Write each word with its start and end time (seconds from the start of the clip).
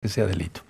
que 0.00 0.08
sea 0.08 0.26
delito. 0.26 0.62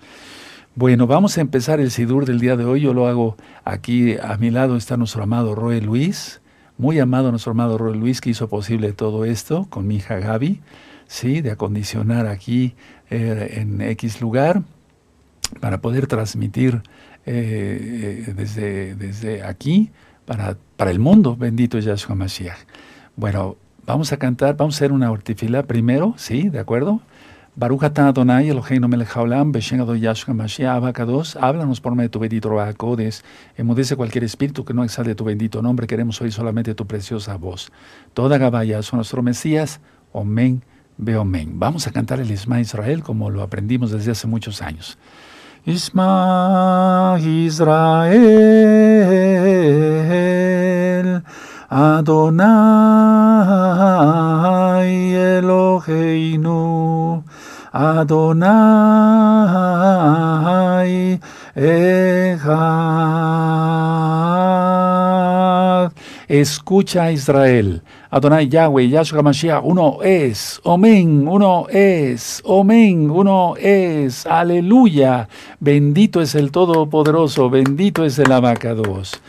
Bueno, 0.75 1.07
vamos 1.07 1.37
a 1.37 1.41
empezar 1.41 1.79
el 1.79 1.89
Sidur 1.89 2.25
del 2.25 2.41
día 2.41 2.57
de 2.57 2.65
hoy. 2.65 2.81
Yo 2.81 2.93
lo 2.93 3.07
hago 3.07 3.37
aquí 3.63 4.17
a 4.21 4.35
mi 4.35 4.49
lado 4.49 4.75
está 4.75 4.97
nuestro 4.97 5.23
amado 5.23 5.55
Roy 5.55 5.79
Luis, 5.79 6.41
muy 6.77 6.99
amado 6.99 7.31
nuestro 7.31 7.53
amado 7.53 7.77
Roy 7.77 7.97
Luis 7.97 8.19
que 8.19 8.31
hizo 8.31 8.49
posible 8.49 8.91
todo 8.91 9.23
esto 9.23 9.67
con 9.69 9.87
mi 9.87 9.95
hija 9.95 10.19
Gaby, 10.19 10.59
sí, 11.07 11.39
de 11.39 11.51
acondicionar 11.51 12.27
aquí 12.27 12.75
eh, 13.09 13.59
en 13.61 13.79
X 13.79 14.19
lugar 14.19 14.63
para 15.61 15.79
poder 15.79 16.07
transmitir 16.07 16.81
eh, 17.25 18.25
eh, 18.27 18.33
desde, 18.35 18.95
desde 18.95 19.43
aquí 19.43 19.91
para, 20.25 20.57
para 20.75 20.91
el 20.91 20.99
mundo. 20.99 21.37
Bendito 21.37 21.79
Yahshua 21.79 22.15
Mashiach. 22.15 22.59
Bueno, 23.15 23.55
vamos 23.85 24.11
a 24.11 24.17
cantar, 24.17 24.57
vamos 24.57 24.75
a 24.75 24.77
hacer 24.79 24.91
una 24.91 25.09
hortifila 25.09 25.63
primero, 25.63 26.15
sí, 26.17 26.49
¿de 26.49 26.59
acuerdo? 26.59 26.99
Baruch 27.53 27.83
atah 27.83 28.07
Adonai 28.07 28.47
Eloheinu 28.47 28.87
melech 28.87 29.09
haolam 29.09 29.51
beshem 29.51 29.81
Adonai 29.81 29.99
Yahshua 29.99 30.33
Mashiach 30.33 30.77
Abacados, 30.77 31.35
háblanos 31.35 31.81
por 31.81 31.93
medio 31.95 32.07
de 32.07 32.13
tu 32.13 32.19
bendito 32.19 32.49
Rabacodes, 32.49 33.25
emudece 33.57 33.97
cualquier 33.97 34.23
espíritu 34.23 34.63
que 34.63 34.73
no 34.73 34.85
exalte 34.85 35.15
tu 35.15 35.25
bendito 35.25 35.61
nombre, 35.61 35.85
queremos 35.85 36.21
oír 36.21 36.31
solamente 36.31 36.73
tu 36.73 36.87
preciosa 36.87 37.35
voz. 37.35 37.69
Toda 38.13 38.37
Gabaya 38.37 38.81
son 38.83 38.99
nuestro 38.99 39.21
Mesías, 39.21 39.81
Omen, 40.13 40.63
Beomen. 40.97 41.59
Vamos 41.59 41.87
a 41.87 41.91
cantar 41.91 42.21
el 42.21 42.31
Isma 42.31 42.61
Israel 42.61 43.03
como 43.03 43.29
lo 43.29 43.41
aprendimos 43.41 43.91
desde 43.91 44.11
hace 44.11 44.27
muchos 44.27 44.61
años. 44.61 44.97
Isma 45.65 47.17
Israel, 47.19 48.21
Adonai 51.69 53.11
Eloheinu, 55.13 57.25
Adonai 57.73 58.11
Echad. 61.55 62.51
Escucha 66.27 67.11
Israel. 67.11 67.81
Adonai 68.09 68.49
Yahweh, 68.49 68.89
Yahshua 68.89 69.21
Mashiach, 69.21 69.63
uno 69.63 69.99
es. 70.03 70.59
Omen, 70.63 71.27
uno 71.27 71.67
es. 71.69 72.41
Omen, 72.43 73.09
uno 73.09 73.55
es. 73.57 74.25
Aleluya. 74.25 75.29
Bendito 75.61 76.19
es 76.21 76.35
el 76.35 76.51
Todopoderoso, 76.51 77.49
bendito 77.49 78.03
es 78.03 78.19
el 78.19 78.33
Abacados. 78.33 79.21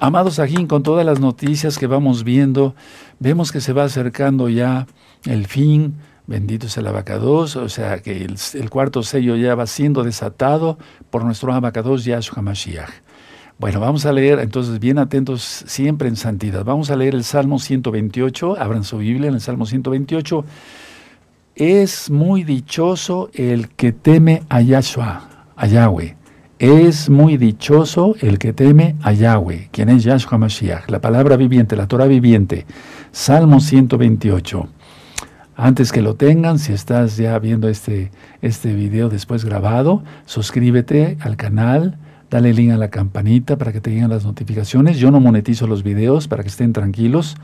Amados 0.00 0.38
Ajín, 0.38 0.66
con 0.66 0.82
todas 0.82 1.06
las 1.06 1.18
noticias 1.18 1.78
que 1.78 1.86
vamos 1.86 2.24
viendo, 2.24 2.74
vemos 3.20 3.52
que 3.52 3.60
se 3.62 3.72
va 3.72 3.84
acercando 3.84 4.50
ya 4.50 4.86
el 5.24 5.46
fin 5.46 5.94
Bendito 6.26 6.68
es 6.68 6.76
el 6.78 6.86
abacados, 6.86 7.54
o 7.56 7.68
sea 7.68 7.98
que 7.98 8.24
el, 8.24 8.70
cuarto 8.70 9.02
sello 9.02 9.36
ya 9.36 9.54
va 9.54 9.66
siendo 9.66 10.02
desatado 10.04 10.78
por 11.10 11.22
nuestro 11.22 11.52
abacados 11.52 12.06
Yahshua 12.06 12.42
Mashiach. 12.42 12.90
Bueno, 13.58 13.78
vamos 13.78 14.06
a 14.06 14.12
leer, 14.12 14.38
entonces 14.38 14.80
bien 14.80 14.98
atentos 14.98 15.42
siempre 15.66 16.08
en 16.08 16.16
santidad. 16.16 16.64
Vamos 16.64 16.90
a 16.90 16.96
leer 16.96 17.14
el 17.14 17.24
Salmo 17.24 17.58
128, 17.58 18.58
abran 18.58 18.84
su 18.84 18.98
Biblia 18.98 19.28
en 19.28 19.34
el 19.34 19.40
Salmo 19.42 19.66
128. 19.66 20.44
Es 21.56 22.10
muy 22.10 22.42
dichoso 22.42 23.30
el 23.34 23.68
que 23.68 23.92
teme 23.92 24.42
a 24.48 24.62
Yahshua, 24.62 25.28
a 25.54 25.66
Yahweh. 25.66 26.16
Es 26.58 27.10
muy 27.10 27.36
dichoso 27.36 28.16
el 28.20 28.38
que 28.38 28.54
teme 28.54 28.96
a 29.02 29.12
Yahweh, 29.12 29.68
quien 29.70 29.90
es 29.90 30.04
Yahshua 30.04 30.38
Mashiach, 30.38 30.88
la 30.88 31.00
palabra 31.00 31.36
viviente, 31.36 31.76
la 31.76 31.86
Torah 31.86 32.06
viviente. 32.06 32.64
Salmo 33.12 33.60
128. 33.60 34.68
Antes 35.56 35.92
que 35.92 36.02
lo 36.02 36.16
tengan, 36.16 36.58
si 36.58 36.72
estás 36.72 37.16
ya 37.16 37.38
viendo 37.38 37.68
este, 37.68 38.10
este 38.42 38.74
video 38.74 39.08
después 39.08 39.44
grabado, 39.44 40.02
suscríbete 40.26 41.16
al 41.20 41.36
canal, 41.36 41.96
dale 42.28 42.52
link 42.52 42.72
a 42.72 42.76
la 42.76 42.90
campanita 42.90 43.56
para 43.56 43.72
que 43.72 43.80
te 43.80 43.90
lleguen 43.90 44.10
las 44.10 44.24
notificaciones. 44.24 44.98
Yo 44.98 45.12
no 45.12 45.20
monetizo 45.20 45.68
los 45.68 45.84
videos 45.84 46.26
para 46.26 46.42
que 46.42 46.48
estén 46.48 46.72
tranquilos. 46.72 47.36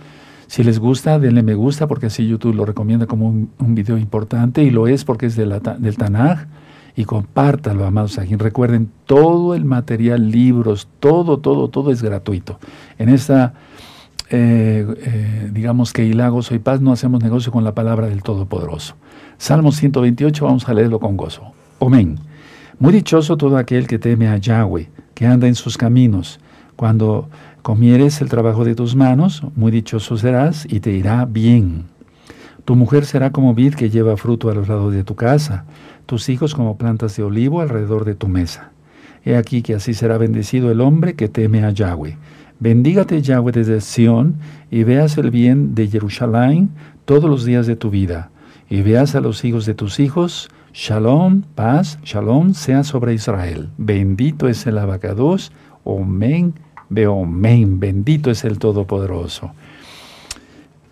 Si 0.49 0.65
les 0.65 0.81
gusta, 0.81 1.21
denle 1.21 1.45
me 1.45 1.55
gusta 1.55 1.87
porque 1.87 2.07
así 2.07 2.27
YouTube 2.27 2.57
lo 2.57 2.65
recomienda 2.65 3.07
como 3.07 3.29
un, 3.29 3.75
video 3.77 3.97
importante 3.97 4.65
y 4.65 4.71
lo 4.71 4.89
es 4.89 5.05
porque 5.05 5.27
es 5.27 5.37
de 5.37 5.47
del 5.79 5.97
Tanaj. 5.97 6.47
Y 6.97 7.05
compártalo, 7.05 7.87
amados 7.87 8.19
aquí. 8.19 8.35
Recuerden, 8.35 8.91
todo 9.07 9.55
el 9.55 9.65
material, 9.65 10.33
libros, 10.33 10.89
todo, 10.99 11.39
todo, 11.39 11.69
todo 11.69 11.93
es 11.93 12.03
gratuito. 12.03 12.59
En 12.99 13.09
esta 13.09 13.55
eh, 14.31 14.87
eh, 15.03 15.51
digamos 15.53 15.93
que 15.93 16.05
Hilago 16.05 16.43
Soy 16.43 16.61
Paz, 16.61 16.81
no 16.81 16.93
hacemos 16.93 17.23
negocio 17.23 17.51
con 17.51 17.65
la 17.65 17.75
palabra 17.75 18.07
del 18.07 18.23
Todopoderoso. 18.23 18.95
Salmo 19.39 19.73
128, 19.73 20.45
vamos 20.45 20.69
a 20.69 20.75
leerlo 20.75 21.01
con 21.01 21.17
gozo. 21.17 21.53
Amén. 21.81 22.19
Muy 22.79 22.93
dichoso 22.93 23.37
todo 23.37 23.57
aquel 23.57 23.89
que 23.89 23.99
teme 23.99 24.29
a 24.29 24.37
Yahweh, 24.37 24.89
que 25.15 25.27
anda 25.27 25.49
en 25.49 25.57
sus 25.57 25.77
caminos. 25.77 26.39
Cuando 26.77 27.29
comieres 27.63 28.21
el 28.21 28.29
trabajo 28.29 28.65
de 28.65 28.77
tus 28.77 28.95
manos, 28.95 29.43
muy 29.57 29.73
dichoso 29.73 30.17
serás 30.17 30.65
y 30.71 30.79
te 30.79 30.93
irá 30.93 31.25
bien. 31.25 31.87
Tu 32.65 32.77
mujer 32.77 33.07
será 33.07 33.33
como 33.33 33.53
vid 33.55 33.75
que 33.75 33.91
lleva 33.91 34.17
fruto 34.17 34.49
a 34.49 34.55
los 34.55 34.69
lados 34.69 34.95
de 34.95 35.03
tu 35.03 35.17
casa, 35.17 35.65
tus 36.07 36.29
hijos 36.29 36.55
como 36.55 36.79
plantas 36.79 37.17
de 37.17 37.25
olivo 37.25 37.61
alrededor 37.61 38.05
de 38.05 38.15
tu 38.15 38.29
mesa. 38.29 38.71
He 39.25 39.37
aquí 39.37 39.63
que 39.63 39.75
así 39.75 39.93
será 39.93 40.19
bendecido 40.19 40.71
el 40.71 40.81
hombre 40.81 41.15
que 41.15 41.29
teme 41.29 41.65
a 41.65 41.71
Yahweh 41.71 42.17
Bendígate 42.61 43.23
Yahweh 43.23 43.53
desde 43.53 43.81
Sión 43.81 44.37
y 44.71 44.85
veas 44.85 45.17
el 45.17 45.31
bien 45.31 45.75
de 45.75 45.89
Jerusalén 45.89 46.71
todos 47.07 47.29
los 47.29 47.47
días 47.47 47.67
de 47.67 47.75
tu 47.75 47.89
vida. 47.89 48.31
Y 48.69 48.83
veas 48.83 49.15
a 49.15 49.21
los 49.21 49.45
hijos 49.45 49.65
de 49.65 49.75
tus 49.75 49.99
hijos. 49.99 50.51
Shalom, 50.75 51.43
paz, 51.55 51.99
shalom 52.05 52.53
sea 52.53 52.85
sobre 52.85 53.15
Israel. 53.15 53.71
Bendito 53.79 54.47
es 54.47 54.67
el 54.67 54.77
abacados. 54.77 55.53
Omen, 55.85 56.55
beomen. 56.91 57.81
Bendito 57.81 58.31
es 58.31 58.45
el 58.45 58.59
Todopoderoso. 58.59 59.53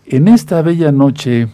En 0.06 0.26
esta 0.26 0.62
bella 0.62 0.90
noche 0.90 1.48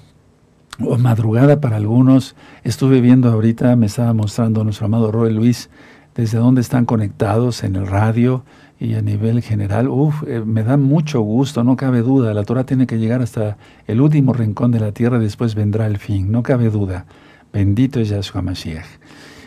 o 0.80 0.96
madrugada 0.96 1.60
para 1.60 1.76
algunos, 1.76 2.36
estuve 2.62 3.00
viendo 3.00 3.30
ahorita, 3.30 3.74
me 3.74 3.86
estaba 3.86 4.12
mostrando 4.12 4.62
nuestro 4.62 4.86
amado 4.86 5.10
Roy 5.10 5.32
Luis, 5.32 5.70
desde 6.14 6.38
dónde 6.38 6.60
están 6.60 6.84
conectados 6.84 7.64
en 7.64 7.76
el 7.76 7.86
radio, 7.86 8.44
y 8.80 8.94
a 8.94 9.02
nivel 9.02 9.40
general, 9.40 9.88
uff, 9.88 10.24
eh, 10.26 10.42
me 10.44 10.62
da 10.62 10.76
mucho 10.76 11.20
gusto, 11.20 11.64
no 11.64 11.76
cabe 11.76 12.02
duda. 12.02 12.34
La 12.34 12.44
Torah 12.44 12.64
tiene 12.64 12.86
que 12.86 12.98
llegar 12.98 13.22
hasta 13.22 13.56
el 13.86 14.00
último 14.00 14.32
rincón 14.32 14.72
de 14.72 14.80
la 14.80 14.92
tierra, 14.92 15.18
después 15.18 15.54
vendrá 15.54 15.86
el 15.86 15.98
fin, 15.98 16.30
no 16.30 16.42
cabe 16.42 16.70
duda. 16.70 17.06
Bendito 17.52 18.00
es 18.00 18.08
Yahshua 18.08 18.42
Mashiach. 18.42 18.86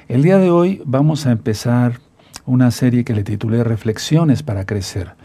El 0.08 0.24
día 0.24 0.38
de 0.38 0.50
hoy 0.50 0.82
vamos 0.86 1.26
a 1.26 1.32
empezar 1.32 2.00
una 2.46 2.72
serie 2.72 3.04
que 3.04 3.14
le 3.14 3.24
titulé 3.24 3.64
Reflexiones 3.64 4.44
para 4.44 4.66
crecer. 4.66 5.16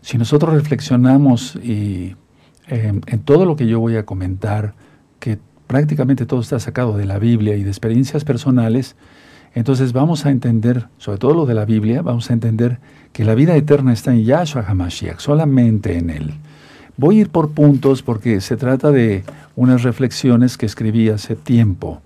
Si 0.00 0.16
nosotros 0.16 0.54
reflexionamos 0.54 1.56
y 1.56 2.14
em, 2.68 3.00
en 3.06 3.18
todo 3.20 3.44
lo 3.44 3.56
que 3.56 3.66
yo 3.66 3.80
voy 3.80 3.96
a 3.96 4.06
comentar, 4.06 4.74
que 5.18 5.38
prácticamente 5.66 6.24
todo 6.24 6.40
está 6.40 6.60
sacado 6.60 6.96
de 6.96 7.04
la 7.04 7.18
Biblia 7.18 7.56
y 7.56 7.64
de 7.64 7.70
experiencias 7.70 8.24
personales, 8.24 8.94
entonces 9.54 9.92
vamos 9.92 10.26
a 10.26 10.30
entender, 10.30 10.86
sobre 10.98 11.18
todo 11.18 11.34
lo 11.34 11.46
de 11.46 11.54
la 11.54 11.64
Biblia, 11.64 12.02
vamos 12.02 12.30
a 12.30 12.32
entender 12.32 12.78
que 13.12 13.24
la 13.24 13.34
vida 13.34 13.56
eterna 13.56 13.92
está 13.92 14.12
en 14.12 14.24
Yahshua 14.24 14.64
HaMashiach, 14.66 15.18
solamente 15.18 15.96
en 15.96 16.10
Él. 16.10 16.34
Voy 16.96 17.18
a 17.18 17.20
ir 17.22 17.30
por 17.30 17.50
puntos 17.50 18.02
porque 18.02 18.40
se 18.40 18.56
trata 18.56 18.90
de 18.90 19.22
unas 19.56 19.82
reflexiones 19.82 20.58
que 20.58 20.66
escribí 20.66 21.08
hace 21.08 21.36
tiempo. 21.36 22.00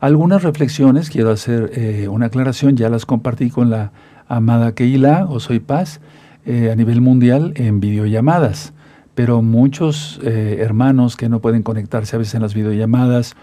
Algunas 0.00 0.42
reflexiones, 0.42 1.10
quiero 1.10 1.30
hacer 1.30 1.72
eh, 1.74 2.08
una 2.08 2.26
aclaración, 2.26 2.76
ya 2.76 2.88
las 2.88 3.06
compartí 3.06 3.50
con 3.50 3.70
la 3.70 3.92
amada 4.28 4.72
Keila 4.72 5.26
o 5.28 5.40
Soy 5.40 5.60
Paz 5.60 6.00
eh, 6.46 6.70
a 6.72 6.74
nivel 6.74 7.00
mundial 7.00 7.52
en 7.56 7.80
videollamadas, 7.80 8.72
pero 9.14 9.42
muchos 9.42 10.18
eh, 10.22 10.58
hermanos 10.60 11.16
que 11.16 11.28
no 11.28 11.40
pueden 11.40 11.62
conectarse 11.62 12.16
a 12.16 12.18
veces 12.18 12.34
en 12.34 12.42
las 12.42 12.54
videollamadas 12.54 13.36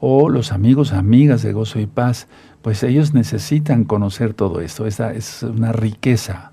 o 0.00 0.30
los 0.30 0.50
amigos, 0.50 0.92
amigas 0.92 1.42
de 1.42 1.52
Gozo 1.52 1.78
y 1.78 1.86
Paz, 1.86 2.26
pues 2.62 2.82
ellos 2.82 3.12
necesitan 3.12 3.84
conocer 3.84 4.32
todo 4.34 4.60
esto. 4.60 4.86
Esa 4.86 5.12
es 5.12 5.42
una 5.42 5.72
riqueza. 5.72 6.52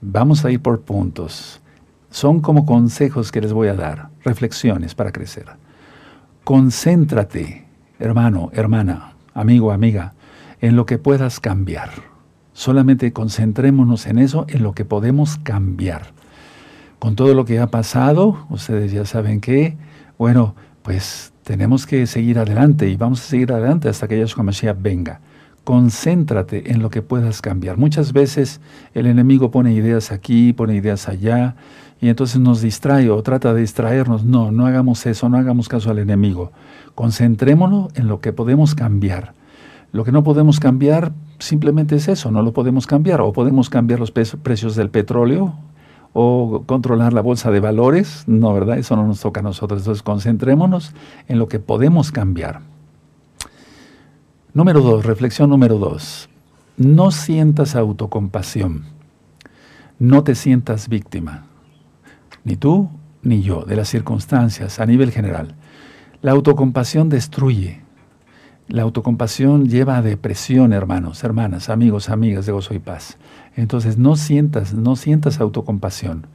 Vamos 0.00 0.44
a 0.44 0.50
ir 0.50 0.60
por 0.60 0.80
puntos. 0.80 1.60
Son 2.10 2.40
como 2.40 2.64
consejos 2.64 3.30
que 3.30 3.42
les 3.42 3.52
voy 3.52 3.68
a 3.68 3.74
dar, 3.74 4.08
reflexiones 4.24 4.94
para 4.94 5.12
crecer. 5.12 5.46
Concéntrate, 6.44 7.66
hermano, 7.98 8.50
hermana, 8.54 9.12
amigo, 9.34 9.72
amiga, 9.72 10.14
en 10.62 10.76
lo 10.76 10.86
que 10.86 10.96
puedas 10.96 11.38
cambiar. 11.40 11.90
Solamente 12.54 13.12
concentrémonos 13.12 14.06
en 14.06 14.18
eso, 14.18 14.46
en 14.48 14.62
lo 14.62 14.72
que 14.72 14.86
podemos 14.86 15.36
cambiar. 15.36 16.14
Con 16.98 17.14
todo 17.14 17.34
lo 17.34 17.44
que 17.44 17.58
ha 17.58 17.66
pasado, 17.66 18.46
ustedes 18.48 18.92
ya 18.92 19.04
saben 19.04 19.42
que, 19.42 19.76
bueno, 20.16 20.54
pues 20.82 21.34
tenemos 21.46 21.86
que 21.86 22.08
seguir 22.08 22.40
adelante 22.40 22.88
y 22.88 22.96
vamos 22.96 23.20
a 23.20 23.24
seguir 23.24 23.52
adelante 23.52 23.88
hasta 23.88 24.08
que 24.08 24.18
Yahshua 24.18 24.42
Mashiach 24.42 24.76
venga 24.80 25.20
concéntrate 25.62 26.70
en 26.70 26.80
lo 26.80 26.90
que 26.90 27.02
puedas 27.02 27.42
cambiar. 27.42 27.76
Muchas 27.76 28.12
veces 28.12 28.60
el 28.94 29.06
enemigo 29.06 29.50
pone 29.50 29.74
ideas 29.74 30.12
aquí, 30.12 30.52
pone 30.52 30.76
ideas 30.76 31.08
allá, 31.08 31.56
y 32.00 32.08
entonces 32.08 32.40
nos 32.40 32.60
distrae 32.60 33.10
o 33.10 33.20
trata 33.24 33.52
de 33.52 33.62
distraernos. 33.62 34.24
No, 34.24 34.52
no 34.52 34.66
hagamos 34.66 35.04
eso, 35.06 35.28
no 35.28 35.38
hagamos 35.38 35.68
caso 35.68 35.90
al 35.90 35.98
enemigo. 35.98 36.52
Concentrémonos 36.94 37.88
en 37.96 38.06
lo 38.06 38.20
que 38.20 38.32
podemos 38.32 38.76
cambiar. 38.76 39.34
Lo 39.90 40.04
que 40.04 40.12
no 40.12 40.22
podemos 40.22 40.60
cambiar 40.60 41.12
simplemente 41.40 41.96
es 41.96 42.06
eso, 42.06 42.30
no 42.30 42.42
lo 42.42 42.52
podemos 42.52 42.86
cambiar. 42.86 43.20
O 43.20 43.32
podemos 43.32 43.68
cambiar 43.68 43.98
los 43.98 44.12
precios 44.12 44.76
del 44.76 44.90
petróleo 44.90 45.54
o 46.18 46.62
controlar 46.64 47.12
la 47.12 47.20
bolsa 47.20 47.50
de 47.50 47.60
valores. 47.60 48.24
No, 48.26 48.54
¿verdad? 48.54 48.78
Eso 48.78 48.96
no 48.96 49.06
nos 49.06 49.20
toca 49.20 49.40
a 49.40 49.42
nosotros. 49.42 49.82
Entonces 49.82 50.02
concentrémonos 50.02 50.94
en 51.28 51.38
lo 51.38 51.46
que 51.46 51.58
podemos 51.58 52.10
cambiar. 52.10 52.62
Número 54.54 54.80
dos, 54.80 55.04
reflexión 55.04 55.50
número 55.50 55.76
dos. 55.76 56.30
No 56.78 57.10
sientas 57.10 57.76
autocompasión. 57.76 58.84
No 59.98 60.24
te 60.24 60.34
sientas 60.34 60.88
víctima. 60.88 61.44
Ni 62.44 62.56
tú 62.56 62.88
ni 63.20 63.42
yo, 63.42 63.64
de 63.64 63.76
las 63.76 63.88
circunstancias 63.88 64.80
a 64.80 64.86
nivel 64.86 65.10
general. 65.10 65.54
La 66.22 66.32
autocompasión 66.32 67.10
destruye. 67.10 67.82
La 68.68 68.82
autocompasión 68.82 69.68
lleva 69.68 69.98
a 69.98 70.02
depresión, 70.02 70.72
hermanos, 70.72 71.22
hermanas, 71.24 71.68
amigos, 71.68 72.08
amigas 72.08 72.46
de 72.46 72.52
gozo 72.52 72.72
y 72.72 72.78
paz. 72.78 73.18
Entonces 73.56 73.96
no 73.96 74.16
sientas, 74.16 74.74
no 74.74 74.96
sientas 74.96 75.40
autocompasión. 75.40 76.26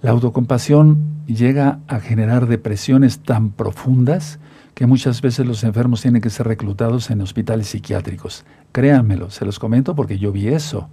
La 0.00 0.10
autocompasión 0.12 1.24
llega 1.26 1.80
a 1.88 1.98
generar 1.98 2.46
depresiones 2.46 3.18
tan 3.20 3.50
profundas 3.50 4.38
que 4.74 4.86
muchas 4.86 5.22
veces 5.22 5.44
los 5.44 5.64
enfermos 5.64 6.02
tienen 6.02 6.22
que 6.22 6.30
ser 6.30 6.46
reclutados 6.46 7.10
en 7.10 7.20
hospitales 7.20 7.66
psiquiátricos. 7.66 8.44
Créanmelo, 8.70 9.30
se 9.30 9.44
los 9.44 9.58
comento 9.58 9.96
porque 9.96 10.18
yo 10.18 10.30
vi 10.30 10.48
eso. 10.48 10.88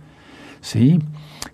¿Sí? 0.61 0.99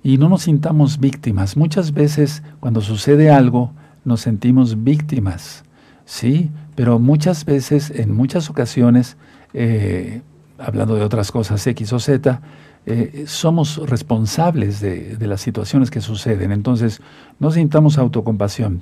Y 0.01 0.17
no 0.17 0.29
nos 0.29 0.43
sintamos 0.43 0.99
víctimas. 0.99 1.57
Muchas 1.57 1.93
veces 1.93 2.41
cuando 2.61 2.79
sucede 2.79 3.29
algo, 3.29 3.73
nos 4.05 4.21
sentimos 4.21 4.83
víctimas. 4.83 5.65
¿Sí? 6.05 6.51
Pero 6.75 6.99
muchas 6.99 7.43
veces, 7.43 7.89
en 7.89 8.15
muchas 8.15 8.49
ocasiones, 8.49 9.17
eh, 9.53 10.21
hablando 10.57 10.95
de 10.95 11.03
otras 11.03 11.31
cosas 11.31 11.67
X 11.67 11.91
o 11.91 11.99
Z, 11.99 12.41
eh, 12.85 13.25
somos 13.27 13.77
responsables 13.89 14.79
de, 14.79 15.17
las 15.19 15.41
situaciones 15.41 15.91
que 15.91 16.01
suceden. 16.01 16.51
Entonces, 16.51 17.01
no 17.39 17.51
sintamos 17.51 17.97
autocompasión 17.97 18.81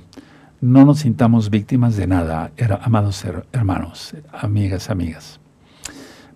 no 0.60 0.84
nos 0.84 1.00
sintamos 1.00 1.48
víctimas 1.48 1.96
de 1.96 2.06
nada, 2.06 2.52
amados 2.82 3.24
hermanos, 3.52 4.14
amigas, 4.30 4.90
amigas. 4.90 5.40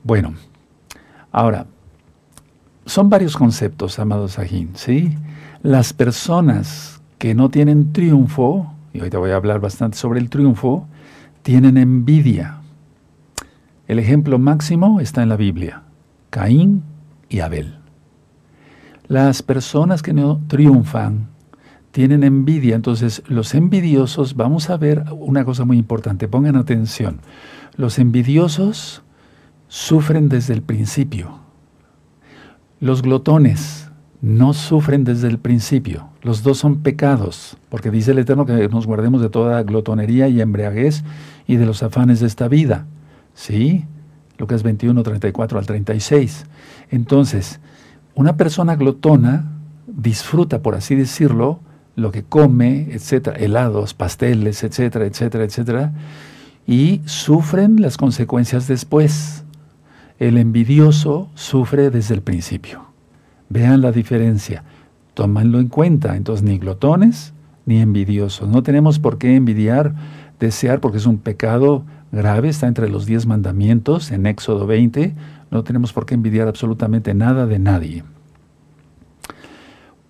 Bueno, 0.03 0.35
ahora, 1.31 1.67
son 2.87 3.11
varios 3.11 3.37
conceptos, 3.37 3.99
amados 3.99 4.39
Ajín, 4.39 4.71
¿sí? 4.75 5.17
Las 5.63 5.93
personas 5.93 7.03
que 7.19 7.35
no 7.35 7.51
tienen 7.51 7.93
triunfo, 7.93 8.73
y 8.93 9.01
hoy 9.01 9.11
te 9.11 9.17
voy 9.17 9.31
a 9.31 9.37
hablar 9.37 9.61
bastante 9.61 9.99
sobre 9.99 10.21
el 10.21 10.31
triunfo, 10.31 10.87
tienen 11.43 11.77
envidia. 11.77 12.59
El 13.89 13.99
ejemplo 13.99 14.39
máximo 14.39 15.01
está 15.01 15.23
en 15.23 15.29
la 15.29 15.37
Biblia, 15.37 15.83
Caín 16.31 16.83
y 17.35 17.41
Abel. 17.41 17.75
Las 19.09 19.43
personas 19.43 20.03
que 20.03 20.13
no 20.13 20.41
triunfan 20.47 21.29
tienen 21.91 22.23
envidia. 22.23 22.77
Entonces, 22.77 23.23
los 23.27 23.55
envidiosos, 23.55 24.37
vamos 24.37 24.71
a 24.71 24.77
ver 24.77 25.05
una 25.13 25.45
cosa 25.45 25.65
muy 25.65 25.77
importante, 25.77 26.29
pongan 26.29 26.57
atención. 26.57 27.21
Los 27.77 27.99
envidiosos 27.99 29.03
sufren 29.69 30.29
desde 30.29 30.55
el 30.55 30.63
principio. 30.63 31.41
Los 32.81 33.03
glotones 33.03 33.91
no 34.23 34.55
sufren 34.55 35.05
desde 35.05 35.29
el 35.29 35.39
principio. 35.39 36.09
Los 36.23 36.43
dos 36.43 36.59
son 36.59 36.83
pecados, 36.83 37.57
porque 37.69 37.91
dice 37.91 38.13
el 38.13 38.19
Eterno 38.19 38.47
que 38.47 38.69
nos 38.69 38.87
guardemos 38.87 39.21
de 39.21 39.29
toda 39.29 39.63
glotonería 39.65 40.29
y 40.29 40.41
embriaguez 40.41 41.05
y 41.47 41.57
de 41.57 41.67
los 41.67 41.83
afanes 41.83 42.21
de 42.21 42.27
esta 42.27 42.49
vida. 42.49 42.87
¿Sí? 43.35 43.87
Lucas 44.39 44.63
21, 44.63 45.03
34 45.03 45.59
al 45.59 45.67
36. 45.67 46.47
Entonces, 46.91 47.61
una 48.15 48.37
persona 48.37 48.77
glotona 48.77 49.53
disfruta, 49.87 50.63
por 50.63 50.75
así 50.75 50.95
decirlo, 50.95 51.61
lo 51.97 52.11
que 52.11 52.25
come, 52.25 52.89
etcétera, 52.91 53.37
helados, 53.37 53.95
pasteles, 53.95 54.65
etcétera, 54.65 55.07
etcétera, 55.07 55.45
etcétera, 55.45 55.93
y 56.67 57.01
sufren 57.05 57.81
las 57.81 57.97
consecuencias 57.97 58.67
después. 58.67 59.45
El 60.19 60.39
envidioso 60.39 61.29
sufre 61.35 61.91
desde 61.91 62.15
el 62.15 62.23
principio. 62.23 62.87
Vean 63.49 63.81
la 63.81 63.93
diferencia, 63.93 64.65
tómanlo 65.15 65.61
en 65.61 65.69
cuenta. 65.69 66.17
Entonces, 66.17 66.45
ni 66.45 66.59
glotones 66.59 67.33
ni 67.67 67.81
envidiosos. 67.81 68.49
No 68.49 68.63
tenemos 68.63 68.99
por 68.99 69.19
qué 69.19 69.37
envidiar, 69.37 69.95
desear, 70.41 70.81
porque 70.81 70.99
es 70.99 71.07
un 71.07 71.19
pecado 71.19 71.85
grave, 72.15 72.49
está 72.49 72.67
entre 72.67 72.89
los 72.89 73.05
diez 73.05 73.27
mandamientos 73.27 74.11
en 74.11 74.27
Éxodo 74.27 74.67
20. 74.67 75.15
No 75.51 75.65
tenemos 75.65 75.93
por 75.93 76.07
qué 76.07 76.15
envidiar 76.15 76.49
absolutamente 76.49 77.13
nada 77.15 77.47
de 77.47 77.59
nadie. 77.59 78.05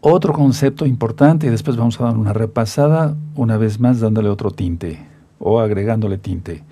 Otro 0.01 0.35
concepto 0.35 0.87
importante, 0.87 1.47
y 1.47 1.51
después 1.51 1.77
vamos 1.77 1.99
a 2.01 2.05
dar 2.05 2.17
una 2.17 2.35
repasada, 2.35 3.17
una 3.35 3.57
vez 3.57 3.81
más 3.81 4.01
dándole 4.01 4.29
otro 4.29 4.51
tinte 4.51 5.07
o 5.39 5.61
agregándole 5.61 6.19
tinte. 6.19 6.63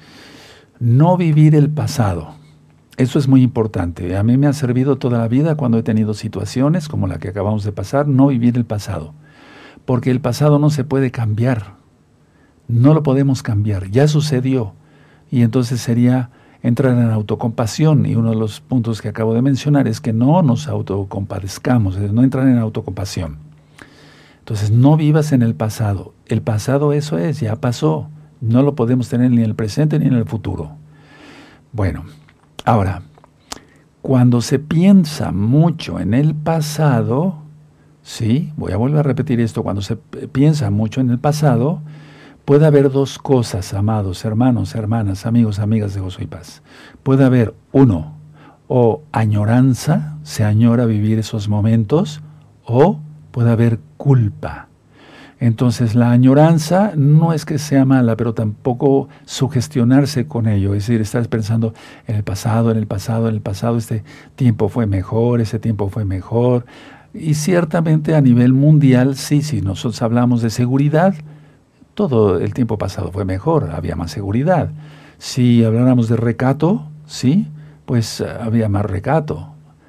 No 0.78 1.16
vivir 1.16 1.54
el 1.54 1.70
pasado. 1.70 2.34
Eso 2.96 3.18
es 3.18 3.28
muy 3.28 3.42
importante. 3.42 4.16
A 4.16 4.22
mí 4.22 4.36
me 4.36 4.46
ha 4.46 4.52
servido 4.52 4.96
toda 4.96 5.18
la 5.18 5.28
vida 5.28 5.54
cuando 5.54 5.78
he 5.78 5.82
tenido 5.82 6.12
situaciones 6.12 6.88
como 6.88 7.06
la 7.06 7.18
que 7.18 7.28
acabamos 7.28 7.64
de 7.64 7.72
pasar, 7.72 8.06
no 8.06 8.26
vivir 8.26 8.56
el 8.56 8.64
pasado. 8.64 9.14
Porque 9.84 10.10
el 10.10 10.20
pasado 10.20 10.58
no 10.58 10.70
se 10.70 10.84
puede 10.84 11.10
cambiar. 11.10 11.76
No 12.68 12.94
lo 12.94 13.02
podemos 13.02 13.42
cambiar. 13.42 13.90
Ya 13.90 14.08
sucedió. 14.08 14.74
Y 15.32 15.42
entonces 15.42 15.80
sería 15.80 16.28
entrar 16.62 16.92
en 16.92 17.10
autocompasión 17.10 18.04
y 18.04 18.14
uno 18.14 18.30
de 18.30 18.36
los 18.36 18.60
puntos 18.60 19.00
que 19.00 19.08
acabo 19.08 19.32
de 19.32 19.40
mencionar 19.40 19.88
es 19.88 19.98
que 20.00 20.12
no 20.12 20.42
nos 20.42 20.68
autocompadezcamos, 20.68 21.96
es 21.96 22.12
no 22.12 22.22
entrar 22.22 22.46
en 22.46 22.58
autocompasión. 22.58 23.38
Entonces 24.40 24.70
no 24.70 24.94
vivas 24.98 25.32
en 25.32 25.40
el 25.40 25.54
pasado. 25.54 26.12
El 26.26 26.42
pasado 26.42 26.92
eso 26.92 27.16
es, 27.16 27.40
ya 27.40 27.56
pasó. 27.56 28.10
No 28.42 28.62
lo 28.62 28.74
podemos 28.74 29.08
tener 29.08 29.30
ni 29.30 29.38
en 29.38 29.44
el 29.44 29.54
presente 29.54 29.98
ni 29.98 30.06
en 30.06 30.14
el 30.14 30.26
futuro. 30.26 30.72
Bueno, 31.72 32.04
ahora, 32.66 33.00
cuando 34.02 34.42
se 34.42 34.58
piensa 34.58 35.32
mucho 35.32 35.98
en 35.98 36.12
el 36.12 36.34
pasado, 36.34 37.38
sí, 38.02 38.52
voy 38.58 38.72
a 38.72 38.76
volver 38.76 38.98
a 38.98 39.02
repetir 39.02 39.40
esto, 39.40 39.62
cuando 39.62 39.80
se 39.80 39.96
piensa 39.96 40.70
mucho 40.70 41.00
en 41.00 41.08
el 41.08 41.18
pasado, 41.18 41.80
Puede 42.44 42.66
haber 42.66 42.90
dos 42.90 43.20
cosas, 43.20 43.72
amados 43.72 44.24
hermanos, 44.24 44.74
hermanas, 44.74 45.26
amigos, 45.26 45.60
amigas 45.60 45.94
de 45.94 46.00
Gozo 46.00 46.24
y 46.24 46.26
Paz. 46.26 46.60
Puede 47.04 47.24
haber 47.24 47.54
uno, 47.70 48.16
o 48.66 49.02
añoranza, 49.12 50.16
se 50.24 50.42
añora 50.42 50.84
vivir 50.84 51.20
esos 51.20 51.48
momentos, 51.48 52.20
o 52.64 52.98
puede 53.30 53.52
haber 53.52 53.78
culpa. 53.96 54.66
Entonces 55.38 55.94
la 55.94 56.10
añoranza 56.10 56.94
no 56.96 57.32
es 57.32 57.44
que 57.44 57.58
sea 57.58 57.84
mala, 57.84 58.16
pero 58.16 58.34
tampoco 58.34 59.08
sugestionarse 59.24 60.26
con 60.26 60.48
ello, 60.48 60.74
es 60.74 60.86
decir, 60.86 61.00
estar 61.00 61.28
pensando 61.28 61.74
en 62.08 62.16
el 62.16 62.24
pasado, 62.24 62.72
en 62.72 62.76
el 62.76 62.88
pasado, 62.88 63.28
en 63.28 63.36
el 63.36 63.40
pasado, 63.40 63.76
este 63.76 64.02
tiempo 64.34 64.68
fue 64.68 64.86
mejor, 64.86 65.40
ese 65.40 65.60
tiempo 65.60 65.90
fue 65.90 66.04
mejor. 66.04 66.66
Y 67.14 67.34
ciertamente 67.34 68.16
a 68.16 68.20
nivel 68.20 68.52
mundial, 68.52 69.14
sí, 69.14 69.42
si 69.42 69.62
nosotros 69.62 70.02
hablamos 70.02 70.42
de 70.42 70.50
seguridad, 70.50 71.14
todo 71.94 72.38
el 72.38 72.54
tiempo 72.54 72.78
pasado 72.78 73.12
fue 73.12 73.24
mejor, 73.24 73.70
había 73.70 73.96
más 73.96 74.10
seguridad. 74.10 74.70
Si 75.18 75.64
habláramos 75.64 76.08
de 76.08 76.16
recato, 76.16 76.88
sí, 77.06 77.48
pues 77.84 78.20
eh, 78.20 78.26
había 78.40 78.68
más 78.68 78.84
recato. 78.84 79.48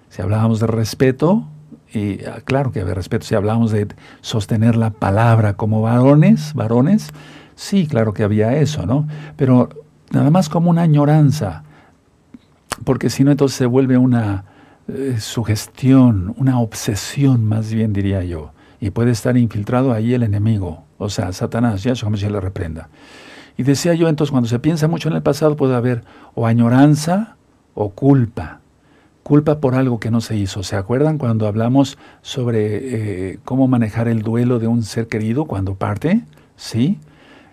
Si 0.10 0.22
hablábamos 0.22 0.60
de 0.60 0.68
respeto, 0.68 1.48
y 1.94 2.24
ah, 2.26 2.42
claro 2.44 2.72
que 2.72 2.82
había 2.82 2.94
respeto. 2.94 3.26
Si 3.26 3.36
hablábamos 3.36 3.72
de 3.72 3.88
sostener 4.22 4.76
la 4.76 4.92
palabra 4.92 5.56
como 5.56 5.82
varones, 5.82 6.54
varones, 6.54 7.10
sí, 7.56 7.88
claro 7.88 8.14
que 8.14 8.24
había 8.24 8.58
eso, 8.58 8.86
¿no? 8.86 9.08
Pero 9.36 9.70
nada 10.12 10.30
más 10.30 10.50
como 10.50 10.70
una 10.70 10.84
añoranza, 10.84 11.64
porque 12.84 13.10
si 13.10 13.24
no 13.24 13.32
entonces 13.32 13.58
se 13.58 13.66
vuelve 13.66 13.98
una 13.98 14.46
eh, 14.88 15.18
sugestión, 15.20 16.34
una 16.38 16.60
obsesión 16.60 17.46
más 17.46 17.74
bien 17.74 17.94
diría 17.94 18.24
yo, 18.24 18.52
y 18.80 18.90
puede 18.90 19.12
estar 19.12 19.38
infiltrado 19.38 19.94
ahí 19.94 20.14
el 20.14 20.24
enemigo, 20.24 20.84
o 21.04 21.10
sea, 21.10 21.32
Satanás, 21.34 21.84
ya 21.84 21.96
se 21.96 22.30
le 22.30 22.40
reprenda. 22.40 22.90
Y 23.58 23.64
decía 23.64 23.94
yo, 23.94 24.10
entonces, 24.10 24.32
cuando 24.32 24.50
se 24.50 24.60
piensa 24.60 24.88
mucho 24.88 25.10
en 25.10 25.16
el 25.16 25.22
pasado 25.22 25.56
puede 25.56 25.76
haber 25.76 26.04
o 26.34 26.48
añoranza 26.48 27.36
o 27.76 27.90
culpa. 27.90 28.60
Culpa 29.22 29.60
por 29.60 29.76
algo 29.76 30.00
que 30.00 30.12
no 30.12 30.22
se 30.22 30.36
hizo. 30.36 30.64
¿Se 30.64 30.76
acuerdan 30.76 31.18
cuando 31.18 31.48
hablamos 31.48 31.98
sobre 32.22 33.32
eh, 33.32 33.40
cómo 33.46 33.68
manejar 33.68 34.08
el 34.08 34.22
duelo 34.22 34.60
de 34.60 34.68
un 34.68 34.84
ser 34.84 35.08
querido 35.08 35.46
cuando 35.46 35.76
parte? 35.76 36.24
¿Sí? 36.58 37.00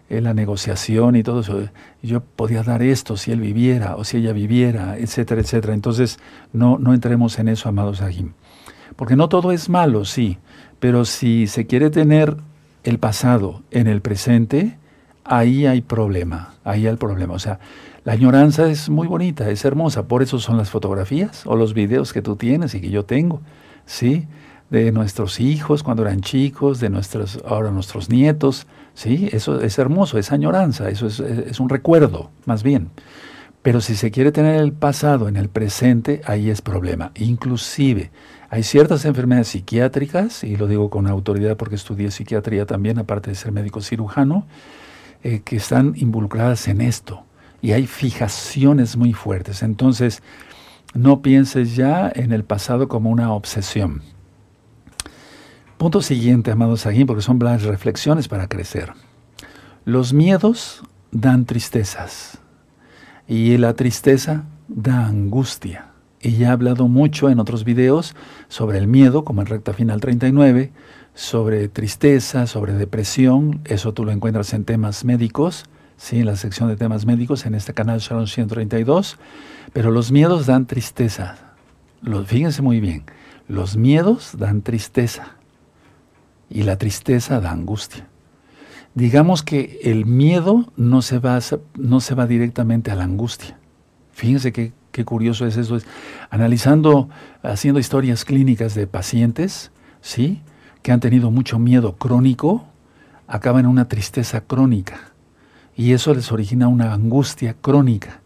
La 0.08 0.34
negociación 0.34 1.14
y 1.14 1.22
todo 1.22 1.40
eso. 1.40 1.68
Yo 2.02 2.20
podía 2.20 2.64
dar 2.64 2.82
esto 2.82 3.16
si 3.16 3.30
él 3.30 3.40
viviera 3.40 3.94
o 3.94 4.02
si 4.02 4.16
ella 4.16 4.32
viviera, 4.32 4.98
etcétera, 4.98 5.42
etcétera. 5.42 5.74
Entonces, 5.74 6.18
no, 6.52 6.78
no 6.78 6.92
entremos 6.92 7.38
en 7.38 7.46
eso, 7.48 7.68
amados 7.68 8.00
Ajim. 8.00 8.32
Porque 8.96 9.14
no 9.14 9.28
todo 9.28 9.52
es 9.52 9.68
malo, 9.68 10.04
sí, 10.04 10.38
pero 10.80 11.04
si 11.04 11.46
se 11.46 11.66
quiere 11.66 11.90
tener 11.90 12.36
el 12.84 12.98
pasado 12.98 13.62
en 13.70 13.86
el 13.86 14.00
presente, 14.00 14.78
ahí 15.24 15.66
hay 15.66 15.80
problema, 15.80 16.54
ahí 16.64 16.86
hay 16.86 16.92
el 16.92 16.98
problema. 16.98 17.34
O 17.34 17.38
sea, 17.38 17.58
La 18.04 18.14
añoranza 18.14 18.70
es 18.70 18.88
muy 18.88 19.06
bonita, 19.06 19.50
es 19.50 19.64
hermosa, 19.64 20.08
por 20.08 20.22
eso 20.22 20.38
son 20.40 20.56
las 20.56 20.70
fotografías 20.70 21.42
o 21.44 21.54
los 21.54 21.74
videos 21.74 22.14
que 22.14 22.22
tú 22.22 22.36
tienes 22.36 22.74
y 22.74 22.80
que 22.80 22.90
yo 22.90 23.04
tengo, 23.04 23.42
¿sí? 23.84 24.26
De 24.70 24.90
nuestros 24.90 25.38
hijos 25.38 25.82
cuando 25.82 26.02
eran 26.02 26.22
chicos, 26.22 26.80
de 26.80 26.88
nuestros, 26.88 27.40
ahora 27.46 27.70
nuestros 27.70 28.08
nietos, 28.08 28.66
¿sí? 28.94 29.28
Eso 29.32 29.60
es 29.60 29.78
hermoso, 29.78 30.16
es 30.16 30.32
añoranza, 30.32 30.88
eso 30.88 31.06
es, 31.06 31.20
es 31.20 31.60
un 31.60 31.68
recuerdo, 31.68 32.30
más 32.46 32.62
bien. 32.62 32.88
Pero 33.62 33.82
si 33.82 33.94
se 33.94 34.10
quiere 34.10 34.32
tener 34.32 34.56
el 34.56 34.72
pasado 34.72 35.28
en 35.28 35.36
el 35.36 35.50
presente, 35.50 36.22
ahí 36.24 36.48
es 36.48 36.62
problema. 36.62 37.12
Inclusive, 37.16 38.10
hay 38.50 38.64
ciertas 38.64 39.04
enfermedades 39.04 39.48
psiquiátricas, 39.48 40.42
y 40.42 40.56
lo 40.56 40.66
digo 40.66 40.90
con 40.90 41.06
autoridad 41.06 41.56
porque 41.56 41.76
estudié 41.76 42.10
psiquiatría 42.10 42.66
también, 42.66 42.98
aparte 42.98 43.30
de 43.30 43.36
ser 43.36 43.52
médico 43.52 43.80
cirujano, 43.80 44.44
eh, 45.22 45.42
que 45.44 45.56
están 45.56 45.94
involucradas 45.96 46.66
en 46.66 46.80
esto 46.80 47.24
y 47.62 47.72
hay 47.72 47.86
fijaciones 47.86 48.96
muy 48.96 49.12
fuertes. 49.12 49.62
Entonces, 49.62 50.22
no 50.94 51.22
pienses 51.22 51.76
ya 51.76 52.10
en 52.12 52.32
el 52.32 52.42
pasado 52.44 52.88
como 52.88 53.10
una 53.10 53.32
obsesión. 53.32 54.02
Punto 55.78 56.02
siguiente, 56.02 56.50
amados 56.50 56.86
aquí, 56.86 57.04
porque 57.04 57.22
son 57.22 57.38
las 57.38 57.62
reflexiones 57.62 58.28
para 58.28 58.48
crecer. 58.48 58.92
Los 59.84 60.12
miedos 60.12 60.82
dan 61.10 61.46
tristezas 61.46 62.38
y 63.28 63.56
la 63.56 63.74
tristeza 63.74 64.44
da 64.68 65.06
angustia. 65.06 65.89
Y 66.20 66.32
ya 66.32 66.48
he 66.48 66.50
hablado 66.50 66.86
mucho 66.86 67.30
en 67.30 67.40
otros 67.40 67.64
videos 67.64 68.14
sobre 68.48 68.78
el 68.78 68.86
miedo, 68.86 69.24
como 69.24 69.40
en 69.40 69.46
recta 69.46 69.72
final 69.72 70.00
39, 70.00 70.70
sobre 71.14 71.68
tristeza, 71.68 72.46
sobre 72.46 72.74
depresión, 72.74 73.60
eso 73.64 73.94
tú 73.94 74.04
lo 74.04 74.12
encuentras 74.12 74.52
en 74.52 74.64
temas 74.64 75.04
médicos, 75.04 75.64
¿sí? 75.96 76.18
en 76.18 76.26
la 76.26 76.36
sección 76.36 76.68
de 76.68 76.76
temas 76.76 77.06
médicos, 77.06 77.46
en 77.46 77.54
este 77.54 77.74
canal 77.74 78.00
Sharon 78.00 78.26
132, 78.26 79.18
pero 79.72 79.90
los 79.90 80.12
miedos 80.12 80.46
dan 80.46 80.66
tristeza. 80.66 81.36
Fíjense 82.26 82.62
muy 82.62 82.80
bien, 82.80 83.04
los 83.48 83.76
miedos 83.76 84.36
dan 84.38 84.62
tristeza 84.62 85.36
y 86.48 86.62
la 86.62 86.76
tristeza 86.76 87.40
da 87.40 87.50
angustia. 87.50 88.06
Digamos 88.94 89.42
que 89.42 89.78
el 89.84 90.04
miedo 90.04 90.72
no 90.76 91.00
se 91.02 91.18
va, 91.18 91.38
no 91.76 92.00
se 92.00 92.14
va 92.14 92.26
directamente 92.26 92.90
a 92.90 92.96
la 92.96 93.04
angustia. 93.04 93.58
Fíjense 94.12 94.52
qué, 94.52 94.72
qué 94.92 95.04
curioso 95.04 95.46
es 95.46 95.56
eso. 95.56 95.78
analizando, 96.30 97.08
haciendo 97.42 97.80
historias 97.80 98.24
clínicas 98.24 98.74
de 98.74 98.86
pacientes, 98.86 99.70
¿sí? 100.00 100.42
que 100.82 100.92
han 100.92 101.00
tenido 101.00 101.30
mucho 101.30 101.58
miedo 101.58 101.96
crónico, 101.96 102.66
acaban 103.26 103.64
en 103.64 103.70
una 103.70 103.88
tristeza 103.88 104.40
crónica. 104.42 105.12
Y 105.76 105.92
eso 105.92 106.14
les 106.14 106.30
origina 106.32 106.68
una 106.68 106.92
angustia 106.92 107.54
crónica. 107.60 108.20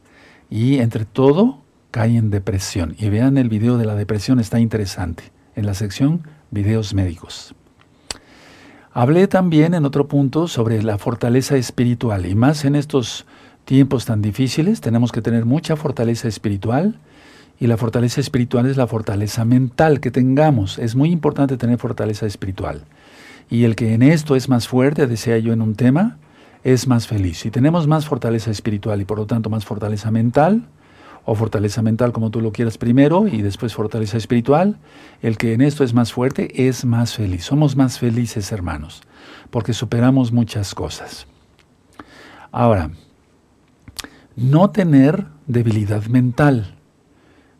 Y 0.51 0.79
entre 0.79 1.05
todo, 1.05 1.63
caen 1.91 2.17
en 2.17 2.31
depresión. 2.31 2.95
Y 2.99 3.09
vean 3.09 3.37
el 3.39 3.49
video 3.49 3.79
de 3.79 3.85
la 3.85 3.95
depresión, 3.95 4.41
está 4.41 4.61
interesante, 4.61 5.33
en 5.55 5.67
la 5.67 5.75
sección 5.75 6.23
videos 6.51 6.95
médicos. 6.95 7.55
Hablé 8.93 9.27
también 9.27 9.75
en 9.75 9.85
otro 9.85 10.07
punto 10.07 10.47
sobre 10.47 10.83
la 10.83 10.99
fortaleza 10.99 11.57
espiritual. 11.57 12.27
Y 12.27 12.35
más 12.35 12.65
en 12.65 12.77
estos 12.77 13.27
tiempos 13.65 14.05
tan 14.05 14.23
difíciles, 14.23 14.81
tenemos 14.81 15.13
que 15.13 15.23
tener 15.23 15.45
mucha 15.45 15.77
fortaleza 15.77 16.29
espiritual 16.29 16.99
y 17.59 17.67
la 17.67 17.77
fortaleza 17.77 18.21
espiritual 18.21 18.67
es 18.67 18.77
la 18.77 18.87
fortaleza 18.87 19.45
mental 19.45 20.01
que 20.01 20.11
tengamos. 20.11 20.79
Es 20.79 20.95
muy 20.95 21.11
importante 21.11 21.57
tener 21.57 21.79
fortaleza 21.79 22.27
espiritual. 22.27 22.85
Y 23.51 23.65
el 23.65 23.77
que 23.77 23.95
en 23.95 24.03
esto 24.03 24.37
es 24.37 24.49
más 24.49 24.69
fuerte, 24.69 25.07
decía 25.07 25.39
yo 25.39 25.53
en 25.53 25.63
un 25.63 25.75
tema, 25.75 26.19
es 26.63 26.89
más 26.89 27.07
feliz. 27.07 27.39
Si 27.39 27.51
tenemos 27.51 27.87
más 27.87 28.07
fortaleza 28.07 28.51
espiritual 28.51 29.01
y 29.01 29.05
por 29.05 29.19
lo 29.19 29.27
tanto 29.27 29.51
más 29.51 29.65
fortaleza 29.65 30.11
mental, 30.11 30.67
o 31.27 31.35
fortaleza 31.35 31.83
mental 31.83 32.13
como 32.13 32.31
tú 32.31 32.41
lo 32.41 32.53
quieras 32.53 32.79
primero 32.79 33.27
y 33.27 33.43
después 33.43 33.75
fortaleza 33.75 34.17
espiritual, 34.19 34.79
el 35.23 35.39
que 35.39 35.55
en 35.55 35.63
esto 35.63 35.85
es 35.85 35.95
más 35.95 36.13
fuerte 36.13 36.67
es 36.69 36.85
más 36.85 37.15
feliz. 37.15 37.45
Somos 37.45 37.77
más 37.77 37.99
felices 37.99 38.53
hermanos, 38.53 39.03
porque 39.51 39.73
superamos 39.73 40.33
muchas 40.33 40.75
cosas. 40.75 41.27
Ahora, 42.53 42.91
no 44.37 44.71
tener 44.71 45.27
debilidad 45.47 46.05
mental. 46.07 46.75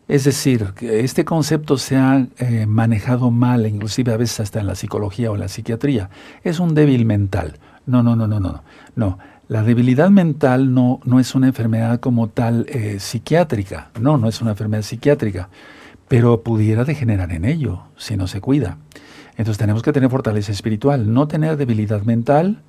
Es 0.07 0.23
decir, 0.23 0.73
que 0.75 0.99
este 0.99 1.25
concepto 1.25 1.77
se 1.77 1.95
ha 1.95 2.27
eh, 2.37 2.65
manejado 2.67 3.31
mal, 3.31 3.65
inclusive 3.65 4.13
a 4.13 4.17
veces 4.17 4.39
hasta 4.39 4.59
en 4.59 4.67
la 4.67 4.75
psicología 4.75 5.31
o 5.31 5.37
la 5.37 5.47
psiquiatría. 5.47 6.09
Es 6.43 6.59
un 6.59 6.75
débil 6.75 7.05
mental. 7.05 7.57
No, 7.87 8.03
no, 8.03 8.15
no, 8.15 8.27
no, 8.27 8.39
no. 8.39 8.63
No, 8.95 9.17
la 9.47 9.63
debilidad 9.63 10.11
mental 10.11 10.73
no, 10.73 10.99
no 11.05 11.19
es 11.19 11.33
una 11.33 11.47
enfermedad 11.47 11.99
como 11.99 12.27
tal 12.27 12.67
eh, 12.69 12.99
psiquiátrica. 12.99 13.89
No, 13.99 14.17
no 14.17 14.27
es 14.27 14.41
una 14.41 14.51
enfermedad 14.51 14.83
psiquiátrica. 14.83 15.49
Pero 16.07 16.43
pudiera 16.43 16.83
degenerar 16.83 17.31
en 17.31 17.45
ello 17.45 17.83
si 17.97 18.15
no 18.15 18.27
se 18.27 18.41
cuida. 18.41 18.77
Entonces 19.37 19.57
tenemos 19.57 19.81
que 19.81 19.91
tener 19.91 20.09
fortaleza 20.09 20.51
espiritual, 20.51 21.11
no 21.11 21.27
tener 21.27 21.57
debilidad 21.57 22.03
mental, 22.03 22.61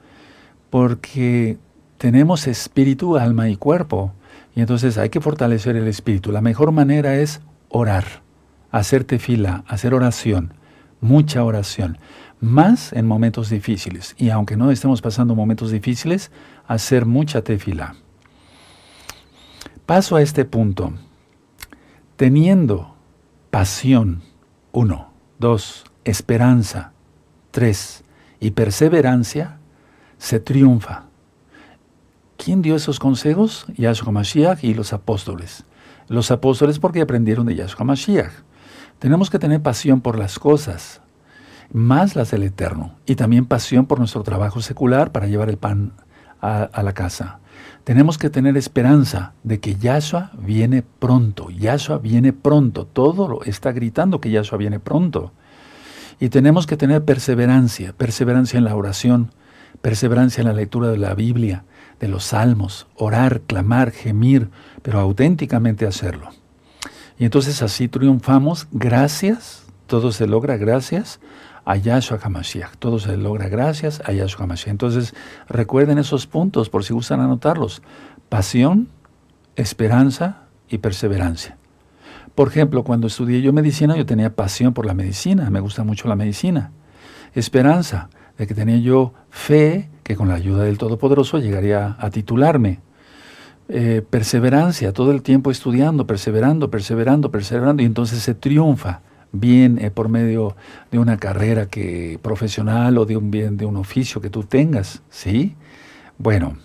porque 0.71 1.59
tenemos 2.07 2.47
espíritu, 2.47 3.17
alma 3.17 3.49
y 3.49 3.57
cuerpo. 3.57 4.13
Y 4.55 4.61
entonces 4.61 4.97
hay 4.97 5.09
que 5.09 5.21
fortalecer 5.21 5.75
el 5.75 5.89
espíritu. 5.89 6.31
La 6.31 6.41
mejor 6.41 6.71
manera 6.71 7.17
es 7.17 7.41
orar, 7.69 8.23
hacerte 8.71 9.19
fila, 9.19 9.65
hacer 9.67 9.93
oración, 9.93 10.55
mucha 11.01 11.43
oración, 11.43 11.99
más 12.41 12.93
en 12.93 13.09
momentos 13.09 13.51
difíciles. 13.51 14.15
Y 14.19 14.31
aunque 14.31 14.57
no 14.57 14.71
estemos 14.71 15.03
pasando 15.03 15.35
momentos 15.35 15.73
difíciles, 15.73 16.31
hacer 16.69 17.07
mucha 17.07 17.43
tefila. 17.43 17.97
Paso 19.85 20.15
a 20.15 20.23
este 20.23 20.45
punto. 20.45 20.93
Teniendo 22.15 22.95
pasión, 23.51 24.23
uno, 24.71 25.11
dos, 25.41 25.83
esperanza, 26.05 26.93
tres, 27.51 28.05
y 28.39 28.53
perseverancia, 28.53 29.59
se 30.19 30.39
triunfa. 30.39 31.06
¿Quién 32.37 32.63
dio 32.63 32.77
esos 32.77 32.99
consejos? 32.99 33.67
Yahshua 33.77 34.13
Mashiach 34.13 34.63
y 34.63 34.75
los 34.75 34.93
apóstoles. 34.93 35.65
Los 36.09 36.31
apóstoles 36.31 36.79
porque 36.79 37.01
aprendieron 37.01 37.47
de 37.47 37.55
Yahshua 37.55 37.85
Mashiach. 37.85 38.33
Tenemos 38.99 39.31
que 39.31 39.39
tener 39.39 39.63
pasión 39.63 40.01
por 40.01 40.19
las 40.19 40.39
cosas, 40.39 41.01
más 41.73 42.17
las 42.17 42.31
del 42.31 42.45
Eterno, 42.45 42.95
y 43.07 43.17
también 43.17 43.47
pasión 43.47 43.87
por 43.87 43.99
nuestro 43.99 44.23
trabajo 44.23 44.61
secular 44.61 45.13
para 45.13 45.27
llevar 45.27 45.49
el 45.49 45.59
pan 45.59 45.93
a, 46.41 46.83
la 46.83 46.93
casa. 46.93 47.41
Tenemos 47.85 48.19
que 48.19 48.31
tener 48.31 48.57
esperanza 48.57 49.33
de 49.43 49.61
que 49.61 49.77
Yahshua 49.77 50.33
viene 50.39 50.83
pronto. 50.83 51.51
Yahshua 51.51 51.99
viene 51.99 52.33
pronto. 52.33 52.87
Todo 52.87 53.29
lo 53.29 53.43
está 53.45 53.73
gritando 53.73 54.21
que 54.21 54.31
Yahshua 54.31 54.59
viene 54.59 54.81
pronto. 54.81 55.33
Y 56.19 56.29
tenemos 56.29 56.67
que 56.67 56.77
tener 56.77 57.05
perseverancia, 57.05 57.93
perseverancia 57.93 58.59
en 58.59 58.65
la 58.65 58.77
oración, 58.77 59.33
perseverancia 59.83 60.41
en 60.41 60.49
la 60.49 60.55
lectura 60.55 60.89
de 60.89 60.99
la 60.99 61.15
Biblia, 61.15 61.65
de 62.01 62.09
los 62.09 62.25
salmos, 62.25 62.87
orar, 62.95 63.41
clamar, 63.43 63.91
gemir, 63.91 64.51
pero 64.83 65.01
auténticamente 65.01 65.87
hacerlo. 65.87 66.31
Y 67.19 67.25
entonces 67.25 67.63
así 67.63 67.89
triunfamos 67.89 68.69
gracias, 68.71 69.67
todo 69.87 70.13
se 70.13 70.27
logra 70.27 70.57
gracias 70.57 71.21
a 71.65 71.77
Yahshua 71.77 72.19
HaMashiach, 72.23 72.77
todo 72.79 72.99
se 72.99 73.17
logra 73.17 73.49
gracias 73.49 74.03
a 74.05 74.13
Yahshua 74.13 74.45
HaMashiach. 74.45 74.71
Entonces 74.71 75.15
recuerden 75.49 75.99
esos 75.99 76.27
puntos 76.27 76.69
por 76.69 76.85
si 76.85 76.93
gustan 76.93 77.21
anotarlos. 77.21 77.83
Pasión, 78.29 78.89
esperanza 79.57 80.43
y 80.69 80.79
perseverancia. 80.79 81.57
Por 82.35 82.49
ejemplo, 82.49 82.85
cuando 82.85 83.07
estudié 83.07 83.41
yo 83.41 83.53
medicina, 83.55 83.97
yo 83.97 84.05
tenía 84.05 84.35
pasión 84.35 84.75
por 84.75 84.85
la 84.85 84.93
medicina, 84.93 85.49
me 85.49 85.61
gusta 85.61 85.85
mucho 85.85 86.07
la 86.07 86.17
medicina. 86.17 86.71
Esperanza, 87.35 88.11
de 88.39 88.47
que 88.47 88.55
tenía 88.55 88.79
yo 88.79 89.13
fe 89.31 89.89
que 90.03 90.17
con 90.17 90.29
la 90.29 90.35
ayuda 90.35 90.65
del 90.65 90.79
Todopoderoso 90.79 91.39
llegaría 91.39 91.97
a 91.99 92.11
titularme. 92.11 92.81
Eh, 93.69 94.03
perseverancia, 94.09 94.93
todo 94.93 95.11
el 95.11 95.23
tiempo 95.23 95.51
estudiando, 95.51 96.07
perseverando, 96.07 96.71
perseverando, 96.71 97.33
perseverando, 97.33 97.83
y 97.83 97.87
entonces 97.87 98.21
se 98.21 98.35
triunfa 98.35 99.01
bien 99.33 99.79
eh, 99.81 99.91
por 99.91 100.09
medio 100.09 100.55
de 100.93 101.01
una 101.01 101.17
carrera 101.17 101.67
que, 101.67 102.21
profesional 102.23 102.97
o 102.99 103.05
de 103.07 103.17
un 103.17 103.33
bien, 103.33 103.57
de 103.57 103.67
un 103.67 103.77
oficio 103.77 104.21
que 104.21 104.31
tú 104.31 104.45
tengas, 104.45 105.03
¿sí? 105.11 105.57
Bueno, 106.19 106.57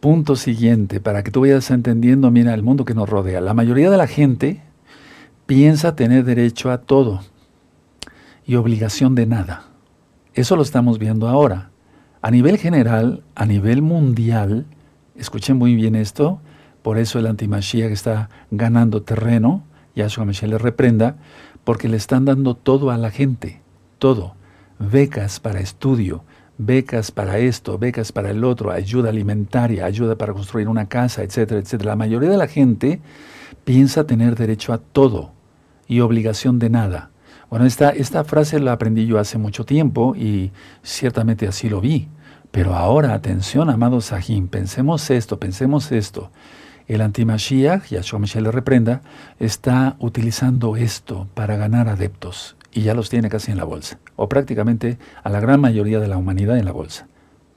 punto 0.00 0.34
siguiente, 0.34 1.00
para 1.00 1.22
que 1.22 1.30
tú 1.30 1.42
vayas 1.42 1.70
entendiendo, 1.70 2.30
mira, 2.30 2.54
el 2.54 2.62
mundo 2.62 2.86
que 2.86 2.94
nos 2.94 3.08
rodea. 3.08 3.42
La 3.42 3.52
mayoría 3.52 3.90
de 3.90 3.98
la 3.98 4.06
gente 4.06 4.62
piensa 5.44 5.94
tener 5.94 6.24
derecho 6.24 6.70
a 6.70 6.78
todo 6.78 7.20
y 8.46 8.54
obligación 8.54 9.14
de 9.14 9.26
nada. 9.26 9.71
Eso 10.34 10.56
lo 10.56 10.62
estamos 10.62 10.98
viendo 10.98 11.28
ahora. 11.28 11.70
A 12.22 12.30
nivel 12.30 12.56
general, 12.56 13.22
a 13.34 13.44
nivel 13.44 13.82
mundial, 13.82 14.64
escuchen 15.14 15.58
muy 15.58 15.74
bien 15.74 15.94
esto, 15.94 16.40
por 16.82 16.96
eso 16.96 17.18
el 17.18 17.26
antimashiach 17.26 17.90
está 17.90 18.30
ganando 18.50 19.02
terreno, 19.02 19.62
Yahshua 19.94 20.24
Mashiach 20.24 20.50
le 20.50 20.58
reprenda, 20.58 21.16
porque 21.64 21.88
le 21.88 21.96
están 21.98 22.24
dando 22.24 22.54
todo 22.54 22.90
a 22.90 22.96
la 22.96 23.10
gente, 23.10 23.60
todo. 23.98 24.34
Becas 24.78 25.38
para 25.38 25.60
estudio, 25.60 26.24
becas 26.58 27.10
para 27.10 27.38
esto, 27.38 27.78
becas 27.78 28.10
para 28.10 28.30
el 28.30 28.42
otro, 28.42 28.70
ayuda 28.70 29.10
alimentaria, 29.10 29.84
ayuda 29.84 30.16
para 30.16 30.32
construir 30.32 30.68
una 30.68 30.88
casa, 30.88 31.22
etcétera, 31.22 31.60
etcétera. 31.60 31.90
La 31.90 31.96
mayoría 31.96 32.30
de 32.30 32.38
la 32.38 32.48
gente 32.48 33.00
piensa 33.64 34.06
tener 34.06 34.34
derecho 34.34 34.72
a 34.72 34.78
todo 34.78 35.32
y 35.86 36.00
obligación 36.00 36.58
de 36.58 36.70
nada. 36.70 37.11
Bueno, 37.52 37.66
esta, 37.66 37.90
esta 37.90 38.24
frase 38.24 38.60
la 38.60 38.72
aprendí 38.72 39.04
yo 39.04 39.18
hace 39.18 39.36
mucho 39.36 39.66
tiempo 39.66 40.16
y 40.16 40.52
ciertamente 40.82 41.46
así 41.46 41.68
lo 41.68 41.82
vi. 41.82 42.08
Pero 42.50 42.74
ahora, 42.74 43.12
atención, 43.12 43.68
amados 43.68 44.06
Sahim, 44.06 44.48
pensemos 44.48 45.10
esto, 45.10 45.38
pensemos 45.38 45.92
esto. 45.92 46.30
El 46.88 47.02
antimashiach, 47.02 47.90
Yahshua 47.90 48.20
Michel 48.20 48.44
le 48.44 48.52
reprenda, 48.52 49.02
está 49.38 49.96
utilizando 49.98 50.76
esto 50.76 51.28
para 51.34 51.56
ganar 51.56 51.90
adeptos 51.90 52.56
y 52.72 52.84
ya 52.84 52.94
los 52.94 53.10
tiene 53.10 53.28
casi 53.28 53.50
en 53.50 53.58
la 53.58 53.64
bolsa, 53.64 53.98
o 54.16 54.30
prácticamente 54.30 54.96
a 55.22 55.28
la 55.28 55.40
gran 55.40 55.60
mayoría 55.60 56.00
de 56.00 56.08
la 56.08 56.16
humanidad 56.16 56.56
en 56.56 56.64
la 56.64 56.72
bolsa. 56.72 57.06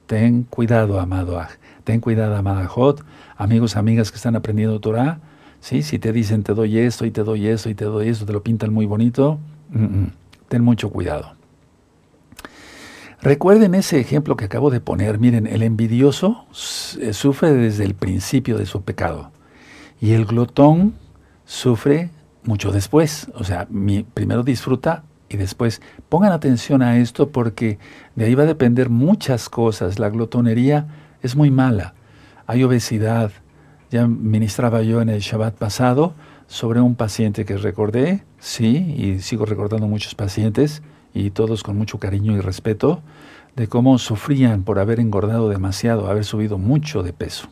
Ten 0.06 0.42
cuidado, 0.42 1.00
amado 1.00 1.40
Aj, 1.40 1.52
ten 1.84 2.00
cuidado, 2.00 2.36
amada 2.36 2.66
Jot, 2.66 3.02
amigos, 3.38 3.76
amigas 3.76 4.10
que 4.10 4.16
están 4.16 4.36
aprendiendo 4.36 4.78
Torah, 4.78 5.20
¿sí? 5.60 5.80
si 5.80 5.98
te 5.98 6.12
dicen 6.12 6.42
te 6.42 6.52
doy 6.52 6.80
esto 6.80 7.06
y 7.06 7.10
te 7.10 7.22
doy 7.22 7.46
eso 7.46 7.70
y 7.70 7.74
te 7.74 7.86
doy 7.86 8.10
esto, 8.10 8.26
te 8.26 8.34
lo 8.34 8.42
pintan 8.42 8.74
muy 8.74 8.84
bonito, 8.84 9.40
ten 10.48 10.62
mucho 10.62 10.90
cuidado. 10.90 11.36
Recuerden 13.22 13.74
ese 13.74 13.98
ejemplo 13.98 14.36
que 14.36 14.44
acabo 14.44 14.70
de 14.70 14.80
poner. 14.80 15.18
Miren, 15.18 15.46
el 15.46 15.62
envidioso 15.62 16.46
eh, 17.00 17.12
sufre 17.12 17.52
desde 17.52 17.84
el 17.84 17.94
principio 17.94 18.58
de 18.58 18.66
su 18.66 18.82
pecado 18.82 19.32
y 20.00 20.12
el 20.12 20.26
glotón 20.26 20.94
sufre 21.44 22.10
mucho 22.44 22.70
después. 22.72 23.28
O 23.34 23.44
sea, 23.44 23.66
primero 24.14 24.42
disfruta 24.42 25.04
y 25.28 25.36
después 25.38 25.82
pongan 26.08 26.32
atención 26.32 26.82
a 26.82 26.98
esto 26.98 27.30
porque 27.30 27.78
de 28.14 28.26
ahí 28.26 28.34
va 28.34 28.44
a 28.44 28.46
depender 28.46 28.90
muchas 28.90 29.48
cosas. 29.48 29.98
La 29.98 30.10
glotonería 30.10 30.86
es 31.22 31.34
muy 31.36 31.50
mala. 31.50 31.94
Hay 32.46 32.62
obesidad. 32.62 33.32
Ya 33.90 34.06
ministraba 34.06 34.82
yo 34.82 35.00
en 35.00 35.08
el 35.08 35.20
Shabbat 35.20 35.54
pasado 35.56 36.14
sobre 36.46 36.80
un 36.80 36.94
paciente 36.94 37.44
que 37.44 37.56
recordé, 37.56 38.24
sí, 38.38 38.94
y 38.96 39.20
sigo 39.20 39.46
recordando 39.46 39.86
muchos 39.86 40.14
pacientes 40.14 40.82
y 41.12 41.30
todos 41.30 41.62
con 41.62 41.76
mucho 41.76 41.98
cariño 41.98 42.36
y 42.36 42.40
respeto, 42.40 43.02
de 43.56 43.68
cómo 43.68 43.98
sufrían 43.98 44.62
por 44.62 44.78
haber 44.78 45.00
engordado 45.00 45.48
demasiado, 45.48 46.08
haber 46.08 46.24
subido 46.24 46.58
mucho 46.58 47.02
de 47.02 47.12
peso. 47.12 47.48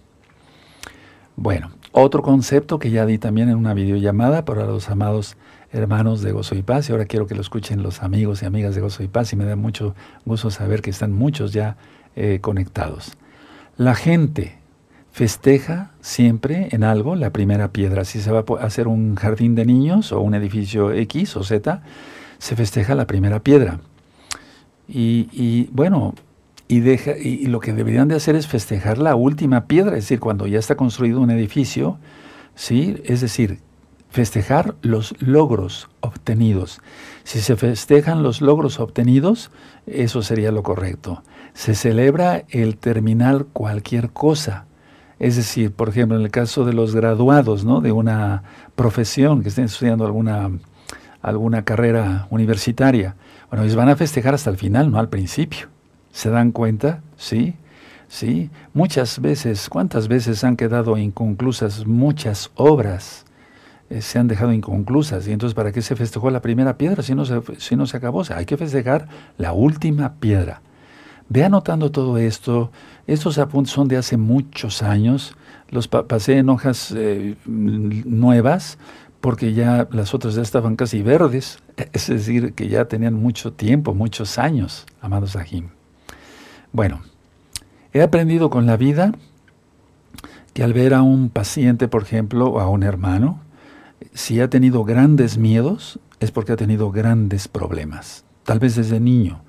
Bueno, 1.37 1.71
otro 1.93 2.23
concepto 2.23 2.79
que 2.79 2.91
ya 2.91 3.07
di 3.07 3.19
también 3.19 3.49
en 3.49 3.57
una 3.57 3.75
videollamada 3.75 4.45
para 4.45 4.67
los 4.67 4.91
amados 4.91 5.37
hermanos 5.73 6.23
de 6.23 6.33
Gozo 6.33 6.55
y 6.55 6.63
Paz, 6.63 6.89
y 6.89 6.93
ahora 6.93 7.07
quiero 7.07 7.27
que 7.27 7.35
lo 7.35 7.41
escuchen 7.41 7.83
los 7.83 8.03
amigos 8.03 8.43
y 8.43 8.47
amigas 8.47 8.75
de 8.75 8.81
Gozo 8.81 9.03
y 9.03 9.09
Paz, 9.09 9.33
y 9.33 9.37
me 9.37 9.45
da 9.45 9.57
mucho 9.57 9.95
gusto 10.25 10.51
saber 10.51 10.83
que 10.83 10.91
están 10.91 11.13
muchos 11.13 11.53
ya 11.53 11.77
eh, 12.15 12.39
conectados. 12.41 13.17
La 13.77 13.95
gente 13.95 14.59
festeja 15.15 15.93
siempre 16.01 16.71
en 16.73 16.83
algo 16.83 17.15
la 17.15 17.31
primera 17.31 17.69
piedra. 17.69 18.05
Si 18.05 18.21
se 18.21 18.33
va 18.33 18.45
a 18.61 18.65
hacer 18.65 18.89
un 18.89 19.15
jardín 19.15 19.55
de 19.55 19.65
niños 19.65 20.11
o 20.11 20.21
un 20.21 20.35
edificio 20.35 20.91
X 20.91 21.37
o 21.37 21.45
Z, 21.45 21.83
se 22.39 22.57
festeja 22.57 22.97
la 22.97 23.07
primera 23.07 23.39
piedra. 23.39 23.79
Y, 24.89 25.69
bueno, 25.71 26.15
y, 26.67 26.81
deja, 26.81 27.17
y, 27.17 27.47
lo 27.47 27.61
que 27.61 27.73
deberían 27.73 28.09
de 28.09 28.17
hacer 28.17 28.35
es 28.35 28.49
festejar 28.49 28.99
la 28.99 29.15
última 29.15 29.67
piedra, 29.67 29.97
es 29.97 30.03
decir, 30.03 30.19
cuando 30.19 30.49
ya 30.49 30.59
está 30.59 30.75
construido 30.75 31.21
un 31.21 31.31
edificio, 31.31 31.97
¿sí? 32.57 33.01
Es 33.05 33.21
decir, 33.21 33.61
festejar 34.11 34.75
los 34.83 35.15
logros 35.23 35.91
obtenidos. 36.01 36.81
Si 37.23 37.41
se 37.41 37.55
festejan 37.55 38.25
los 38.25 38.41
logros 38.41 38.81
obtenidos, 38.81 39.53
eso 39.87 40.23
sería 40.23 40.51
lo 40.51 40.65
correcto. 40.65 41.23
Se 41.53 41.77
celebra 41.77 42.43
el 42.49 42.79
terminar 42.79 43.47
cualquier 43.53 44.11
cosa. 44.11 44.67
Es 45.25 45.37
decir, 45.37 45.73
por 45.73 45.89
ejemplo, 45.89 46.19
en 46.19 46.23
el 46.23 46.31
caso 46.31 46.67
de 46.67 46.75
los 46.75 46.95
graduados 46.95 47.65
¿no? 47.65 47.81
de 47.81 47.93
una 47.93 48.43
profesión 48.77 49.43
que 49.43 49.49
estén 49.49 49.65
estudiando 49.65 50.05
alguna 50.05 50.51
alguna 51.23 51.65
carrera 51.65 52.27
universitaria. 52.29 53.17
Bueno, 53.49 53.65
ellos 53.65 53.75
van 53.75 53.89
a 53.89 53.97
festejar 53.97 54.35
hasta 54.35 54.51
el 54.51 54.59
final, 54.59 54.91
no 54.91 54.99
al 54.99 55.09
principio. 55.09 55.69
¿Se 56.13 56.29
dan 56.29 56.53
cuenta? 56.53 57.01
Sí, 57.17 57.55
sí. 58.07 58.51
Muchas 58.75 59.19
veces, 59.19 59.71
¿cuántas 59.71 60.09
veces 60.09 60.45
han 60.45 60.57
quedado 60.57 60.99
inconclusas 60.99 61.87
muchas 61.87 62.51
obras? 62.57 63.25
Eh, 63.89 64.03
se 64.03 64.19
han 64.19 64.29
dejado 64.29 64.53
inconclusas. 64.53 65.27
Y 65.27 65.33
entonces, 65.33 65.55
¿para 65.55 65.73
qué 65.73 65.81
se 65.81 65.97
festejó 65.97 66.29
la 66.29 66.43
primera 66.43 66.77
piedra 66.77 67.03
si 67.03 67.15
no 67.15 67.25
se, 67.25 67.41
si 67.57 67.77
no 67.77 67.87
se 67.87 67.97
acabó? 67.97 68.25
Hay 68.37 68.45
que 68.45 68.59
festejar 68.59 69.09
la 69.39 69.55
última 69.55 70.17
piedra. 70.21 70.61
Ve 71.31 71.45
anotando 71.45 71.91
todo 71.91 72.19
esto. 72.19 72.71
Estos 73.07 73.39
apuntes 73.39 73.73
son 73.73 73.89
de 73.89 73.97
hace 73.97 74.17
muchos 74.17 74.83
años. 74.83 75.37
Los 75.71 75.89
pasé 75.89 76.39
en 76.39 76.49
hojas 76.49 76.93
eh, 76.97 77.37
nuevas 77.47 78.79
porque 79.21 79.55
ya 79.55 79.89
las 79.91 80.13
otras 80.13 80.35
ya 80.35 80.43
estaban 80.43 80.77
casi 80.77 81.01
verdes, 81.03 81.59
es 81.93 82.09
decir, 82.09 82.53
que 82.53 82.69
ya 82.69 82.85
tenían 82.87 83.15
mucho 83.15 83.53
tiempo, 83.53 83.95
muchos 83.95 84.39
años, 84.39 84.85
amados 85.01 85.35
Ajim. 85.35 85.69
Bueno, 86.73 87.01
he 87.93 88.03
aprendido 88.03 88.51
con 88.51 88.67
la 88.67 88.77
vida 88.77 89.13
que 90.53 90.63
al 90.63 90.73
ver 90.73 90.95
a 90.95 91.03
un 91.03 91.31
paciente, 91.31 91.89
por 91.89 92.03
ejemplo, 92.03 92.49
o 92.49 92.61
a 92.61 92.69
un 92.69 92.83
hermano, 92.83 93.41
si 94.13 94.41
ha 94.41 94.51
tenido 94.51 94.85
grandes 94.85 95.39
miedos, 95.39 95.99
es 96.21 96.31
porque 96.31 96.53
ha 96.53 96.57
tenido 96.57 96.91
grandes 96.93 97.49
problemas. 97.49 98.25
Tal 98.45 98.59
vez 98.59 98.77
desde 98.77 99.01
niño 99.01 99.41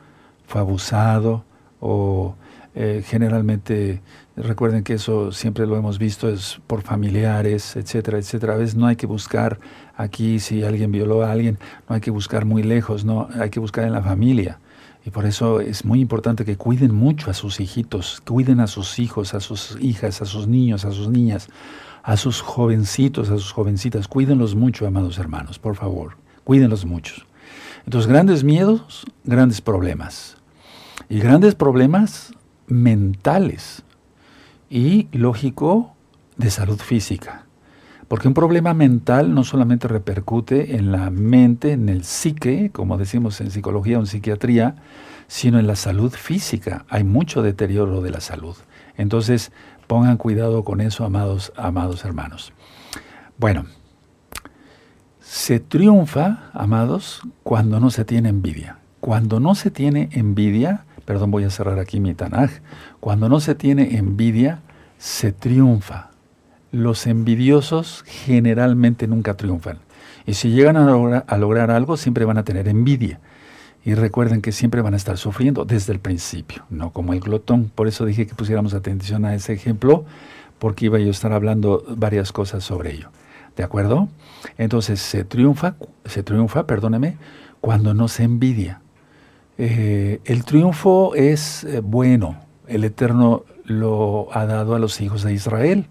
fue 0.48 0.62
abusado 0.62 1.44
o 1.80 2.36
eh, 2.76 3.04
generalmente 3.06 4.02
Recuerden 4.38 4.84
que 4.84 4.96
eso 4.96 5.32
siempre 5.32 5.66
lo 5.66 5.78
hemos 5.78 5.98
visto, 5.98 6.28
es 6.28 6.60
por 6.68 6.82
familiares, 6.82 7.78
etcétera, 7.78 8.18
etcétera. 8.18 8.56
A 8.56 8.58
veces 8.58 8.76
no 8.76 8.86
hay 8.86 8.98
que 8.98 9.08
buscar 9.08 9.60
aquí 9.96 10.40
si 10.40 10.62
alguien 10.62 10.92
violó 10.92 11.24
a 11.24 11.32
alguien, 11.32 11.58
no 11.88 11.96
hay 11.96 12.02
que 12.02 12.12
buscar 12.12 12.44
muy 12.44 12.62
lejos, 12.62 13.06
no, 13.06 13.30
hay 13.40 13.50
que 13.50 13.62
buscar 13.62 13.86
en 13.86 13.94
la 13.94 14.02
familia. 14.02 14.60
Y 15.06 15.12
por 15.12 15.26
eso 15.26 15.62
es 15.62 15.86
muy 15.86 16.02
importante 16.02 16.44
que 16.44 16.58
cuiden 16.58 16.94
mucho 16.94 17.32
a 17.32 17.34
sus 17.34 17.62
hijitos, 17.62 18.22
cuiden 18.26 18.60
a 18.60 18.68
sus 18.68 19.00
hijos, 19.00 19.34
a 19.34 19.40
sus 19.40 19.78
hijas, 19.80 20.22
a 20.22 20.26
sus 20.26 20.48
niños, 20.48 20.84
a 20.84 20.92
sus 20.92 21.08
niñas, 21.08 21.48
a 22.04 22.18
sus 22.18 22.42
jovencitos, 22.42 23.30
a 23.30 23.36
sus 23.36 23.54
jovencitas. 23.54 24.10
Cuídenlos 24.10 24.54
mucho, 24.54 24.86
amados 24.86 25.18
hermanos, 25.18 25.60
por 25.60 25.78
favor. 25.78 26.18
Cuídenlos 26.44 26.84
mucho. 26.84 27.16
Entonces, 27.86 28.10
grandes 28.10 28.44
miedos, 28.44 29.06
grandes 29.24 29.62
problemas. 29.62 30.36
Y 31.08 31.20
grandes 31.20 31.56
problemas 31.56 32.35
mentales 32.68 33.84
y, 34.70 35.08
lógico, 35.12 35.96
de 36.38 36.50
salud 36.52 36.80
física. 36.80 37.46
Porque 38.08 38.28
un 38.28 38.34
problema 38.34 38.74
mental 38.74 39.34
no 39.34 39.44
solamente 39.44 39.88
repercute 39.88 40.76
en 40.76 40.92
la 40.92 41.10
mente, 41.10 41.72
en 41.72 41.90
el 41.90 42.04
psique, 42.04 42.70
como 42.72 42.98
decimos 42.98 43.42
en 43.42 43.50
psicología 43.50 43.98
o 43.98 44.02
en 44.02 44.08
psiquiatría, 44.08 44.76
sino 45.28 45.58
en 45.58 45.66
la 45.66 45.76
salud 45.76 46.12
física. 46.12 46.86
Hay 46.90 47.04
mucho 47.04 47.42
deterioro 47.42 48.02
de 48.02 48.12
la 48.12 48.22
salud. 48.22 48.56
Entonces, 48.96 49.52
pongan 49.88 50.18
cuidado 50.18 50.64
con 50.64 50.82
eso, 50.82 51.04
amados, 51.04 51.52
amados 51.58 52.06
hermanos. 52.06 52.54
Bueno, 53.38 53.66
se 55.20 55.60
triunfa, 55.60 56.52
amados, 56.54 57.22
cuando 57.42 57.80
no 57.80 57.90
se 57.90 58.06
tiene 58.06 58.30
envidia. 58.30 58.78
Cuando 59.00 59.40
no 59.40 59.56
se 59.56 59.72
tiene 59.72 60.10
envidia, 60.12 60.86
perdón, 61.06 61.32
voy 61.32 61.44
a 61.44 61.50
cerrar 61.50 61.80
aquí 61.80 62.00
mi 62.00 62.14
Tanaj, 62.14 62.52
cuando 63.00 63.30
no 63.30 63.40
se 63.40 63.56
tiene 63.56 63.98
envidia, 63.98 64.60
se 64.98 65.32
triunfa. 65.32 66.10
Los 66.72 67.08
envidiosos 67.08 68.04
generalmente 68.06 69.08
nunca 69.08 69.36
triunfan. 69.36 69.80
Y 70.26 70.34
si 70.34 70.50
llegan 70.50 70.76
a 70.78 71.38
lograr, 71.38 71.72
algo, 71.72 71.98
siempre 71.98 72.26
van 72.26 72.38
a 72.38 72.44
tener 72.44 72.68
envidia. 72.68 73.20
Y 73.84 73.94
recuerden 73.94 74.42
que 74.42 74.52
siempre 74.52 74.82
van 74.82 74.96
a 74.96 74.98
estar 74.98 75.18
sufriendo 75.18 75.64
desde 75.64 75.94
el 75.94 76.00
principio, 76.00 76.66
no 76.72 76.92
como 76.92 77.14
el 77.14 77.20
glotón. 77.20 77.72
Por 77.74 77.88
eso 77.88 78.04
dije 78.06 78.26
que 78.26 78.34
pusiéramos 78.34 78.74
atención 78.74 79.26
a 79.26 79.36
ese 79.36 79.54
ejemplo, 79.54 80.06
porque 80.58 80.86
iba 80.86 80.98
yo 80.98 81.08
a 81.08 81.12
estar 81.12 81.32
hablando 81.32 81.84
varias 81.96 82.32
cosas 82.32 82.64
sobre 82.64 82.94
ello. 82.94 83.12
¿De 83.56 83.64
acuerdo? 83.64 84.10
Entonces 84.58 85.00
se 85.00 85.24
triunfa, 85.24 85.76
se 86.06 86.24
triunfa, 86.24 86.66
perdóneme, 86.66 87.18
cuando 87.62 87.94
no 87.94 88.08
se 88.08 88.24
envidia. 88.24 88.82
Eh, 89.58 90.20
el 90.26 90.44
triunfo 90.44 91.16
es 91.16 91.64
eh, 91.64 91.82
bueno. 91.82 92.38
El 92.68 92.84
Eterno 92.84 93.44
lo 93.64 94.28
ha 94.32 94.46
dado 94.46 94.76
a 94.76 94.80
los 94.80 95.02
hijos 95.02 95.24
de 95.24 95.34
Israel. 95.34 95.88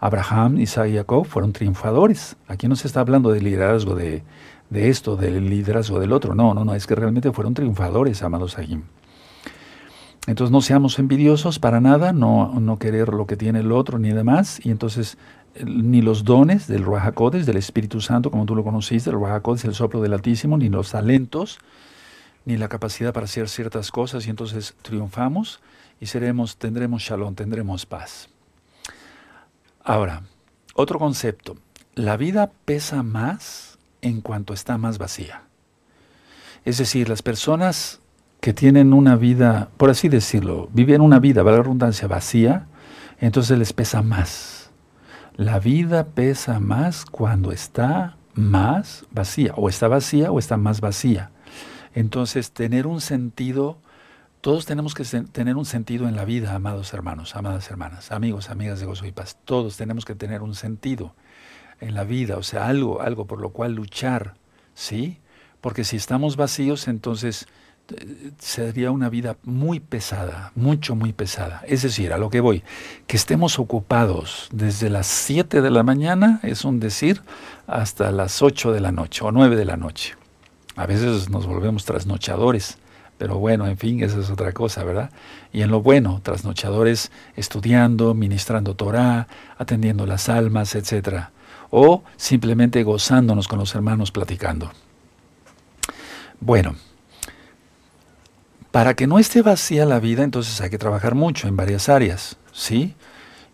Abraham, 0.00 0.58
Isaac 0.58 0.88
y 0.88 0.96
Jacob 0.96 1.26
fueron 1.26 1.52
triunfadores. 1.52 2.36
Aquí 2.48 2.66
no 2.66 2.76
se 2.76 2.88
está 2.88 3.00
hablando 3.00 3.30
de 3.30 3.40
liderazgo 3.40 3.94
de, 3.94 4.24
esto, 4.72 5.16
del 5.16 5.48
liderazgo 5.48 6.00
del 6.00 6.12
otro. 6.12 6.34
No, 6.34 6.54
no, 6.54 6.64
no, 6.64 6.74
es 6.74 6.86
que 6.86 6.94
realmente 6.94 7.30
fueron 7.30 7.54
triunfadores, 7.54 8.22
amados 8.22 8.58
Ahim. 8.58 8.82
Entonces 10.26 10.52
no 10.52 10.60
seamos 10.60 10.98
envidiosos 10.98 11.58
para 11.58 11.80
nada, 11.80 12.12
no, 12.12 12.58
no 12.60 12.78
querer 12.78 13.08
lo 13.08 13.26
que 13.26 13.36
tiene 13.36 13.60
el 13.60 13.72
otro 13.72 13.98
ni 13.98 14.10
demás. 14.10 14.60
Y 14.64 14.70
entonces 14.70 15.18
ni 15.64 16.00
los 16.02 16.24
dones 16.24 16.66
del 16.66 16.84
Ruajacodes, 16.84 17.46
del 17.46 17.56
Espíritu 17.56 18.00
Santo, 18.00 18.30
como 18.30 18.46
tú 18.46 18.56
lo 18.56 18.64
conociste, 18.64 19.10
el 19.10 19.16
Ruajacodes, 19.16 19.64
el 19.64 19.74
soplo 19.74 20.00
del 20.00 20.14
Altísimo, 20.14 20.56
ni 20.56 20.68
los 20.68 20.90
talentos, 20.90 21.58
ni 22.44 22.56
la 22.56 22.68
capacidad 22.68 23.12
para 23.12 23.24
hacer 23.24 23.48
ciertas 23.48 23.90
cosas 23.90 24.26
y 24.26 24.30
entonces 24.30 24.74
triunfamos 24.82 25.60
y 26.00 26.06
seremos, 26.06 26.56
tendremos 26.56 27.02
shalom, 27.02 27.34
tendremos 27.34 27.86
paz. 27.86 28.28
Ahora, 29.84 30.22
otro 30.74 30.98
concepto. 30.98 31.56
La 31.94 32.16
vida 32.16 32.50
pesa 32.64 33.02
más 33.02 33.78
en 34.00 34.20
cuanto 34.20 34.54
está 34.54 34.78
más 34.78 34.98
vacía. 34.98 35.42
Es 36.64 36.78
decir, 36.78 37.08
las 37.08 37.22
personas 37.22 38.00
que 38.40 38.52
tienen 38.52 38.92
una 38.92 39.16
vida, 39.16 39.70
por 39.76 39.90
así 39.90 40.08
decirlo, 40.08 40.68
viven 40.72 41.00
una 41.00 41.18
vida, 41.18 41.42
valga 41.42 41.58
la 41.58 41.62
redundancia, 41.64 42.08
vacía, 42.08 42.66
entonces 43.20 43.58
les 43.58 43.72
pesa 43.72 44.02
más. 44.02 44.70
La 45.36 45.58
vida 45.58 46.06
pesa 46.06 46.60
más 46.60 47.04
cuando 47.04 47.52
está 47.52 48.16
más 48.34 49.04
vacía, 49.10 49.54
o 49.56 49.68
está 49.68 49.88
vacía 49.88 50.30
o 50.30 50.38
está 50.38 50.56
más 50.56 50.80
vacía. 50.80 51.31
Entonces, 51.94 52.52
tener 52.52 52.86
un 52.86 53.00
sentido, 53.00 53.78
todos 54.40 54.66
tenemos 54.66 54.94
que 54.94 55.04
tener 55.04 55.56
un 55.56 55.64
sentido 55.64 56.08
en 56.08 56.16
la 56.16 56.24
vida, 56.24 56.54
amados 56.54 56.92
hermanos, 56.94 57.36
amadas 57.36 57.70
hermanas, 57.70 58.12
amigos, 58.12 58.50
amigas 58.50 58.80
de 58.80 58.86
Gozo 58.86 59.06
y 59.06 59.12
Paz. 59.12 59.36
Todos 59.44 59.76
tenemos 59.76 60.04
que 60.04 60.14
tener 60.14 60.42
un 60.42 60.54
sentido 60.54 61.14
en 61.80 61.94
la 61.94 62.04
vida, 62.04 62.36
o 62.36 62.42
sea, 62.42 62.68
algo, 62.68 63.02
algo 63.02 63.26
por 63.26 63.40
lo 63.40 63.50
cual 63.50 63.74
luchar, 63.74 64.34
¿sí? 64.74 65.18
Porque 65.60 65.84
si 65.84 65.96
estamos 65.96 66.36
vacíos, 66.36 66.88
entonces 66.88 67.46
eh, 67.90 68.30
sería 68.38 68.90
una 68.90 69.08
vida 69.08 69.36
muy 69.42 69.80
pesada, 69.80 70.52
mucho, 70.54 70.94
muy 70.94 71.12
pesada. 71.12 71.62
Es 71.66 71.82
decir, 71.82 72.12
a 72.12 72.18
lo 72.18 72.30
que 72.30 72.40
voy, 72.40 72.62
que 73.06 73.16
estemos 73.16 73.58
ocupados 73.58 74.48
desde 74.52 74.90
las 74.90 75.06
7 75.08 75.60
de 75.60 75.70
la 75.70 75.82
mañana, 75.82 76.40
es 76.42 76.64
un 76.64 76.80
decir, 76.80 77.22
hasta 77.66 78.10
las 78.12 78.42
8 78.42 78.72
de 78.72 78.80
la 78.80 78.92
noche 78.92 79.24
o 79.24 79.32
9 79.32 79.56
de 79.56 79.64
la 79.64 79.76
noche. 79.76 80.14
A 80.76 80.86
veces 80.86 81.28
nos 81.28 81.46
volvemos 81.46 81.84
trasnochadores, 81.84 82.78
pero 83.18 83.38
bueno, 83.38 83.66
en 83.66 83.76
fin, 83.76 84.02
esa 84.02 84.18
es 84.20 84.30
otra 84.30 84.52
cosa, 84.52 84.84
¿verdad? 84.84 85.10
Y 85.52 85.62
en 85.62 85.70
lo 85.70 85.82
bueno, 85.82 86.20
trasnochadores 86.22 87.12
estudiando, 87.36 88.14
ministrando 88.14 88.74
Torah, 88.74 89.28
atendiendo 89.58 90.06
las 90.06 90.28
almas, 90.28 90.74
etc. 90.74 91.26
O 91.70 92.02
simplemente 92.16 92.82
gozándonos 92.82 93.48
con 93.48 93.58
los 93.58 93.74
hermanos 93.74 94.10
platicando. 94.10 94.72
Bueno, 96.40 96.74
para 98.72 98.94
que 98.94 99.06
no 99.06 99.18
esté 99.18 99.42
vacía 99.42 99.84
la 99.84 100.00
vida, 100.00 100.24
entonces 100.24 100.60
hay 100.60 100.70
que 100.70 100.78
trabajar 100.78 101.14
mucho 101.14 101.46
en 101.46 101.56
varias 101.56 101.88
áreas, 101.88 102.38
¿sí? 102.52 102.96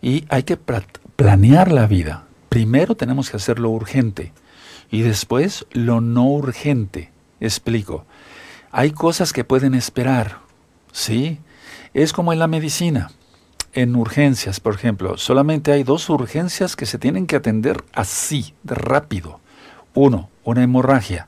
Y 0.01 0.25
hay 0.29 0.43
que 0.43 0.57
planear 0.57 1.71
la 1.71 1.85
vida. 1.85 2.23
Primero 2.47 2.95
tenemos 2.95 3.29
que 3.29 3.37
hacerlo 3.37 3.69
urgente 3.69 4.31
y 4.91 5.01
después 5.01 5.65
lo 5.71 6.01
no 6.01 6.25
urgente. 6.25 7.11
Explico. 7.39 8.05
Hay 8.71 8.91
cosas 8.91 9.33
que 9.33 9.43
pueden 9.43 9.73
esperar, 9.73 10.39
¿sí? 10.91 11.39
Es 11.93 12.13
como 12.13 12.33
en 12.33 12.39
la 12.39 12.47
medicina. 12.47 13.11
En 13.73 13.95
urgencias, 13.95 14.59
por 14.59 14.73
ejemplo, 14.73 15.17
solamente 15.17 15.71
hay 15.71 15.83
dos 15.83 16.09
urgencias 16.09 16.75
que 16.75 16.85
se 16.85 16.97
tienen 16.97 17.27
que 17.27 17.35
atender 17.35 17.83
así, 17.93 18.53
de 18.63 18.75
rápido. 18.75 19.39
Uno, 19.93 20.29
una 20.43 20.63
hemorragia, 20.63 21.27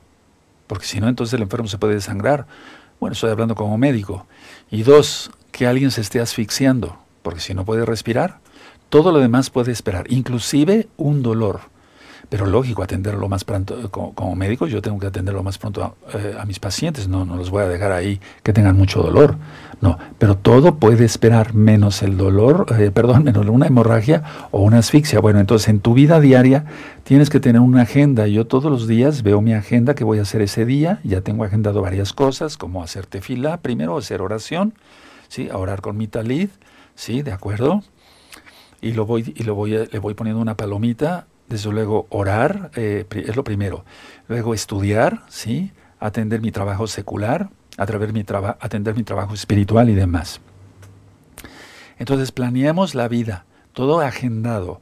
porque 0.66 0.86
si 0.86 1.00
no, 1.00 1.08
entonces 1.08 1.34
el 1.34 1.42
enfermo 1.42 1.68
se 1.68 1.78
puede 1.78 1.94
desangrar. 1.94 2.46
Bueno, 2.98 3.14
estoy 3.14 3.30
hablando 3.30 3.54
como 3.54 3.78
médico. 3.78 4.26
Y 4.70 4.82
dos, 4.82 5.30
que 5.52 5.66
alguien 5.66 5.90
se 5.90 6.00
esté 6.00 6.20
asfixiando, 6.20 6.98
porque 7.22 7.40
si 7.40 7.54
no 7.54 7.64
puede 7.64 7.84
respirar, 7.84 8.40
todo 8.88 9.12
lo 9.12 9.20
demás 9.20 9.50
puede 9.50 9.72
esperar, 9.72 10.10
inclusive 10.10 10.88
un 10.96 11.22
dolor 11.22 11.71
pero 12.32 12.46
lógico 12.46 12.82
atenderlo 12.82 13.20
lo 13.20 13.28
más 13.28 13.44
pronto, 13.44 13.90
como, 13.90 14.34
médico 14.34 14.66
yo 14.66 14.80
tengo 14.80 14.98
que 14.98 15.06
atender 15.06 15.34
lo 15.34 15.42
más 15.42 15.58
pronto 15.58 15.96
eh, 16.14 16.34
a, 16.40 16.46
mis 16.46 16.58
pacientes, 16.58 17.06
no, 17.06 17.26
no 17.26 17.36
los 17.36 17.50
voy 17.50 17.62
a 17.62 17.68
dejar 17.68 17.92
ahí 17.92 18.22
que 18.42 18.54
tengan 18.54 18.74
mucho 18.74 19.02
dolor, 19.02 19.36
no, 19.82 19.98
pero 20.16 20.34
todo 20.38 20.76
puede 20.76 21.04
esperar 21.04 21.52
menos 21.52 22.02
el 22.02 22.16
dolor, 22.16 22.64
eh, 22.78 22.90
perdón, 22.94 23.24
menos 23.24 23.46
una 23.46 23.66
hemorragia 23.66 24.22
o 24.50 24.62
una 24.62 24.78
asfixia. 24.78 25.20
Bueno, 25.20 25.40
entonces 25.40 25.68
en 25.68 25.80
tu 25.80 25.92
vida 25.92 26.20
diaria 26.20 26.64
tienes 27.04 27.28
que 27.28 27.38
tener 27.38 27.60
una 27.60 27.82
agenda, 27.82 28.26
yo 28.26 28.46
todos 28.46 28.72
los 28.72 28.86
días 28.86 29.22
veo 29.22 29.42
mi 29.42 29.52
agenda 29.52 29.94
que 29.94 30.02
voy 30.02 30.18
a 30.18 30.22
hacer 30.22 30.40
ese 30.40 30.64
día, 30.64 31.00
ya 31.04 31.20
tengo 31.20 31.44
agendado 31.44 31.82
varias 31.82 32.14
cosas, 32.14 32.56
como 32.56 32.82
hacer 32.82 33.04
tefila 33.04 33.58
primero, 33.58 33.98
hacer 33.98 34.22
oración, 34.22 34.72
¿sí? 35.28 35.50
a 35.50 35.58
orar 35.58 35.82
con 35.82 35.98
mi 35.98 36.06
talid, 36.06 36.48
¿sí? 36.94 37.20
¿De 37.20 37.32
acuerdo? 37.32 37.82
y 38.80 38.94
lo 38.94 39.06
voy 39.06 39.32
y 39.36 39.44
lo 39.44 39.54
voy 39.54 39.70
le 39.70 39.98
voy 40.00 40.14
poniendo 40.14 40.42
una 40.42 40.56
palomita 40.56 41.28
desde 41.48 41.70
luego, 41.70 42.06
orar 42.10 42.70
eh, 42.76 43.06
es 43.10 43.36
lo 43.36 43.44
primero. 43.44 43.84
Luego, 44.28 44.54
estudiar, 44.54 45.22
¿sí? 45.28 45.72
Atender 46.00 46.40
mi 46.40 46.50
trabajo 46.50 46.86
secular, 46.86 47.50
atender 47.76 48.12
mi, 48.12 48.24
atender 48.60 48.94
mi 48.94 49.02
trabajo 49.02 49.34
espiritual 49.34 49.90
y 49.90 49.94
demás. 49.94 50.40
Entonces, 51.98 52.32
planeamos 52.32 52.94
la 52.94 53.08
vida, 53.08 53.44
todo 53.72 54.00
agendado. 54.00 54.80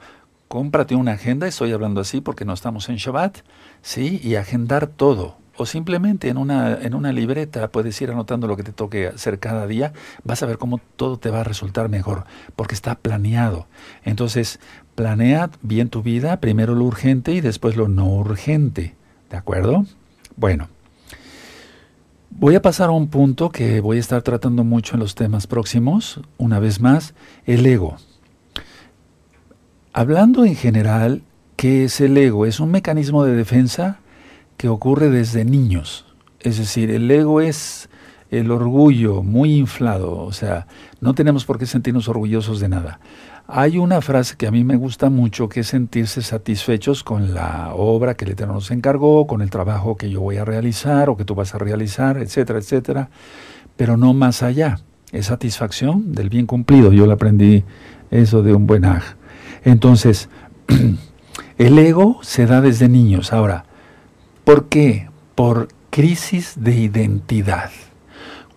Cómprate 0.48 0.94
una 0.94 1.12
agenda, 1.12 1.46
estoy 1.46 1.72
hablando 1.72 2.00
así 2.00 2.20
porque 2.20 2.44
no 2.44 2.52
estamos 2.52 2.88
en 2.88 2.96
Shabbat, 2.96 3.38
¿sí? 3.82 4.20
Y 4.22 4.34
agendar 4.36 4.86
todo 4.86 5.40
o 5.60 5.66
simplemente 5.66 6.30
en 6.30 6.38
una, 6.38 6.78
en 6.80 6.94
una 6.94 7.12
libreta 7.12 7.68
puedes 7.68 8.00
ir 8.00 8.10
anotando 8.10 8.46
lo 8.46 8.56
que 8.56 8.62
te 8.62 8.72
toque 8.72 9.08
hacer 9.08 9.38
cada 9.38 9.66
día, 9.66 9.92
vas 10.24 10.42
a 10.42 10.46
ver 10.46 10.56
cómo 10.56 10.80
todo 10.96 11.18
te 11.18 11.28
va 11.28 11.40
a 11.40 11.44
resultar 11.44 11.90
mejor, 11.90 12.24
porque 12.56 12.74
está 12.74 12.94
planeado. 12.94 13.66
Entonces, 14.02 14.58
planea 15.00 15.48
bien 15.62 15.88
tu 15.88 16.02
vida, 16.02 16.40
primero 16.40 16.74
lo 16.74 16.84
urgente 16.84 17.32
y 17.32 17.40
después 17.40 17.74
lo 17.74 17.88
no 17.88 18.06
urgente, 18.06 18.96
¿de 19.30 19.36
acuerdo? 19.38 19.86
Bueno, 20.36 20.68
voy 22.28 22.54
a 22.54 22.60
pasar 22.60 22.90
a 22.90 22.92
un 22.92 23.08
punto 23.08 23.48
que 23.48 23.80
voy 23.80 23.96
a 23.96 24.00
estar 24.00 24.20
tratando 24.20 24.62
mucho 24.62 24.96
en 24.96 25.00
los 25.00 25.14
temas 25.14 25.46
próximos, 25.46 26.20
una 26.36 26.58
vez 26.58 26.82
más, 26.82 27.14
el 27.46 27.64
ego. 27.64 27.96
Hablando 29.94 30.44
en 30.44 30.54
general, 30.54 31.22
¿qué 31.56 31.84
es 31.84 32.02
el 32.02 32.18
ego? 32.18 32.44
Es 32.44 32.60
un 32.60 32.70
mecanismo 32.70 33.24
de 33.24 33.34
defensa 33.34 34.00
que 34.58 34.68
ocurre 34.68 35.08
desde 35.08 35.46
niños. 35.46 36.04
Es 36.40 36.58
decir, 36.58 36.90
el 36.90 37.10
ego 37.10 37.40
es 37.40 37.88
el 38.30 38.50
orgullo 38.50 39.22
muy 39.22 39.54
inflado, 39.54 40.18
o 40.18 40.32
sea, 40.32 40.66
no 41.00 41.14
tenemos 41.14 41.46
por 41.46 41.58
qué 41.58 41.64
sentirnos 41.64 42.06
orgullosos 42.06 42.60
de 42.60 42.68
nada. 42.68 43.00
Hay 43.52 43.78
una 43.78 44.00
frase 44.00 44.36
que 44.36 44.46
a 44.46 44.50
mí 44.50 44.64
me 44.64 44.76
gusta 44.76 45.10
mucho, 45.10 45.48
que 45.48 45.60
es 45.60 45.66
sentirse 45.66 46.22
satisfechos 46.22 47.02
con 47.02 47.34
la 47.34 47.72
obra 47.74 48.14
que 48.14 48.24
el 48.24 48.32
Eterno 48.32 48.54
nos 48.54 48.70
encargó, 48.70 49.26
con 49.26 49.42
el 49.42 49.50
trabajo 49.50 49.96
que 49.96 50.08
yo 50.08 50.20
voy 50.20 50.36
a 50.36 50.44
realizar 50.44 51.08
o 51.08 51.16
que 51.16 51.24
tú 51.24 51.34
vas 51.34 51.54
a 51.54 51.58
realizar, 51.58 52.18
etcétera, 52.18 52.60
etcétera, 52.60 53.10
pero 53.76 53.96
no 53.96 54.14
más 54.14 54.42
allá. 54.42 54.78
Es 55.10 55.26
satisfacción 55.26 56.12
del 56.12 56.28
bien 56.28 56.46
cumplido. 56.46 56.92
Yo 56.92 57.06
le 57.06 57.14
aprendí 57.14 57.64
eso 58.10 58.42
de 58.42 58.54
un 58.54 58.66
buen 58.66 58.84
aj. 58.84 59.16
Entonces, 59.64 60.28
el 61.58 61.78
ego 61.78 62.20
se 62.22 62.46
da 62.46 62.60
desde 62.60 62.88
niños. 62.88 63.32
Ahora, 63.32 63.64
¿Por 64.50 64.68
qué? 64.68 65.08
Por 65.36 65.68
crisis 65.90 66.54
de 66.56 66.74
identidad. 66.74 67.70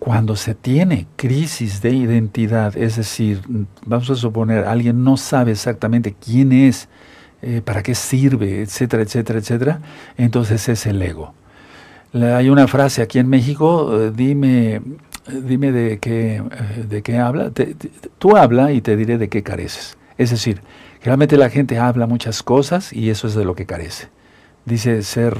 Cuando 0.04 0.36
se 0.36 0.54
tiene 0.54 1.06
crisis 1.16 1.80
de 1.80 1.88
identidad, 1.88 2.76
es 2.76 2.96
decir, 2.96 3.40
vamos 3.86 4.10
a 4.10 4.14
suponer, 4.14 4.66
alguien 4.66 5.02
no 5.02 5.16
sabe 5.16 5.52
exactamente 5.52 6.14
quién 6.22 6.52
es, 6.52 6.90
eh, 7.40 7.62
para 7.64 7.82
qué 7.82 7.94
sirve, 7.94 8.60
etcétera, 8.60 9.02
etcétera, 9.02 9.38
etcétera, 9.38 9.80
entonces 10.18 10.68
es 10.68 10.84
el 10.84 11.00
ego. 11.00 11.32
Hay 12.12 12.50
una 12.50 12.68
frase 12.68 13.00
aquí 13.00 13.18
en 13.18 13.30
México, 13.30 13.98
eh, 13.98 14.12
dime, 14.14 14.82
dime 15.26 15.72
de 15.72 15.98
qué, 15.98 16.36
eh, 16.36 16.84
de 16.86 17.02
qué 17.02 17.16
habla, 17.16 17.50
tú 18.18 18.36
habla 18.36 18.72
y 18.72 18.82
te 18.82 18.98
diré 18.98 19.16
de 19.16 19.30
qué 19.30 19.42
careces. 19.42 19.96
Es 20.18 20.28
decir, 20.28 20.60
realmente 21.02 21.38
la 21.38 21.48
gente 21.48 21.78
habla 21.78 22.06
muchas 22.06 22.42
cosas 22.42 22.92
y 22.92 23.08
eso 23.08 23.26
es 23.26 23.34
de 23.34 23.46
lo 23.46 23.54
que 23.54 23.64
carece 23.64 24.10
dice 24.64 25.02
ser 25.02 25.36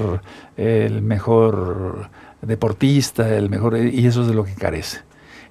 el 0.57 1.01
mejor 1.01 2.09
deportista, 2.45 3.35
el 3.35 3.49
mejor, 3.49 3.77
y 3.77 4.05
eso 4.05 4.21
es 4.21 4.27
de 4.27 4.33
lo 4.33 4.45
que 4.45 4.53
carece. 4.53 4.99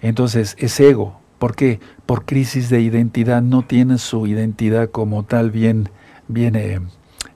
Entonces, 0.02 0.56
es 0.58 0.78
ego. 0.80 1.20
¿Por 1.38 1.56
qué? 1.56 1.80
Por 2.06 2.24
crisis 2.24 2.70
de 2.70 2.80
identidad, 2.80 3.42
no 3.42 3.62
tiene 3.62 3.98
su 3.98 4.26
identidad 4.26 4.90
como 4.90 5.24
tal 5.24 5.50
bien, 5.50 5.88
bien 6.28 6.56
eh, 6.56 6.80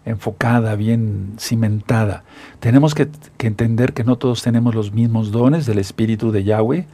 enfocada, 0.04 0.74
bien 0.76 1.34
cimentada. 1.38 2.24
Tenemos 2.60 2.94
que, 2.94 3.08
entender 3.38 3.92
que 3.92 4.04
no 4.04 4.16
todos 4.16 4.42
tenemos 4.42 4.74
los 4.74 4.92
mismos 4.92 5.30
dones 5.30 5.66
del 5.66 5.78
Espíritu 5.78 6.32
de 6.32 6.44
Yahweh 6.44 6.86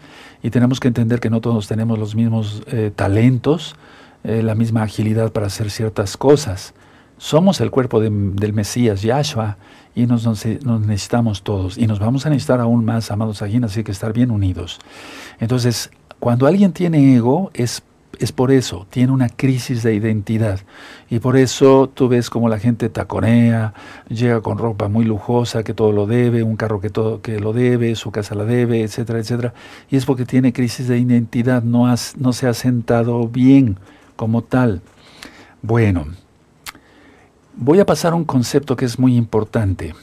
y 0.43 0.51
tenemos 0.51 0.81
que 0.81 0.89
entender 0.89 1.21
que 1.21 1.31
no 1.31 1.41
todos 1.41 1.69
tenemos 1.69 1.99
los 1.99 2.15
mismos 2.15 2.63
eh, 2.67 2.91
talentos, 2.95 3.77
eh, 4.25 4.43
la 4.43 4.55
misma 4.55 4.83
agilidad 4.83 5.33
para 5.33 5.47
hacer 5.47 5.71
ciertas 5.71 6.17
cosas. 6.17 6.75
Somos 7.17 7.61
el 7.61 7.71
cuerpo 7.71 8.01
del 8.01 8.53
Mesías, 8.53 9.03
Yahshua, 9.03 9.57
y 9.95 10.07
nos, 10.07 10.27
necesitamos 10.27 11.43
todos. 11.43 11.79
Y 11.79 11.87
nos 11.87 11.99
vamos 11.99 12.27
a 12.27 12.31
necesitar 12.31 12.61
aún 12.61 12.85
más, 12.85 13.11
amados 13.11 13.43
aquí, 13.43 13.61
así 13.63 13.85
que 13.85 13.93
estar 13.93 14.13
bien 14.13 14.31
unidos. 14.31 14.79
Entonces, 15.41 15.91
cuando 16.19 16.47
alguien 16.47 16.73
tiene 16.73 17.17
ego, 17.17 17.51
es 17.55 17.83
es 18.19 18.33
por 18.33 18.51
eso, 18.51 18.87
tiene 18.91 19.13
una 19.13 19.29
crisis 19.29 19.83
de 19.83 19.95
identidad. 19.95 20.61
Y 21.11 21.19
por 21.19 21.37
eso 21.37 21.91
tú 21.93 22.09
ves 22.09 22.31
como 22.31 22.49
la 22.49 22.59
gente 22.59 22.89
taconea, 22.89 23.75
llega 24.09 24.41
con 24.41 24.59
ropa 24.59 24.89
muy 24.89 25.05
lujosa, 25.05 25.63
que 25.63 25.75
todo 25.75 25.93
lo 25.93 26.07
debe, 26.07 26.43
un 26.43 26.57
carro 26.57 26.81
que 26.81 26.91
todo 26.91 27.23
que 27.23 27.41
lo 27.41 27.53
debe, 27.53 27.95
su 27.95 28.11
casa 28.11 28.35
la 28.35 28.45
debe, 28.45 28.83
etcétera, 28.83 29.19
etcétera. 29.19 29.55
Y 29.91 29.97
es 29.97 30.05
porque 30.05 30.25
tiene 30.25 30.53
crisis 30.53 30.89
de 30.89 30.99
identidad, 30.99 31.63
no, 31.63 31.87
has, 31.87 32.17
no 32.17 32.33
se 32.33 32.47
ha 32.47 32.55
sentado 32.55 33.29
bien 33.29 33.79
como 34.17 34.43
tal. 34.43 34.83
Bueno, 35.63 36.07
voy 37.57 37.81
a 37.81 37.87
pasar 37.87 38.13
a 38.13 38.17
un 38.17 38.25
concepto 38.25 38.77
que 38.77 38.85
es 38.85 38.99
muy 38.99 39.17
importante. 39.17 39.95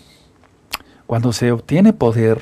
Cuando 1.07 1.33
se 1.33 1.51
obtiene 1.51 1.93
poder, 1.93 2.41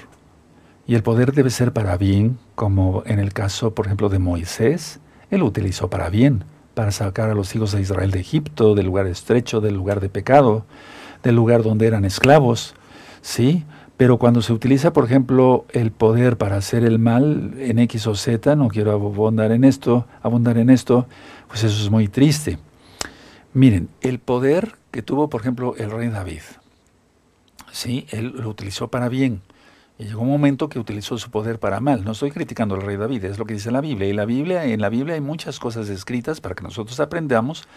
y 0.86 0.96
el 0.96 1.04
poder 1.04 1.34
debe 1.34 1.50
ser 1.50 1.74
para 1.74 1.98
bien, 1.98 2.38
como 2.56 3.04
en 3.06 3.20
el 3.20 3.34
caso, 3.34 3.74
por 3.74 3.86
ejemplo, 3.86 4.10
de 4.10 4.20
Moisés, 4.20 5.00
él 5.30 5.42
lo 5.42 5.46
utilizó 5.46 5.90
para 5.90 6.10
bien, 6.10 6.44
para 6.74 6.92
sacar 6.92 7.30
a 7.30 7.36
los 7.36 7.56
hijos 7.56 7.72
de 7.72 7.82
Israel 7.82 8.12
de 8.12 8.20
Egipto, 8.20 8.76
del 8.76 8.88
lugar 8.88 9.08
estrecho, 9.08 9.62
del 9.62 9.76
lugar 9.76 10.00
de 10.00 10.10
pecado, 10.10 10.66
del 11.24 11.36
lugar 11.36 11.62
donde 11.62 11.88
eran 11.88 12.06
esclavos, 12.06 12.74
¿sí? 13.22 13.66
Pero 13.98 14.18
cuando 14.18 14.42
se 14.42 14.54
utiliza, 14.54 14.94
por 14.94 15.06
ejemplo, 15.06 15.66
el 15.74 15.92
poder 15.92 16.38
para 16.38 16.56
hacer 16.56 16.86
el 16.86 17.00
mal 17.00 17.54
en 17.58 17.80
X 17.80 18.08
o 18.08 18.16
Z, 18.16 18.56
no 18.56 18.70
quiero 18.70 18.94
abundar 18.94 19.52
en 19.52 19.66
esto, 19.66 20.08
abundar 20.24 20.58
en 20.58 20.70
esto, 20.70 21.06
pues 21.48 21.64
eso 21.64 21.84
es 21.84 21.92
muy 21.92 22.08
triste. 22.08 22.60
Miren, 23.54 23.90
el 24.02 24.20
poder 24.20 24.79
que 24.92 25.02
tuvo, 25.02 25.30
por 25.30 25.42
ejemplo, 25.42 25.76
el 25.78 25.92
rey 25.92 26.10
David, 26.10 26.42
sí, 27.72 28.06
él 28.10 28.34
lo 28.36 28.50
utilizó 28.50 28.90
para 28.90 29.10
bien. 29.10 29.42
Y 29.98 30.06
llegó 30.06 30.22
un 30.22 30.30
momento 30.30 30.70
que 30.70 30.80
utilizó 30.80 31.18
su 31.18 31.30
poder 31.30 31.60
para 31.60 31.82
mal. 31.82 32.06
No 32.06 32.14
estoy 32.14 32.32
criticando 32.32 32.76
al 32.76 32.82
rey 32.84 32.96
David, 32.96 33.26
es 33.26 33.38
lo 33.38 33.46
que 33.46 33.56
dice 33.56 33.70
la 33.70 33.82
Biblia. 33.82 34.08
Y 34.08 34.14
la 34.14 34.24
Biblia, 34.24 34.64
en 34.64 34.80
la 34.80 34.88
Biblia 34.88 35.16
hay 35.16 35.22
muchas 35.22 35.60
cosas 35.60 35.90
escritas 35.90 36.40
para 36.40 36.56
que 36.56 36.64
nosotros 36.64 37.02
aprendamos 37.02 37.68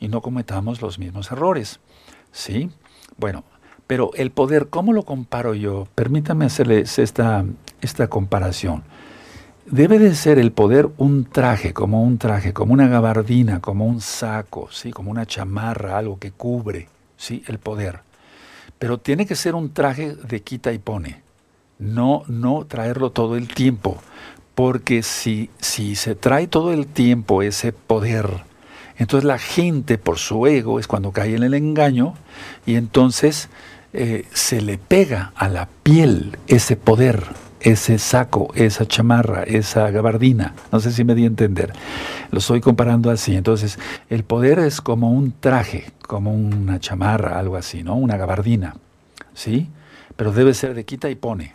y 0.00 0.08
no 0.08 0.22
cometamos 0.22 0.80
los 0.80 0.98
mismos 0.98 1.30
errores. 1.30 1.80
¿Sí? 2.32 2.70
Bueno, 3.18 3.44
pero 3.86 4.10
el 4.14 4.30
poder, 4.30 4.68
¿cómo 4.68 4.94
lo 4.94 5.02
comparo 5.04 5.52
yo? 5.52 5.86
Permítame 5.94 6.46
hacerles 6.46 6.98
esta, 6.98 7.44
esta 7.82 8.08
comparación. 8.08 8.82
Debe 9.66 9.98
de 9.98 10.14
ser 10.14 10.38
el 10.38 10.52
poder 10.52 10.88
un 10.96 11.24
traje, 11.24 11.72
como 11.72 12.02
un 12.02 12.18
traje, 12.18 12.52
como 12.52 12.72
una 12.72 12.86
gabardina, 12.86 13.60
como 13.60 13.86
un 13.86 14.00
saco, 14.00 14.68
¿sí? 14.70 14.92
como 14.92 15.10
una 15.10 15.26
chamarra, 15.26 15.98
algo 15.98 16.18
que 16.18 16.30
cubre, 16.30 16.88
¿sí? 17.16 17.42
el 17.48 17.58
poder. 17.58 18.00
Pero 18.78 18.98
tiene 18.98 19.26
que 19.26 19.34
ser 19.34 19.54
un 19.54 19.72
traje 19.72 20.14
de 20.14 20.42
quita 20.42 20.72
y 20.72 20.78
pone 20.78 21.26
no, 21.78 22.22
no 22.28 22.64
traerlo 22.66 23.10
todo 23.10 23.36
el 23.36 23.48
tiempo, 23.48 23.98
porque 24.54 25.02
si, 25.02 25.50
si 25.60 25.96
se 25.96 26.14
trae 26.14 26.46
todo 26.46 26.72
el 26.72 26.86
tiempo 26.86 27.42
ese 27.42 27.72
poder, 27.72 28.44
entonces 28.98 29.24
la 29.24 29.38
gente 29.38 29.98
por 29.98 30.18
su 30.18 30.46
ego 30.46 30.80
es 30.80 30.86
cuando 30.86 31.12
cae 31.12 31.34
en 31.34 31.42
el 31.42 31.54
engaño 31.54 32.14
y 32.64 32.76
entonces 32.76 33.48
eh, 33.92 34.26
se 34.32 34.62
le 34.62 34.78
pega 34.78 35.32
a 35.36 35.48
la 35.48 35.68
piel 35.82 36.38
ese 36.46 36.76
poder, 36.76 37.24
ese 37.66 37.98
saco, 37.98 38.52
esa 38.54 38.86
chamarra, 38.86 39.42
esa 39.42 39.90
gabardina. 39.90 40.54
No 40.70 40.78
sé 40.78 40.92
si 40.92 41.02
me 41.02 41.16
di 41.16 41.24
a 41.24 41.26
entender. 41.26 41.72
Lo 42.30 42.38
estoy 42.38 42.60
comparando 42.60 43.10
así. 43.10 43.34
Entonces, 43.34 43.76
el 44.08 44.22
poder 44.22 44.60
es 44.60 44.80
como 44.80 45.10
un 45.10 45.32
traje, 45.32 45.90
como 46.06 46.32
una 46.32 46.78
chamarra, 46.78 47.40
algo 47.40 47.56
así, 47.56 47.82
¿no? 47.82 47.96
Una 47.96 48.16
gabardina. 48.16 48.76
¿Sí? 49.34 49.68
Pero 50.14 50.30
debe 50.30 50.54
ser 50.54 50.74
de 50.74 50.84
quita 50.84 51.10
y 51.10 51.16
pone. 51.16 51.54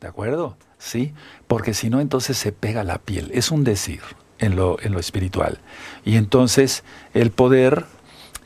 ¿De 0.00 0.08
acuerdo? 0.08 0.56
Sí, 0.78 1.12
porque 1.46 1.74
si 1.74 1.90
no, 1.90 2.00
entonces 2.00 2.38
se 2.38 2.52
pega 2.52 2.82
la 2.82 2.96
piel. 2.96 3.30
Es 3.34 3.50
un 3.50 3.62
decir 3.62 4.00
en 4.38 4.56
lo, 4.56 4.80
en 4.80 4.92
lo 4.92 4.98
espiritual. 4.98 5.58
Y 6.06 6.16
entonces 6.16 6.84
el 7.12 7.32
poder, 7.32 7.84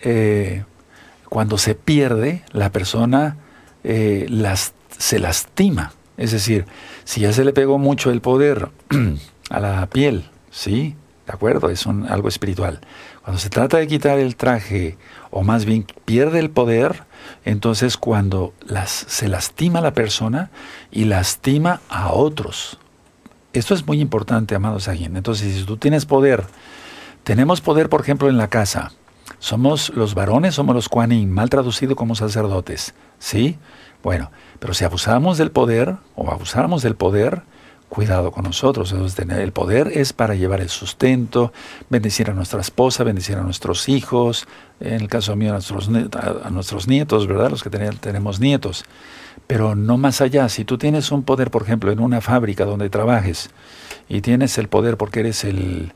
eh, 0.01 0.65
cuando 1.29 1.59
se 1.59 1.77
pierde, 1.77 2.43
la 2.51 2.73
persona 2.73 3.37
eh, 3.85 4.27
las, 4.29 4.73
se 4.99 5.21
lastima. 5.21 5.93
Es 6.17 6.33
decir, 6.33 6.67
si 7.05 7.21
ya 7.21 7.33
se 7.33 7.45
le 7.45 7.53
pegó 7.53 7.79
mucho 7.79 8.11
el 8.11 8.21
poder 8.21 8.71
a 9.51 9.61
la 9.61 9.87
piel, 9.87 10.31
¿sí? 10.51 10.97
¿De 11.27 11.33
acuerdo? 11.33 11.71
Es 11.71 11.87
un, 11.87 12.07
algo 12.07 12.29
espiritual. 12.29 12.81
Cuando 13.23 13.41
se 13.41 13.49
trata 13.49 13.79
de 13.79 13.87
quitar 13.87 14.19
el 14.19 14.37
traje, 14.37 14.99
o 15.31 15.43
más 15.43 15.65
bien 15.65 15.87
pierde 16.05 16.39
el 16.39 16.51
poder, 16.51 17.05
entonces 17.45 17.97
cuando 17.97 18.53
las, 18.67 18.91
se 18.91 19.29
lastima 19.29 19.79
a 19.79 19.83
la 19.83 19.95
persona 19.95 20.51
y 20.91 21.07
lastima 21.07 21.81
a 21.89 22.13
otros. 22.13 22.79
Esto 23.55 23.73
es 23.73 23.87
muy 23.87 24.01
importante, 24.01 24.55
amados 24.55 24.89
aquí. 24.89 25.05
Entonces, 25.05 25.55
si 25.57 25.65
tú 25.65 25.77
tienes 25.77 26.07
poder, 26.07 26.45
tenemos 27.23 27.61
poder, 27.61 27.89
por 27.89 28.01
ejemplo, 28.01 28.29
en 28.29 28.37
la 28.37 28.49
casa. 28.49 28.93
Somos 29.39 29.91
los 29.95 30.15
varones, 30.15 30.57
somos 30.57 30.75
los 30.75 30.89
Kuanin, 30.89 31.31
mal 31.31 31.49
traducido 31.51 31.97
como 31.97 32.15
sacerdotes. 32.17 32.95
¿Sí? 33.19 33.57
Bueno, 34.03 34.31
pero 34.65 34.73
si 34.73 34.83
abusamos 34.83 35.37
del 35.37 35.51
poder 35.51 35.97
o 36.17 36.31
abusáramos 36.31 36.83
del 36.83 36.95
poder, 36.97 37.43
cuidado 37.91 38.33
con 38.33 38.45
nosotros. 38.45 38.95
el 38.95 39.53
poder 39.53 39.89
es 39.93 40.15
para 40.15 40.35
llevar 40.35 40.63
el 40.63 40.71
sustento, 40.71 41.53
bendecir 41.91 42.31
a 42.31 42.33
nuestra 42.33 42.63
esposa, 42.63 43.05
bendecir 43.05 43.37
a 43.37 43.43
nuestros 43.43 43.91
hijos, 43.91 44.49
en 44.81 44.95
el 45.03 45.09
caso 45.09 45.37
mío 45.37 45.51
a 45.51 45.53
nuestros, 45.53 45.91
a 45.91 46.49
nuestros 46.49 46.89
nietos, 46.89 47.27
¿verdad? 47.27 47.51
Los 47.51 47.63
que 47.63 47.69
tenemos 47.69 48.41
nietos. 48.41 48.87
Pero 49.47 49.75
no 49.75 49.99
más 49.99 50.23
allá, 50.23 50.49
si 50.49 50.65
tú 50.65 50.79
tienes 50.79 51.13
un 51.13 51.25
poder, 51.25 51.51
por 51.51 51.61
ejemplo, 51.61 51.93
en 51.93 52.01
una 52.01 52.23
fábrica 52.23 52.65
donde 52.65 52.89
trabajes 52.89 53.51
y 54.09 54.23
tienes 54.23 54.57
el 54.57 54.69
poder 54.69 54.97
porque 54.97 55.21
eres 55.21 55.45
el, 55.45 55.93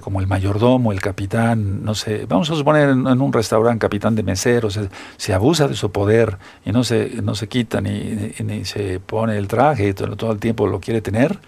como 0.00 0.20
el 0.20 0.26
mayordomo, 0.26 0.92
el 0.92 1.00
capitán, 1.00 1.84
no 1.84 1.94
sé, 1.94 2.26
vamos 2.26 2.50
a 2.50 2.54
suponer 2.54 2.90
en, 2.90 3.06
un 3.06 3.32
restaurante 3.32 3.80
capitán 3.80 4.14
de 4.14 4.22
meseros, 4.22 4.78
se, 5.16 5.34
abusa 5.34 5.68
de 5.68 5.74
su 5.74 5.90
poder 5.90 6.38
y 6.64 6.72
no 6.72 6.84
se, 6.84 7.22
no 7.22 7.34
se 7.34 7.48
quita 7.48 7.80
ni, 7.80 8.32
ni, 8.44 8.64
se 8.64 9.00
pone 9.00 9.36
el 9.36 9.48
traje 9.48 9.94
todo, 9.94 10.16
todo, 10.16 10.32
el 10.32 10.38
tiempo 10.38 10.66
lo 10.66 10.80
quiere 10.80 11.00
tener, 11.00 11.38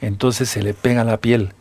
entonces 0.00 0.48
se 0.48 0.62
le 0.62 0.74
pega 0.74 1.04
la 1.04 1.18
piel. 1.18 1.52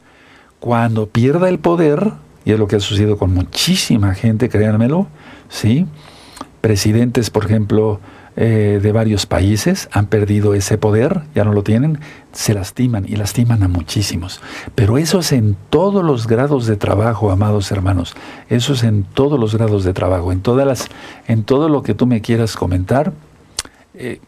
Cuando 0.59 1.07
pierda 1.07 1.49
el 1.49 1.59
poder, 1.59 2.13
y 2.43 2.51
es 2.51 2.59
lo 2.59 2.67
que 2.67 2.77
ha 2.77 2.79
sucedido 2.79 3.17
con 3.17 3.33
muchísima 3.33 4.13
gente, 4.13 4.49
créanmelo, 4.49 5.07
¿sí? 5.49 5.85
Presidentes, 6.61 7.29
por 7.29 7.45
ejemplo, 7.45 7.99
eh, 8.37 8.79
de 8.83 8.91
varios 8.91 9.25
países 9.25 9.87
han 9.93 10.07
perdido 10.07 10.55
ese 10.55 10.77
poder, 10.77 11.21
ya 11.33 11.45
no 11.45 11.53
lo 11.53 11.63
tienen, 11.63 11.99
se 12.33 12.53
lastiman 12.53 13.05
y 13.07 13.15
lastiman 13.15 13.63
a 13.63 13.69
muchísimos. 13.69 14.41
Pero 14.75 14.97
eso 14.97 15.19
es 15.19 15.31
en 15.31 15.55
todos 15.69 16.03
los 16.03 16.27
grados 16.27 16.65
de 16.67 16.75
trabajo, 16.75 17.31
amados 17.31 17.71
hermanos. 17.71 18.13
Eso 18.49 18.73
es 18.73 18.83
en 18.83 19.03
todos 19.03 19.39
los 19.39 19.55
grados 19.55 19.85
de 19.85 19.93
trabajo, 19.93 20.33
en 20.33 20.41
todas 20.41 20.67
las, 20.67 20.89
en 21.27 21.43
todo 21.43 21.69
lo 21.69 21.81
que 21.81 21.93
tú 21.93 22.07
me 22.07 22.21
quieras 22.21 22.57
comentar, 22.57 23.13
eh, 23.93 24.19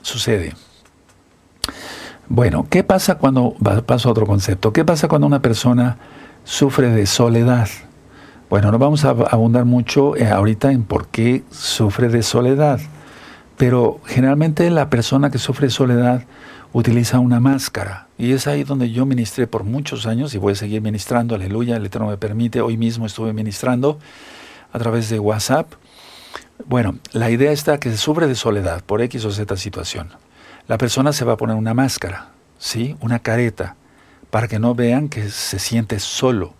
sucede. 0.00 0.54
Bueno, 2.28 2.66
¿qué 2.70 2.82
pasa 2.82 3.18
cuando, 3.18 3.54
paso 3.84 4.08
a 4.08 4.12
otro 4.12 4.26
concepto, 4.26 4.72
qué 4.72 4.86
pasa 4.86 5.08
cuando 5.08 5.26
una 5.26 5.42
persona 5.42 5.98
sufre 6.44 6.88
de 6.88 7.04
soledad? 7.04 7.68
Bueno, 8.48 8.72
no 8.72 8.78
vamos 8.78 9.04
a 9.04 9.10
abundar 9.10 9.66
mucho 9.66 10.16
eh, 10.16 10.26
ahorita 10.26 10.72
en 10.72 10.84
por 10.84 11.08
qué 11.08 11.42
sufre 11.50 12.08
de 12.08 12.22
soledad. 12.22 12.80
Pero 13.62 14.00
generalmente 14.04 14.68
la 14.70 14.90
persona 14.90 15.30
que 15.30 15.38
sufre 15.38 15.70
soledad 15.70 16.24
utiliza 16.72 17.20
una 17.20 17.38
máscara. 17.38 18.08
Y 18.18 18.32
es 18.32 18.48
ahí 18.48 18.64
donde 18.64 18.90
yo 18.90 19.06
ministré 19.06 19.46
por 19.46 19.62
muchos 19.62 20.04
años 20.04 20.34
y 20.34 20.38
voy 20.38 20.54
a 20.54 20.56
seguir 20.56 20.82
ministrando, 20.82 21.36
aleluya, 21.36 21.76
el 21.76 21.86
Eterno 21.86 22.08
me 22.08 22.16
permite. 22.16 22.60
Hoy 22.60 22.76
mismo 22.76 23.06
estuve 23.06 23.32
ministrando 23.32 24.00
a 24.72 24.78
través 24.80 25.10
de 25.10 25.20
WhatsApp. 25.20 25.74
Bueno, 26.66 26.98
la 27.12 27.30
idea 27.30 27.52
está 27.52 27.78
que 27.78 27.88
se 27.92 27.98
sufre 27.98 28.26
de 28.26 28.34
soledad 28.34 28.82
por 28.82 29.00
X 29.00 29.24
o 29.26 29.30
Z 29.30 29.56
situación. 29.56 30.08
La 30.66 30.76
persona 30.76 31.12
se 31.12 31.24
va 31.24 31.34
a 31.34 31.36
poner 31.36 31.54
una 31.54 31.72
máscara, 31.72 32.30
¿sí? 32.58 32.96
Una 32.98 33.20
careta, 33.20 33.76
para 34.32 34.48
que 34.48 34.58
no 34.58 34.74
vean 34.74 35.08
que 35.08 35.30
se 35.30 35.60
siente 35.60 36.00
solo. 36.00 36.54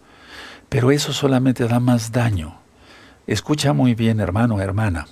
Pero 0.69 0.93
eso 0.93 1.13
solamente 1.13 1.67
da 1.67 1.81
más 1.81 2.13
daño. 2.13 2.61
Escucha 3.27 3.73
muy 3.73 3.97
bien, 3.97 4.21
hermano, 4.21 4.61
hermana 4.61 5.09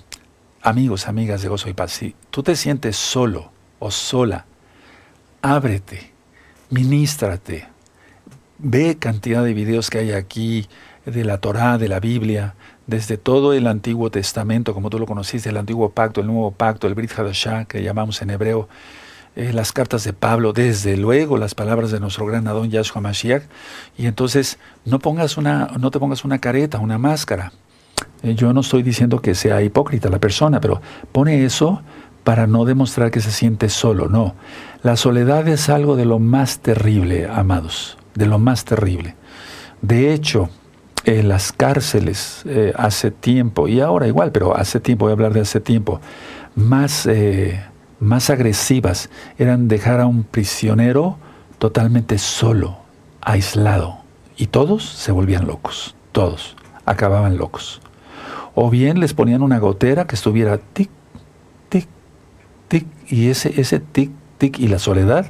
amigos, 0.61 1.07
amigas 1.07 1.41
de 1.41 1.49
Gozo 1.49 1.69
y 1.69 1.73
Paz, 1.73 1.91
si 1.91 2.15
tú 2.29 2.43
te 2.43 2.55
sientes 2.55 2.95
solo 2.95 3.51
o 3.79 3.91
sola, 3.91 4.45
ábrete, 5.41 6.11
ministrate, 6.69 7.67
ve 8.59 8.97
cantidad 8.97 9.43
de 9.43 9.53
videos 9.53 9.89
que 9.89 9.99
hay 9.99 10.11
aquí 10.11 10.67
de 11.05 11.25
la 11.25 11.39
Torá, 11.39 11.77
de 11.77 11.87
la 11.87 11.99
Biblia, 11.99 12.55
desde 12.85 13.17
todo 13.17 13.53
el 13.53 13.67
Antiguo 13.67 14.11
Testamento, 14.11 14.73
como 14.73 14.89
tú 14.89 14.99
lo 14.99 15.05
conociste, 15.05 15.49
el 15.49 15.57
Antiguo 15.57 15.89
Pacto, 15.91 16.21
el 16.21 16.27
Nuevo 16.27 16.51
Pacto, 16.51 16.87
el 16.87 16.93
Brit 16.93 17.11
Hadashah, 17.17 17.65
que 17.65 17.81
llamamos 17.81 18.21
en 18.21 18.29
hebreo, 18.29 18.69
eh, 19.35 19.53
las 19.53 19.71
cartas 19.71 20.03
de 20.03 20.13
Pablo, 20.13 20.51
desde 20.51 20.97
luego 20.97 21.37
las 21.37 21.55
palabras 21.55 21.91
de 21.91 21.99
nuestro 21.99 22.25
gran 22.25 22.47
Adón 22.47 22.69
Yahshua 22.69 23.01
Mashiach, 23.01 23.43
y 23.97 24.05
entonces 24.05 24.59
no, 24.85 24.99
pongas 24.99 25.37
una, 25.37 25.71
no 25.79 25.89
te 25.89 25.99
pongas 25.99 26.25
una 26.25 26.39
careta, 26.39 26.79
una 26.79 26.97
máscara, 26.97 27.53
yo 28.23 28.53
no 28.53 28.61
estoy 28.61 28.83
diciendo 28.83 29.21
que 29.21 29.35
sea 29.35 29.61
hipócrita 29.61 30.09
la 30.09 30.19
persona, 30.19 30.59
pero 30.59 30.81
pone 31.11 31.45
eso 31.45 31.81
para 32.23 32.47
no 32.47 32.65
demostrar 32.65 33.11
que 33.11 33.21
se 33.21 33.31
siente 33.31 33.69
solo, 33.69 34.07
no. 34.07 34.35
La 34.83 34.95
soledad 34.95 35.47
es 35.47 35.69
algo 35.69 35.95
de 35.95 36.05
lo 36.05 36.19
más 36.19 36.59
terrible, 36.59 37.27
amados, 37.27 37.97
de 38.15 38.27
lo 38.27 38.39
más 38.39 38.65
terrible. 38.65 39.15
De 39.81 40.13
hecho, 40.13 40.49
en 41.05 41.29
las 41.29 41.51
cárceles 41.51 42.43
eh, 42.45 42.73
hace 42.75 43.11
tiempo, 43.11 43.67
y 43.67 43.79
ahora 43.79 44.07
igual, 44.07 44.31
pero 44.31 44.55
hace 44.55 44.79
tiempo, 44.79 45.05
voy 45.05 45.11
a 45.11 45.13
hablar 45.13 45.33
de 45.33 45.41
hace 45.41 45.59
tiempo, 45.59 45.99
más, 46.55 47.05
eh, 47.07 47.63
más 47.99 48.29
agresivas 48.29 49.09
eran 49.37 49.67
dejar 49.67 49.99
a 49.99 50.05
un 50.05 50.23
prisionero 50.23 51.17
totalmente 51.57 52.17
solo, 52.17 52.77
aislado, 53.21 53.99
y 54.37 54.47
todos 54.47 54.83
se 54.83 55.11
volvían 55.11 55.47
locos, 55.47 55.95
todos 56.11 56.55
acababan 56.85 57.37
locos. 57.37 57.81
O 58.55 58.69
bien 58.69 58.99
les 58.99 59.13
ponían 59.13 59.41
una 59.41 59.59
gotera 59.59 60.05
que 60.05 60.15
estuviera 60.15 60.57
tic, 60.57 60.89
tic, 61.69 61.87
tic, 62.67 62.85
y 63.07 63.29
ese, 63.29 63.59
ese 63.59 63.79
tic, 63.79 64.11
tic 64.37 64.59
y 64.59 64.67
la 64.67 64.79
soledad 64.79 65.27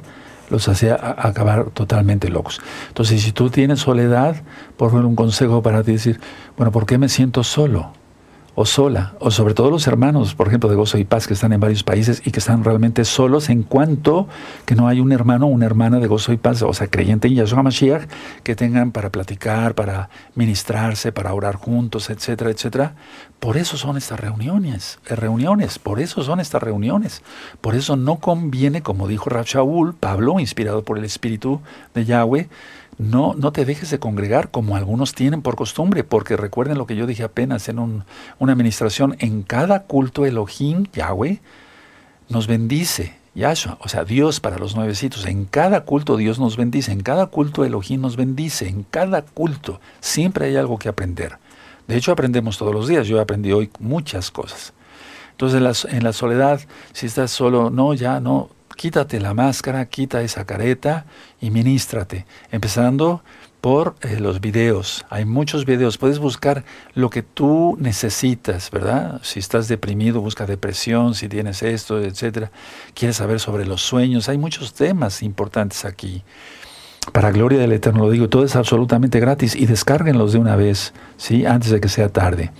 los 0.50 0.68
hacía 0.68 0.94
acabar 0.94 1.70
totalmente 1.70 2.28
locos. 2.28 2.60
Entonces, 2.88 3.22
si 3.22 3.32
tú 3.32 3.48
tienes 3.48 3.80
soledad, 3.80 4.42
por 4.76 4.90
favor, 4.90 5.06
un 5.06 5.16
consejo 5.16 5.62
para 5.62 5.82
ti 5.82 5.92
decir, 5.92 6.20
bueno, 6.56 6.70
¿por 6.70 6.84
qué 6.84 6.98
me 6.98 7.08
siento 7.08 7.42
solo? 7.42 7.92
O 8.54 8.66
sola, 8.66 9.14
o 9.18 9.30
sobre 9.30 9.54
todo 9.54 9.70
los 9.70 9.86
hermanos, 9.86 10.34
por 10.34 10.48
ejemplo, 10.48 10.68
de 10.68 10.76
Gozo 10.76 10.98
y 10.98 11.04
Paz, 11.04 11.26
que 11.26 11.32
están 11.32 11.52
en 11.54 11.60
varios 11.60 11.82
países 11.82 12.22
y 12.24 12.30
que 12.32 12.40
están 12.40 12.64
realmente 12.64 13.04
solos 13.04 13.48
en 13.48 13.62
cuanto 13.62 14.28
que 14.66 14.74
no 14.74 14.88
hay 14.88 15.00
un 15.00 15.10
hermano 15.10 15.46
o 15.46 15.48
una 15.48 15.64
hermana 15.64 16.00
de 16.00 16.06
Gozo 16.06 16.32
y 16.32 16.36
Paz, 16.36 16.60
o 16.62 16.72
sea, 16.74 16.88
creyente 16.88 17.28
en 17.28 17.34
Yahshua 17.34 17.62
Mashiach, 17.62 18.08
que 18.42 18.54
tengan 18.54 18.92
para 18.92 19.10
platicar, 19.10 19.74
para 19.74 20.10
ministrarse, 20.34 21.12
para 21.12 21.32
orar 21.32 21.56
juntos, 21.56 22.10
etcétera, 22.10 22.50
etcétera. 22.50 22.94
Por 23.40 23.56
eso 23.56 23.76
son 23.76 23.96
estas 23.96 24.20
reuniones, 24.20 24.98
eh, 25.06 25.16
reuniones, 25.16 25.78
por 25.78 25.98
eso 25.98 26.22
son 26.22 26.38
estas 26.38 26.62
reuniones. 26.62 27.22
Por 27.60 27.74
eso 27.74 27.96
no 27.96 28.16
conviene, 28.16 28.82
como 28.82 29.08
dijo 29.08 29.30
Rab 29.30 29.46
Shaul, 29.46 29.94
Pablo, 29.94 30.38
inspirado 30.38 30.82
por 30.84 30.98
el 30.98 31.04
Espíritu 31.04 31.60
de 31.94 32.04
Yahweh, 32.04 32.48
no, 32.98 33.34
no 33.34 33.52
te 33.52 33.64
dejes 33.64 33.90
de 33.90 33.98
congregar 33.98 34.50
como 34.50 34.76
algunos 34.76 35.14
tienen 35.14 35.42
por 35.42 35.56
costumbre, 35.56 36.04
porque 36.04 36.36
recuerden 36.36 36.78
lo 36.78 36.86
que 36.86 36.96
yo 36.96 37.06
dije 37.06 37.24
apenas 37.24 37.68
en 37.68 37.78
una 37.78 38.52
administración, 38.52 39.16
en 39.18 39.42
cada 39.42 39.84
culto 39.84 40.26
Elohim, 40.26 40.86
Yahweh, 40.92 41.40
nos 42.28 42.46
bendice, 42.46 43.16
Yahshua, 43.34 43.78
o 43.80 43.88
sea, 43.88 44.04
Dios 44.04 44.40
para 44.40 44.58
los 44.58 44.76
nuevecitos, 44.76 45.26
en 45.26 45.46
cada 45.46 45.82
culto 45.82 46.16
Dios 46.16 46.38
nos 46.38 46.56
bendice, 46.56 46.92
en 46.92 47.02
cada 47.02 47.26
culto 47.26 47.64
Elohim 47.64 48.00
nos 48.00 48.16
bendice, 48.16 48.68
en 48.68 48.84
cada 48.84 49.22
culto 49.22 49.80
siempre 50.00 50.46
hay 50.46 50.56
algo 50.56 50.78
que 50.78 50.88
aprender. 50.88 51.38
De 51.88 51.96
hecho, 51.96 52.12
aprendemos 52.12 52.58
todos 52.58 52.74
los 52.74 52.88
días, 52.88 53.06
yo 53.06 53.20
aprendí 53.20 53.52
hoy 53.52 53.70
muchas 53.80 54.30
cosas. 54.30 54.72
Entonces, 55.32 55.84
en 55.86 55.96
en 55.96 56.04
la 56.04 56.12
soledad, 56.12 56.60
si 56.92 57.06
estás 57.06 57.30
solo, 57.30 57.70
no, 57.70 57.94
ya 57.94 58.20
no, 58.20 58.50
quítate 58.76 59.20
la 59.20 59.34
máscara, 59.34 59.86
quita 59.86 60.22
esa 60.22 60.44
careta 60.44 61.06
y 61.40 61.50
ministrate, 61.50 62.26
empezando 62.50 63.22
por 63.60 63.94
eh, 64.02 64.18
los 64.18 64.40
videos. 64.40 65.04
Hay 65.08 65.24
muchos 65.24 65.64
videos, 65.64 65.96
puedes 65.96 66.18
buscar 66.18 66.64
lo 66.94 67.10
que 67.10 67.22
tú 67.22 67.76
necesitas, 67.78 68.70
¿verdad? 68.70 69.20
Si 69.22 69.38
estás 69.38 69.68
deprimido, 69.68 70.20
busca 70.20 70.46
depresión, 70.46 71.14
si 71.14 71.28
tienes 71.28 71.62
esto, 71.62 72.00
etcétera. 72.00 72.50
Quieres 72.94 73.16
saber 73.16 73.38
sobre 73.38 73.64
los 73.64 73.80
sueños, 73.82 74.28
hay 74.28 74.38
muchos 74.38 74.74
temas 74.74 75.22
importantes 75.22 75.84
aquí. 75.84 76.24
Para 77.12 77.32
gloria 77.32 77.58
del 77.58 77.72
Eterno 77.72 78.04
lo 78.04 78.10
digo, 78.10 78.28
todo 78.28 78.44
es 78.44 78.56
absolutamente 78.56 79.20
gratis 79.20 79.54
y 79.56 79.66
descárguenlos 79.66 80.32
de 80.32 80.38
una 80.38 80.56
vez, 80.56 80.92
¿sí? 81.16 81.46
Antes 81.46 81.70
de 81.70 81.80
que 81.80 81.88
sea 81.88 82.08
tarde 82.08 82.52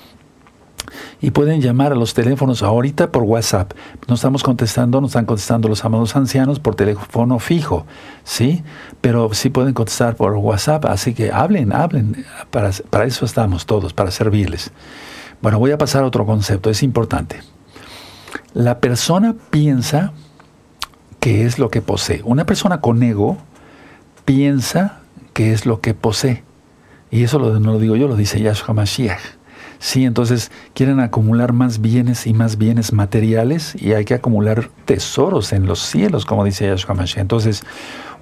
y 1.20 1.30
pueden 1.30 1.60
llamar 1.60 1.92
a 1.92 1.94
los 1.94 2.14
teléfonos 2.14 2.62
ahorita 2.62 3.12
por 3.12 3.22
WhatsApp. 3.22 3.72
No 4.08 4.14
estamos 4.14 4.42
contestando, 4.42 5.00
no 5.00 5.06
están 5.06 5.24
contestando 5.24 5.68
los 5.68 5.84
amados 5.84 6.14
ancianos 6.16 6.58
por 6.60 6.74
teléfono 6.74 7.38
fijo, 7.38 7.86
¿sí? 8.24 8.62
Pero 9.00 9.32
sí 9.34 9.50
pueden 9.50 9.74
contestar 9.74 10.16
por 10.16 10.32
WhatsApp, 10.34 10.84
así 10.86 11.14
que 11.14 11.32
hablen, 11.32 11.72
hablen, 11.72 12.24
para, 12.50 12.70
para 12.90 13.04
eso 13.04 13.24
estamos 13.24 13.66
todos, 13.66 13.92
para 13.92 14.10
servirles. 14.10 14.72
Bueno, 15.40 15.58
voy 15.58 15.72
a 15.72 15.78
pasar 15.78 16.04
a 16.04 16.06
otro 16.06 16.26
concepto, 16.26 16.70
es 16.70 16.82
importante. 16.82 17.40
La 18.54 18.78
persona 18.80 19.34
piensa 19.50 20.12
que 21.20 21.46
es 21.46 21.58
lo 21.58 21.70
que 21.70 21.82
posee. 21.82 22.20
Una 22.24 22.46
persona 22.46 22.80
con 22.80 23.02
ego 23.02 23.38
piensa 24.24 25.00
que 25.32 25.52
es 25.52 25.66
lo 25.66 25.80
que 25.80 25.94
posee. 25.94 26.42
Y 27.10 27.24
eso 27.24 27.38
no 27.38 27.72
lo 27.72 27.78
digo 27.78 27.96
yo, 27.96 28.08
lo 28.08 28.16
dice 28.16 28.40
Yahshua 28.40 28.74
Mashiach. 28.74 29.41
Sí, 29.82 30.04
entonces 30.04 30.52
quieren 30.74 31.00
acumular 31.00 31.52
más 31.52 31.80
bienes 31.80 32.28
y 32.28 32.34
más 32.34 32.56
bienes 32.56 32.92
materiales 32.92 33.74
y 33.74 33.94
hay 33.94 34.04
que 34.04 34.14
acumular 34.14 34.70
tesoros 34.84 35.52
en 35.52 35.66
los 35.66 35.80
cielos, 35.80 36.24
como 36.24 36.44
dice 36.44 36.68
Yahshua 36.68 36.94
Mashiach. 36.94 37.20
Entonces, 37.20 37.64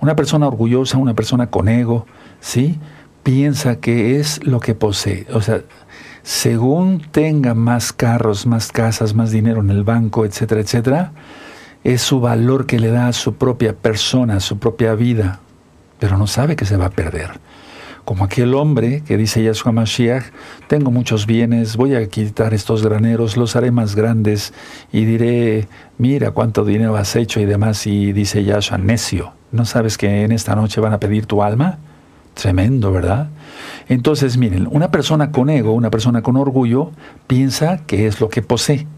una 0.00 0.16
persona 0.16 0.48
orgullosa, 0.48 0.96
una 0.96 1.12
persona 1.12 1.48
con 1.50 1.68
ego, 1.68 2.06
¿sí? 2.40 2.78
Piensa 3.22 3.76
que 3.76 4.18
es 4.18 4.42
lo 4.42 4.58
que 4.58 4.74
posee. 4.74 5.26
O 5.34 5.42
sea, 5.42 5.60
según 6.22 7.02
tenga 7.10 7.52
más 7.52 7.92
carros, 7.92 8.46
más 8.46 8.72
casas, 8.72 9.12
más 9.12 9.30
dinero 9.30 9.60
en 9.60 9.68
el 9.68 9.84
banco, 9.84 10.24
etcétera, 10.24 10.62
etcétera, 10.62 11.12
es 11.84 12.00
su 12.00 12.20
valor 12.20 12.64
que 12.64 12.80
le 12.80 12.90
da 12.90 13.08
a 13.08 13.12
su 13.12 13.34
propia 13.34 13.74
persona, 13.74 14.36
a 14.36 14.40
su 14.40 14.58
propia 14.58 14.94
vida, 14.94 15.40
pero 15.98 16.16
no 16.16 16.26
sabe 16.26 16.56
que 16.56 16.64
se 16.64 16.78
va 16.78 16.86
a 16.86 16.90
perder 16.90 17.38
como 18.10 18.24
aquel 18.24 18.54
hombre 18.54 19.04
que 19.06 19.16
dice 19.16 19.40
Yahshua 19.40 19.70
Mashiach, 19.70 20.32
tengo 20.66 20.90
muchos 20.90 21.26
bienes, 21.26 21.76
voy 21.76 21.94
a 21.94 22.08
quitar 22.08 22.54
estos 22.54 22.82
graneros, 22.82 23.36
los 23.36 23.54
haré 23.54 23.70
más 23.70 23.94
grandes 23.94 24.52
y 24.90 25.04
diré, 25.04 25.68
mira 25.96 26.32
cuánto 26.32 26.64
dinero 26.64 26.96
has 26.96 27.14
hecho 27.14 27.38
y 27.38 27.44
demás. 27.44 27.86
Y 27.86 28.12
dice 28.12 28.42
Yahshua, 28.42 28.78
necio, 28.78 29.32
¿no 29.52 29.64
sabes 29.64 29.96
que 29.96 30.24
en 30.24 30.32
esta 30.32 30.56
noche 30.56 30.80
van 30.80 30.92
a 30.92 30.98
pedir 30.98 31.26
tu 31.26 31.44
alma? 31.44 31.78
Tremendo, 32.34 32.90
¿verdad? 32.90 33.28
Entonces, 33.88 34.36
miren, 34.38 34.66
una 34.68 34.90
persona 34.90 35.30
con 35.30 35.48
ego, 35.48 35.72
una 35.72 35.90
persona 35.92 36.20
con 36.20 36.36
orgullo, 36.36 36.90
piensa 37.28 37.86
que 37.86 38.08
es 38.08 38.20
lo 38.20 38.28
que 38.28 38.42
posee. 38.42 38.88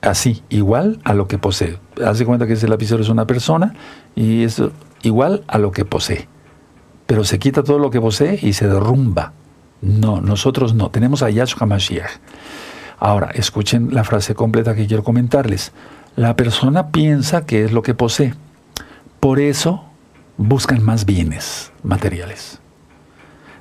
Así, 0.00 0.42
igual 0.48 1.00
a 1.04 1.12
lo 1.12 1.28
que 1.28 1.36
posee. 1.36 1.78
Haz 2.02 2.18
de 2.18 2.24
cuenta 2.24 2.46
que 2.46 2.54
ese 2.54 2.66
lapicero 2.66 3.02
es 3.02 3.10
una 3.10 3.26
persona 3.26 3.74
y 4.16 4.42
es 4.42 4.62
igual 5.02 5.44
a 5.48 5.58
lo 5.58 5.70
que 5.70 5.84
posee 5.84 6.28
pero 7.06 7.24
se 7.24 7.38
quita 7.38 7.62
todo 7.62 7.78
lo 7.78 7.90
que 7.90 8.00
posee 8.00 8.38
y 8.42 8.52
se 8.52 8.68
derrumba. 8.68 9.32
No, 9.80 10.20
nosotros 10.20 10.74
no, 10.74 10.90
tenemos 10.90 11.22
a 11.22 11.30
Yahshua 11.30 11.66
Mashiach. 11.66 12.10
Ahora, 12.98 13.30
escuchen 13.34 13.92
la 13.92 14.04
frase 14.04 14.34
completa 14.34 14.74
que 14.74 14.86
quiero 14.86 15.04
comentarles. 15.04 15.72
La 16.16 16.36
persona 16.36 16.88
piensa 16.88 17.44
que 17.44 17.64
es 17.64 17.72
lo 17.72 17.82
que 17.82 17.94
posee. 17.94 18.34
Por 19.20 19.40
eso 19.40 19.84
buscan 20.36 20.82
más 20.82 21.04
bienes 21.04 21.72
materiales. 21.82 22.60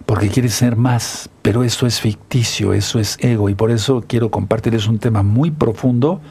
Porque 0.06 0.30
quiere 0.30 0.50
ser 0.50 0.76
más, 0.76 1.30
pero 1.42 1.64
eso 1.64 1.88
es 1.88 2.00
ficticio, 2.00 2.74
eso 2.74 3.00
es 3.00 3.18
ego. 3.22 3.50
Y 3.50 3.56
por 3.56 3.72
eso 3.72 4.04
quiero 4.08 4.32
compartirles 4.32 4.88
un 4.88 5.00
tema 5.00 5.24
muy 5.24 5.52
profundo. 5.52 6.22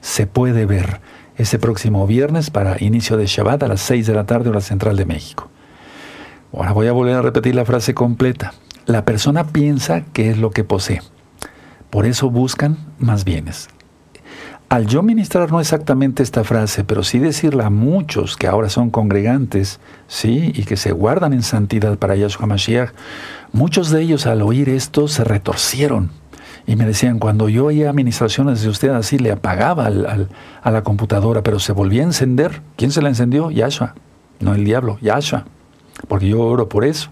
Se 0.00 0.26
puede 0.26 0.66
ver 0.66 1.00
ese 1.36 1.58
próximo 1.58 2.06
viernes 2.06 2.50
para 2.50 2.82
inicio 2.82 3.16
de 3.16 3.26
Shabbat 3.26 3.62
a 3.64 3.68
las 3.68 3.80
6 3.82 4.06
de 4.06 4.14
la 4.14 4.24
tarde, 4.24 4.50
hora 4.50 4.60
central 4.60 4.96
de 4.96 5.06
México. 5.06 5.51
Ahora 6.52 6.72
voy 6.72 6.86
a 6.86 6.92
volver 6.92 7.14
a 7.14 7.22
repetir 7.22 7.54
la 7.54 7.64
frase 7.64 7.94
completa. 7.94 8.52
La 8.84 9.04
persona 9.04 9.48
piensa 9.48 10.02
que 10.12 10.28
es 10.28 10.38
lo 10.38 10.50
que 10.50 10.64
posee. 10.64 11.00
Por 11.88 12.04
eso 12.04 12.30
buscan 12.30 12.76
más 12.98 13.24
bienes. 13.24 13.68
Al 14.68 14.86
yo 14.86 15.02
ministrar 15.02 15.50
no 15.50 15.60
exactamente 15.60 16.22
esta 16.22 16.44
frase, 16.44 16.84
pero 16.84 17.02
sí 17.02 17.18
decirla 17.18 17.66
a 17.66 17.70
muchos 17.70 18.36
que 18.36 18.46
ahora 18.46 18.70
son 18.70 18.90
congregantes, 18.90 19.80
sí, 20.08 20.52
y 20.54 20.64
que 20.64 20.76
se 20.76 20.92
guardan 20.92 21.34
en 21.34 21.42
santidad 21.42 21.98
para 21.98 22.16
Yahshua 22.16 22.46
Mashiach, 22.46 22.90
muchos 23.52 23.90
de 23.90 24.00
ellos 24.00 24.26
al 24.26 24.40
oír 24.40 24.70
esto 24.70 25.08
se 25.08 25.24
retorcieron 25.24 26.10
y 26.66 26.76
me 26.76 26.86
decían, 26.86 27.18
cuando 27.18 27.48
yo 27.50 27.66
oía 27.66 27.90
administraciones 27.90 28.62
de 28.62 28.70
usted 28.70 28.88
así, 28.90 29.18
le 29.18 29.32
apagaba 29.32 29.90
a 30.62 30.70
la 30.70 30.82
computadora, 30.82 31.42
pero 31.42 31.58
se 31.58 31.72
volvía 31.72 32.02
a 32.02 32.06
encender. 32.06 32.62
¿Quién 32.76 32.92
se 32.92 33.02
la 33.02 33.10
encendió? 33.10 33.50
Yahshua, 33.50 33.94
no 34.40 34.54
el 34.54 34.64
diablo, 34.64 34.98
Yahshua 35.02 35.44
porque 36.08 36.28
yo 36.28 36.40
oro 36.40 36.68
por 36.68 36.84
eso. 36.84 37.10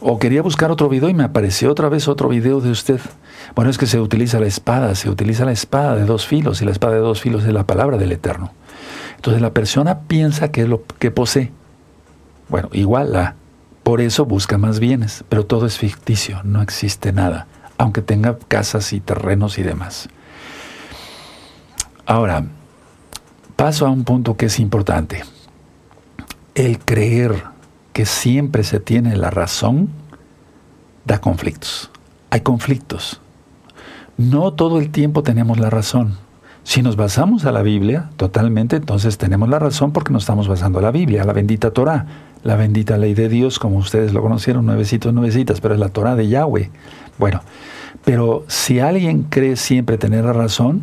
O 0.00 0.18
quería 0.18 0.42
buscar 0.42 0.70
otro 0.70 0.88
video 0.88 1.08
y 1.08 1.14
me 1.14 1.24
apareció 1.24 1.70
otra 1.70 1.88
vez 1.88 2.06
otro 2.08 2.28
video 2.28 2.60
de 2.60 2.70
usted. 2.70 3.00
Bueno, 3.54 3.70
es 3.70 3.78
que 3.78 3.86
se 3.86 3.98
utiliza 4.00 4.38
la 4.38 4.46
espada, 4.46 4.94
se 4.94 5.08
utiliza 5.08 5.44
la 5.44 5.52
espada 5.52 5.96
de 5.96 6.04
dos 6.04 6.26
filos 6.26 6.60
y 6.60 6.64
la 6.64 6.72
espada 6.72 6.94
de 6.94 7.00
dos 7.00 7.20
filos 7.20 7.44
es 7.44 7.52
la 7.52 7.64
palabra 7.64 7.96
del 7.96 8.12
Eterno. 8.12 8.52
Entonces 9.16 9.40
la 9.40 9.52
persona 9.52 10.00
piensa 10.00 10.50
que 10.50 10.62
es 10.62 10.68
lo 10.68 10.84
que 10.98 11.10
posee. 11.10 11.50
Bueno, 12.48 12.68
igual. 12.72 13.34
Por 13.82 14.00
eso 14.00 14.24
busca 14.24 14.58
más 14.58 14.80
bienes, 14.80 15.24
pero 15.28 15.46
todo 15.46 15.64
es 15.64 15.78
ficticio, 15.78 16.40
no 16.42 16.60
existe 16.60 17.12
nada, 17.12 17.46
aunque 17.78 18.02
tenga 18.02 18.36
casas 18.48 18.92
y 18.92 19.00
terrenos 19.00 19.58
y 19.58 19.62
demás. 19.62 20.08
Ahora, 22.04 22.44
paso 23.54 23.86
a 23.86 23.90
un 23.90 24.04
punto 24.04 24.36
que 24.36 24.46
es 24.46 24.58
importante. 24.58 25.22
El 26.54 26.78
creer 26.80 27.44
que 27.96 28.04
siempre 28.04 28.62
se 28.62 28.78
tiene 28.78 29.16
la 29.16 29.30
razón, 29.30 29.88
da 31.06 31.18
conflictos. 31.18 31.90
Hay 32.28 32.42
conflictos. 32.42 33.22
No 34.18 34.52
todo 34.52 34.80
el 34.80 34.90
tiempo 34.90 35.22
tenemos 35.22 35.58
la 35.58 35.70
razón. 35.70 36.18
Si 36.62 36.82
nos 36.82 36.96
basamos 36.96 37.46
a 37.46 37.52
la 37.52 37.62
Biblia 37.62 38.10
totalmente, 38.18 38.76
entonces 38.76 39.16
tenemos 39.16 39.48
la 39.48 39.58
razón 39.58 39.92
porque 39.92 40.12
nos 40.12 40.24
estamos 40.24 40.46
basando 40.46 40.78
a 40.78 40.82
la 40.82 40.90
Biblia, 40.90 41.22
a 41.22 41.24
la 41.24 41.32
bendita 41.32 41.70
Torah, 41.70 42.04
la 42.42 42.56
bendita 42.56 42.98
ley 42.98 43.14
de 43.14 43.30
Dios, 43.30 43.58
como 43.58 43.78
ustedes 43.78 44.12
lo 44.12 44.20
conocieron, 44.20 44.66
nuevecitos, 44.66 45.14
nuevecitas, 45.14 45.62
pero 45.62 45.72
es 45.72 45.80
la 45.80 45.88
Torah 45.88 46.16
de 46.16 46.28
Yahweh. 46.28 46.70
Bueno, 47.16 47.40
pero 48.04 48.44
si 48.46 48.78
alguien 48.78 49.22
cree 49.22 49.56
siempre 49.56 49.96
tener 49.96 50.26
la 50.26 50.34
razón, 50.34 50.82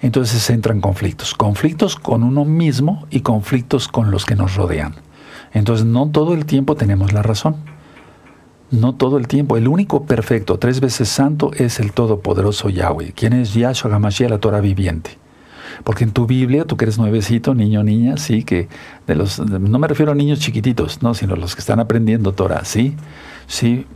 entonces 0.00 0.48
entran 0.48 0.80
conflictos. 0.80 1.34
Conflictos 1.34 1.96
con 1.96 2.22
uno 2.22 2.46
mismo 2.46 3.06
y 3.10 3.20
conflictos 3.20 3.88
con 3.88 4.10
los 4.10 4.24
que 4.24 4.36
nos 4.36 4.54
rodean. 4.54 4.94
Entonces 5.56 5.86
no 5.86 6.10
todo 6.10 6.34
el 6.34 6.44
tiempo 6.44 6.74
tenemos 6.74 7.14
la 7.14 7.22
razón. 7.22 7.56
No 8.70 8.94
todo 8.94 9.16
el 9.16 9.26
tiempo. 9.26 9.56
El 9.56 9.68
único 9.68 10.04
perfecto, 10.04 10.58
tres 10.58 10.80
veces 10.80 11.08
santo, 11.08 11.50
es 11.54 11.80
el 11.80 11.92
todopoderoso 11.92 12.68
Yahweh, 12.68 13.12
quien 13.12 13.32
es 13.32 13.54
Yahshua 13.54 13.94
Hamashiach, 13.94 14.28
la 14.28 14.38
Torah 14.38 14.60
viviente. 14.60 15.16
Porque 15.82 16.04
en 16.04 16.12
tu 16.12 16.26
Biblia, 16.26 16.66
tú 16.66 16.76
que 16.76 16.84
eres 16.84 16.98
nuevecito, 16.98 17.54
niño, 17.54 17.82
niña, 17.82 18.18
sí, 18.18 18.44
que 18.44 18.68
de 19.06 19.14
los, 19.14 19.38
no 19.38 19.78
me 19.78 19.88
refiero 19.88 20.12
a 20.12 20.14
niños 20.14 20.40
chiquititos, 20.40 21.02
no, 21.02 21.14
sino 21.14 21.36
los 21.36 21.54
que 21.54 21.60
están 21.60 21.80
aprendiendo 21.80 22.32
Torah, 22.32 22.64
sí, 22.64 22.94
sí, 23.46 23.86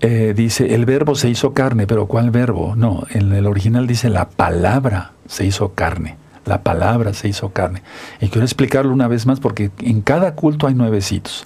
eh, 0.00 0.34
dice, 0.36 0.74
el 0.74 0.84
verbo 0.84 1.14
se 1.14 1.30
hizo 1.30 1.54
carne, 1.54 1.86
pero 1.86 2.06
¿cuál 2.06 2.30
verbo? 2.32 2.74
No, 2.76 3.04
en 3.10 3.32
el 3.32 3.46
original 3.46 3.86
dice 3.86 4.10
la 4.10 4.28
palabra 4.30 5.12
se 5.26 5.46
hizo 5.46 5.74
carne. 5.74 6.16
La 6.44 6.62
palabra 6.62 7.14
se 7.14 7.28
hizo 7.28 7.50
carne. 7.50 7.82
Y 8.20 8.28
quiero 8.28 8.44
explicarlo 8.44 8.92
una 8.92 9.08
vez 9.08 9.26
más 9.26 9.40
porque 9.40 9.70
en 9.80 10.02
cada 10.02 10.34
culto 10.34 10.66
hay 10.66 10.74
nuevecitos. 10.74 11.44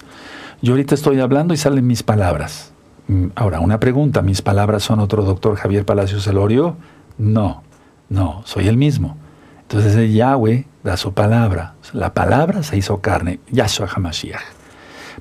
Yo 0.61 0.73
ahorita 0.73 0.95
estoy 0.95 1.19
hablando 1.19 1.53
y 1.53 1.57
salen 1.57 1.87
mis 1.87 2.03
palabras. 2.03 2.73
Mm, 3.07 3.27
ahora, 3.35 3.59
una 3.59 3.79
pregunta, 3.79 4.21
¿mis 4.21 4.41
palabras 4.41 4.83
son 4.83 4.99
otro 4.99 5.23
doctor 5.23 5.55
Javier 5.55 5.85
Palacios 5.85 6.27
Elorio? 6.27 6.75
No, 7.17 7.63
no, 8.09 8.41
soy 8.45 8.67
el 8.67 8.77
mismo. 8.77 9.17
Entonces 9.61 9.95
el 9.95 10.13
Yahweh 10.13 10.65
da 10.83 10.97
su 10.97 11.13
palabra. 11.13 11.75
La 11.93 12.13
palabra 12.13 12.63
se 12.63 12.77
hizo 12.77 12.99
carne, 13.01 13.39
Yahshua 13.51 13.87
HaMashiach. 13.87 14.41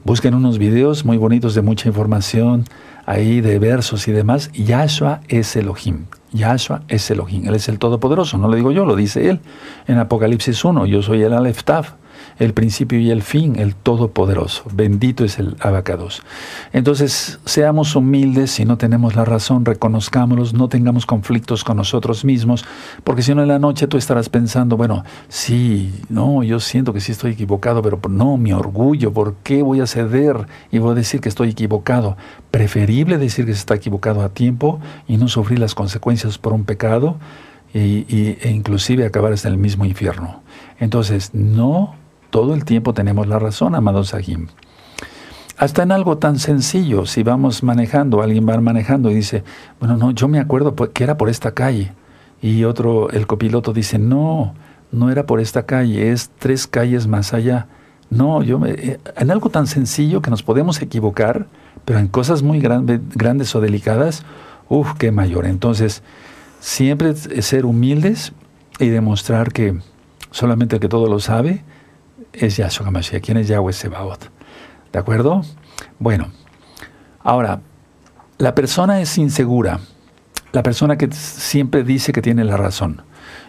Busquen 0.05 0.35
unos 0.35 0.59
videos 0.59 1.05
muy 1.05 1.17
bonitos 1.17 1.55
de 1.55 1.63
mucha 1.63 1.89
información 1.89 2.65
ahí 3.07 3.41
de 3.41 3.59
versos 3.59 4.09
y 4.09 4.13
demás. 4.13 4.51
Yahshua 4.53 5.21
es 5.29 5.55
Elohim. 5.57 6.07
Yahshua 6.33 6.83
es 6.89 7.11
Elohim. 7.11 7.47
Él 7.47 7.55
es 7.55 7.69
el 7.69 7.79
Todopoderoso. 7.79 8.39
No 8.39 8.49
lo 8.49 8.57
digo 8.57 8.73
yo, 8.73 8.85
lo 8.85 8.97
dice 8.97 9.29
él 9.29 9.41
en 9.87 9.99
Apocalipsis 9.99 10.65
1. 10.65 10.87
Yo 10.87 11.03
soy 11.03 11.23
el 11.23 11.33
Aleph 11.33 11.63
el 12.39 12.55
principio 12.55 12.99
y 13.01 13.11
el 13.11 13.23
fin, 13.23 13.57
el 13.59 13.75
Todopoderoso. 13.75 14.65
Bendito 14.73 15.25
es 15.25 15.39
el 15.39 15.57
abacados. 15.61 16.23
Entonces, 16.73 17.41
seamos 17.45 17.97
humildes, 17.97 18.53
si 18.53 18.65
no 18.65 18.79
tenemos 18.79 19.17
la 19.17 19.25
razón, 19.25 19.65
reconozcámoslos, 19.65 20.55
no 20.55 20.69
tengamos 20.69 21.07
conflictos 21.07 21.65
con 21.65 21.77
nosotros 21.77 22.25
mismos, 22.25 22.65
porque 23.05 23.23
si 23.23 23.35
no 23.35 23.43
en 23.43 23.49
la 23.49 23.59
noche 23.59 23.87
tú 23.87 23.97
estarás 23.97 24.29
pensando, 24.29 24.77
bueno, 24.77 25.05
sí, 25.29 25.93
no, 26.09 26.43
yo 26.43 26.61
siento 26.61 26.93
que 26.93 27.01
sí 27.01 27.13
estoy 27.13 27.33
equivocado, 27.33 27.83
pero 27.83 28.01
no, 28.09 28.37
mi 28.37 28.53
orgullo, 28.53 29.13
¿por 29.13 29.35
qué 29.43 29.63
voy 29.63 29.81
a 29.81 29.87
ceder 29.87 30.47
y 30.71 30.79
voy 30.79 30.93
a 30.93 30.95
decir 30.95 31.21
que 31.21 31.29
estoy 31.29 31.51
equivocado? 31.51 32.17
Preferible 32.51 33.19
decir 33.19 33.47
que 33.47 33.53
se 33.53 33.61
está 33.61 33.75
equivocado 33.75 34.23
a 34.23 34.29
tiempo 34.29 34.81
y 35.07 35.17
no 35.17 35.29
sufrir 35.29 35.59
las 35.59 35.75
consecuencias 35.75 36.39
por 36.39 36.53
un 36.53 36.65
pecado 36.65 37.17
y, 37.75 38.37
e 38.41 38.51
inclusive 38.51 39.05
acabar 39.05 39.33
hasta 39.33 39.49
el 39.49 39.59
mismo 39.59 39.85
infierno. 39.85 40.43
Entonces, 40.81 41.35
no 41.35 41.95
todo 42.31 42.55
el 42.55 42.65
tiempo 42.65 42.95
tenemos 42.95 43.27
la 43.27 43.39
razón, 43.39 43.75
amados 43.75 44.09
Sahim. 44.09 44.49
Hasta 45.57 45.83
en 45.83 45.91
algo 45.91 46.19
tan 46.19 46.39
sencillo, 46.39 47.05
si 47.05 47.25
vamos 47.25 47.65
manejando, 47.65 48.23
alguien 48.23 48.49
va 48.49 48.61
manejando 48.61 49.11
y 49.11 49.15
dice, 49.15 49.43
bueno, 49.81 49.97
no, 49.97 50.13
yo 50.13 50.29
me 50.29 50.39
acuerdo 50.39 50.75
que 50.75 51.03
era 51.03 51.17
por 51.17 51.29
esta 51.29 51.53
calle. 51.53 51.93
Y 52.41 52.63
otro, 52.63 53.11
el 53.11 53.27
copiloto 53.27 53.73
dice, 53.73 53.99
no, 53.99 54.55
no 54.93 55.11
era 55.11 55.27
por 55.27 55.41
esta 55.41 55.67
calle, 55.67 56.13
es 56.13 56.31
tres 56.39 56.69
calles 56.69 57.09
más 57.09 57.35
allá. 57.35 57.67
No, 58.09 58.43
yo 58.43 58.61
me, 58.61 58.71
eh, 58.71 59.01
en 59.17 59.31
algo 59.33 59.51
tan 59.51 59.67
sencillo 59.67 60.23
que 60.23 60.31
nos 60.31 60.45
podemos 60.45 60.81
equivocar, 60.81 61.47
pero 61.85 61.99
en 61.99 62.07
cosas 62.07 62.43
muy 62.43 62.61
grandes 62.61 63.55
o 63.57 63.61
delicadas, 63.61 64.23
uff, 64.69 64.95
qué 64.95 65.11
mayor. 65.11 65.45
Entonces, 65.45 66.05
siempre 66.61 67.15
ser 67.17 67.67
humildes 67.67 68.33
y 68.79 68.89
demostrar 68.89 69.53
que 69.53 69.79
solamente 70.31 70.77
el 70.77 70.81
que 70.81 70.89
todo 70.89 71.09
lo 71.09 71.19
sabe, 71.19 71.65
es 72.33 72.57
Yahshua 72.57 72.87
HaMashiach. 72.89 73.23
¿Quién 73.23 73.39
es 73.39 73.49
Yahweh 73.49 73.73
Sebaot? 73.73 74.31
¿De 74.93 74.99
acuerdo? 74.99 75.43
Bueno, 75.99 76.29
ahora, 77.23 77.61
la 78.39 78.55
persona 78.55 79.01
es 79.01 79.19
insegura. 79.19 79.81
La 80.53 80.63
persona 80.63 80.97
que 80.97 81.11
siempre 81.13 81.85
dice 81.85 82.13
que 82.13 82.23
tiene 82.23 82.45
la 82.45 82.57
razón. 82.57 83.03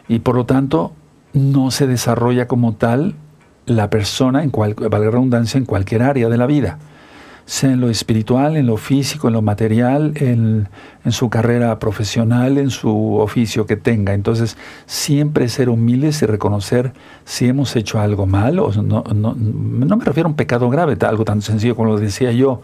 Y 0.08 0.20
por 0.20 0.36
lo 0.36 0.46
tanto, 0.46 0.94
no 1.34 1.72
se 1.72 1.88
desarrolla 1.88 2.48
como 2.48 2.74
tal 2.74 3.16
la 3.66 3.90
persona, 3.90 4.44
en 4.44 4.50
cual, 4.50 4.74
valga 4.74 5.12
redundancia, 5.12 5.58
en 5.58 5.66
cualquier 5.66 6.04
área 6.04 6.28
de 6.28 6.38
la 6.38 6.46
vida 6.46 6.80
sea 7.50 7.72
en 7.72 7.82
lo 7.82 7.90
espiritual, 7.90 8.58
en 8.58 8.68
lo 8.68 8.78
físico, 8.78 9.28
en 9.28 9.34
lo 9.34 9.42
material, 9.42 10.14
en, 10.18 10.68
su 11.10 11.32
carrera 11.32 11.80
profesional, 11.80 12.60
en 12.60 12.70
su 12.70 13.16
oficio 13.16 13.66
que 13.66 13.76
tenga. 13.76 14.14
Entonces, 14.14 14.56
siempre 14.86 15.50
ser 15.50 15.70
humildes 15.70 16.22
y 16.22 16.28
reconocer 16.28 16.94
si 17.26 17.48
hemos 17.48 17.76
hecho 17.76 18.00
algo 18.00 18.28
mal, 18.28 18.60
o 18.60 18.72
no, 18.72 19.04
no, 19.16 19.34
no 19.34 19.98
me 19.98 20.06
refiero 20.06 20.28
a 20.28 20.30
un 20.30 20.36
pecado 20.36 20.70
grave, 20.70 20.96
algo 21.02 21.26
tan 21.26 21.42
sencillo 21.42 21.76
como 21.76 21.90
lo 21.90 21.98
decía 21.98 22.32
yo, 22.32 22.62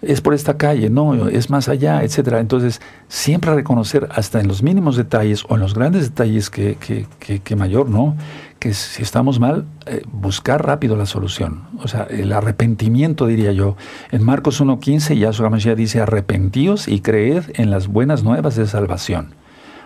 es 0.00 0.20
por 0.20 0.32
esta 0.32 0.56
calle, 0.56 0.90
no, 0.90 1.28
es 1.28 1.50
más 1.50 1.68
allá, 1.68 2.04
etcétera. 2.04 2.38
Entonces, 2.38 2.80
siempre 3.08 3.52
reconocer 3.52 4.08
hasta 4.12 4.40
en 4.40 4.46
los 4.46 4.62
mínimos 4.62 4.96
detalles 4.96 5.44
o 5.48 5.56
en 5.56 5.60
los 5.60 5.74
grandes 5.74 6.04
detalles 6.04 6.50
que, 6.50 6.76
que, 6.78 7.40
que 7.40 7.56
mayor, 7.56 7.90
¿no? 7.90 8.16
Que 8.60 8.74
si 8.74 9.02
estamos 9.02 9.40
mal, 9.40 9.64
eh, 9.86 10.02
buscar 10.12 10.64
rápido 10.64 10.94
la 10.94 11.06
solución. 11.06 11.62
O 11.82 11.88
sea, 11.88 12.02
el 12.04 12.32
arrepentimiento, 12.32 13.26
diría 13.26 13.52
yo. 13.52 13.76
En 14.12 14.22
Marcos 14.22 14.60
1.15, 14.60 15.18
Yahshua 15.18 15.48
Mashiach 15.48 15.76
dice, 15.76 16.00
arrepentíos 16.00 16.86
y 16.86 17.00
creed 17.00 17.44
en 17.54 17.70
las 17.70 17.88
buenas 17.88 18.22
nuevas 18.22 18.56
de 18.56 18.66
salvación. 18.66 19.34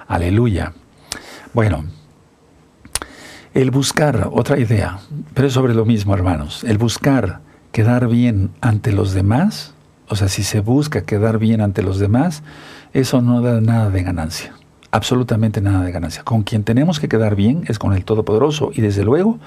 Aleluya. 0.09 0.73
Bueno, 1.55 1.85
el 3.55 3.71
buscar, 3.71 4.29
otra 4.33 4.59
idea, 4.59 4.99
pero 5.35 5.47
es 5.47 5.55
sobre 5.55 5.73
lo 5.73 5.85
mismo, 5.85 6.13
hermanos. 6.13 6.65
El 6.65 6.77
buscar 6.77 7.41
quedar 7.71 8.09
bien 8.09 8.51
ante 8.61 8.91
los 8.91 9.15
demás, 9.15 9.75
o 10.09 10.17
sea, 10.17 10.27
si 10.27 10.43
se 10.43 10.59
busca 10.59 11.03
quedar 11.03 11.39
bien 11.39 11.61
ante 11.61 11.85
los 11.85 12.01
demás, 12.01 12.43
eso 12.93 13.23
no 13.23 13.41
da 13.41 13.61
nada 13.61 13.91
de 13.91 14.03
ganancia 14.03 14.53
absolutamente 14.95 15.61
nada 15.61 15.85
de 15.85 15.91
ganancia. 15.91 16.23
Con 16.23 16.45
quien 16.45 16.63
tenemos 16.63 17.01
que 17.01 17.09
quedar 17.09 17.35
bien 17.35 17.65
es 17.67 17.81
con 17.81 17.93
el 17.95 18.05
Todopoderoso 18.05 18.71
y 18.73 18.81
desde 18.81 19.03
luego 19.03 19.41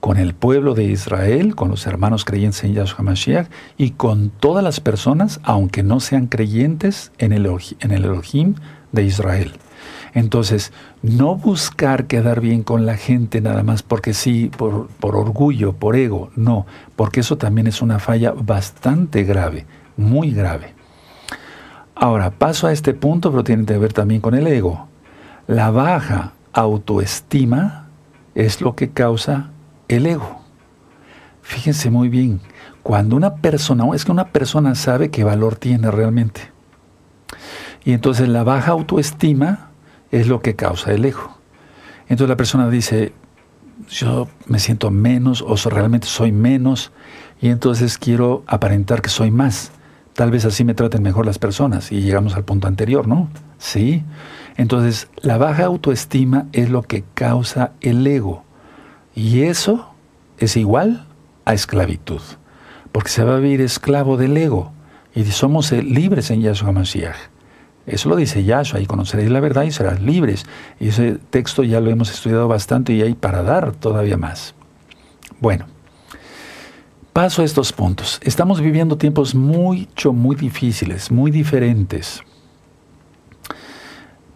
con 0.00 0.16
el 0.16 0.34
pueblo 0.34 0.74
de 0.74 0.84
Israel, 0.84 1.54
con 1.54 1.68
los 1.68 1.86
hermanos 1.86 2.24
creyentes 2.24 2.64
en 2.64 2.74
Yahshua 2.74 3.04
Mashiach 3.04 3.48
y 3.78 3.90
con 3.90 4.30
todas 4.30 4.64
las 4.64 4.80
personas, 4.80 5.38
aunque 5.44 5.84
no 5.84 6.00
sean 6.00 6.26
creyentes 6.26 7.12
en 7.18 7.32
el, 7.32 7.46
en 7.46 7.90
el 7.92 8.04
Elohim 8.04 8.56
de 8.90 9.04
Israel. 9.04 9.52
Entonces, 10.12 10.72
no 11.02 11.36
buscar 11.36 12.06
quedar 12.08 12.40
bien 12.40 12.64
con 12.64 12.84
la 12.84 12.96
gente 12.96 13.40
nada 13.40 13.62
más 13.62 13.84
porque 13.84 14.12
sí, 14.12 14.50
por, 14.56 14.88
por 14.88 15.14
orgullo, 15.14 15.72
por 15.72 15.94
ego, 15.94 16.30
no, 16.34 16.66
porque 16.96 17.20
eso 17.20 17.38
también 17.38 17.68
es 17.68 17.80
una 17.80 18.00
falla 18.00 18.32
bastante 18.32 19.22
grave, 19.22 19.66
muy 19.96 20.32
grave. 20.32 20.79
Ahora, 22.02 22.30
paso 22.30 22.66
a 22.66 22.72
este 22.72 22.94
punto, 22.94 23.30
pero 23.30 23.44
tiene 23.44 23.66
que 23.66 23.76
ver 23.76 23.92
también 23.92 24.22
con 24.22 24.34
el 24.34 24.46
ego. 24.46 24.88
La 25.46 25.70
baja 25.70 26.32
autoestima 26.54 27.88
es 28.34 28.62
lo 28.62 28.74
que 28.74 28.88
causa 28.88 29.50
el 29.86 30.06
ego. 30.06 30.40
Fíjense 31.42 31.90
muy 31.90 32.08
bien, 32.08 32.40
cuando 32.82 33.16
una 33.16 33.34
persona, 33.34 33.84
es 33.92 34.06
que 34.06 34.12
una 34.12 34.28
persona 34.28 34.74
sabe 34.76 35.10
qué 35.10 35.24
valor 35.24 35.56
tiene 35.56 35.90
realmente. 35.90 36.40
Y 37.84 37.92
entonces 37.92 38.30
la 38.30 38.44
baja 38.44 38.72
autoestima 38.72 39.68
es 40.10 40.26
lo 40.26 40.40
que 40.40 40.56
causa 40.56 40.92
el 40.92 41.04
ego. 41.04 41.36
Entonces 42.04 42.30
la 42.30 42.36
persona 42.38 42.70
dice, 42.70 43.12
yo 43.90 44.26
me 44.46 44.58
siento 44.58 44.90
menos 44.90 45.44
o 45.46 45.54
realmente 45.68 46.06
soy 46.06 46.32
menos 46.32 46.92
y 47.42 47.48
entonces 47.50 47.98
quiero 47.98 48.42
aparentar 48.46 49.02
que 49.02 49.10
soy 49.10 49.30
más. 49.30 49.70
Tal 50.20 50.30
vez 50.30 50.44
así 50.44 50.64
me 50.64 50.74
traten 50.74 51.02
mejor 51.02 51.24
las 51.24 51.38
personas 51.38 51.92
y 51.92 52.02
llegamos 52.02 52.34
al 52.36 52.44
punto 52.44 52.68
anterior, 52.68 53.08
¿no? 53.08 53.30
Sí. 53.56 54.02
Entonces, 54.58 55.08
la 55.22 55.38
baja 55.38 55.64
autoestima 55.64 56.44
es 56.52 56.68
lo 56.68 56.82
que 56.82 57.04
causa 57.14 57.72
el 57.80 58.06
ego. 58.06 58.44
Y 59.14 59.44
eso 59.44 59.94
es 60.36 60.58
igual 60.58 61.06
a 61.46 61.54
esclavitud. 61.54 62.20
Porque 62.92 63.08
se 63.08 63.24
va 63.24 63.36
a 63.36 63.38
vivir 63.38 63.62
esclavo 63.62 64.18
del 64.18 64.36
ego. 64.36 64.72
Y 65.14 65.24
somos 65.24 65.72
libres 65.72 66.30
en 66.30 66.42
Yahshua 66.42 66.72
Mashiach. 66.72 67.16
Eso 67.86 68.10
lo 68.10 68.16
dice 68.16 68.44
Yahshua, 68.44 68.80
y 68.80 68.84
conoceréis 68.84 69.30
la 69.30 69.40
verdad 69.40 69.62
y 69.62 69.70
serás 69.70 70.02
libres. 70.02 70.44
Y 70.78 70.88
ese 70.88 71.16
texto 71.30 71.64
ya 71.64 71.80
lo 71.80 71.88
hemos 71.88 72.10
estudiado 72.10 72.46
bastante 72.46 72.92
y 72.92 73.00
hay 73.00 73.14
para 73.14 73.42
dar 73.42 73.72
todavía 73.72 74.18
más. 74.18 74.54
Bueno. 75.40 75.64
Paso 77.12 77.42
a 77.42 77.44
estos 77.44 77.72
puntos. 77.72 78.20
Estamos 78.22 78.60
viviendo 78.60 78.96
tiempos 78.96 79.34
mucho, 79.34 80.12
muy 80.12 80.36
difíciles, 80.36 81.10
muy 81.10 81.32
diferentes. 81.32 82.22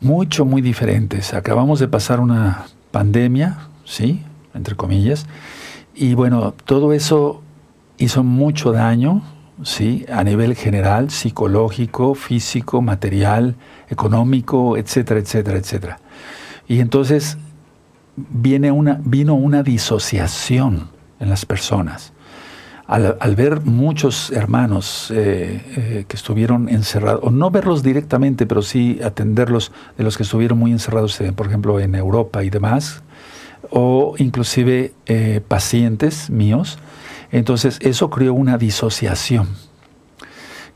Mucho, 0.00 0.44
muy 0.44 0.60
diferentes. 0.60 1.34
Acabamos 1.34 1.78
de 1.78 1.86
pasar 1.86 2.18
una 2.18 2.66
pandemia, 2.90 3.68
¿sí? 3.84 4.24
Entre 4.54 4.74
comillas. 4.74 5.26
Y 5.94 6.14
bueno, 6.14 6.52
todo 6.64 6.92
eso 6.92 7.42
hizo 7.96 8.24
mucho 8.24 8.72
daño, 8.72 9.22
¿sí? 9.62 10.04
A 10.12 10.24
nivel 10.24 10.56
general, 10.56 11.10
psicológico, 11.10 12.16
físico, 12.16 12.82
material, 12.82 13.54
económico, 13.88 14.76
etcétera, 14.76 15.20
etcétera, 15.20 15.58
etcétera. 15.58 16.00
Y 16.66 16.80
entonces 16.80 17.38
viene 18.16 18.72
una, 18.72 19.00
vino 19.04 19.34
una 19.34 19.62
disociación 19.62 20.88
en 21.20 21.30
las 21.30 21.46
personas. 21.46 22.13
Al, 22.86 23.34
ver 23.34 23.62
muchos 23.62 24.30
hermanos 24.30 25.10
eh, 25.10 25.62
eh, 25.76 26.04
que 26.06 26.16
estuvieron 26.16 26.68
encerrados, 26.68 27.20
o 27.22 27.30
no 27.30 27.50
verlos 27.50 27.82
directamente, 27.82 28.46
pero 28.46 28.60
sí 28.60 29.00
atenderlos 29.02 29.72
de 29.96 30.04
los 30.04 30.18
que 30.18 30.22
estuvieron 30.22 30.58
muy 30.58 30.70
encerrados, 30.70 31.18
eh, 31.22 31.32
por 31.32 31.46
ejemplo, 31.46 31.80
en 31.80 31.94
Europa 31.94 32.44
y 32.44 32.50
demás, 32.50 33.02
o 33.70 34.14
inclusive 34.18 34.92
pacientes 35.48 36.28
míos, 36.28 36.78
entonces 37.32 37.78
eso 37.80 38.10
creó 38.10 38.34
una 38.34 38.58
disociación. 38.58 39.48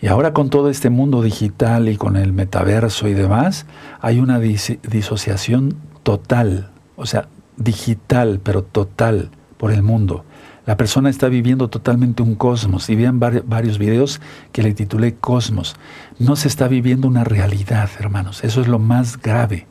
Y 0.01 0.07
ahora 0.07 0.33
con 0.33 0.49
todo 0.49 0.71
este 0.71 0.89
mundo 0.89 1.23
digital 1.23 1.91
y 1.91 1.97
con 1.97 2.17
el 2.17 2.33
metaverso 2.33 3.07
y 3.09 3.15
demás, 3.15 3.67
hay 4.01 4.19
una 4.19 4.39
disociación 4.39 5.77
total, 6.03 6.71
o 6.97 7.05
sea, 7.05 7.29
digital, 7.59 8.41
pero 8.43 8.63
total 8.63 9.31
por 9.59 9.73
el 9.73 9.83
mundo. 9.83 10.25
La 10.69 10.77
persona 10.77 11.09
está 11.09 11.31
viviendo 11.31 11.69
totalmente 11.69 12.23
un 12.23 12.35
cosmos. 12.35 12.91
Y 12.91 12.95
vean 12.95 13.19
varios 13.19 13.79
videos 13.79 14.21
que 14.53 14.63
le 14.63 14.75
titulé 14.75 15.15
Cosmos. 15.15 15.77
No 16.19 16.37
se 16.37 16.47
está 16.47 16.69
viviendo 16.69 17.09
una 17.09 17.25
realidad, 17.25 17.89
hermanos. 17.99 18.45
Eso 18.45 18.61
es 18.61 18.69
lo 18.69 18.79
más 18.79 19.17
grave. 19.17 19.67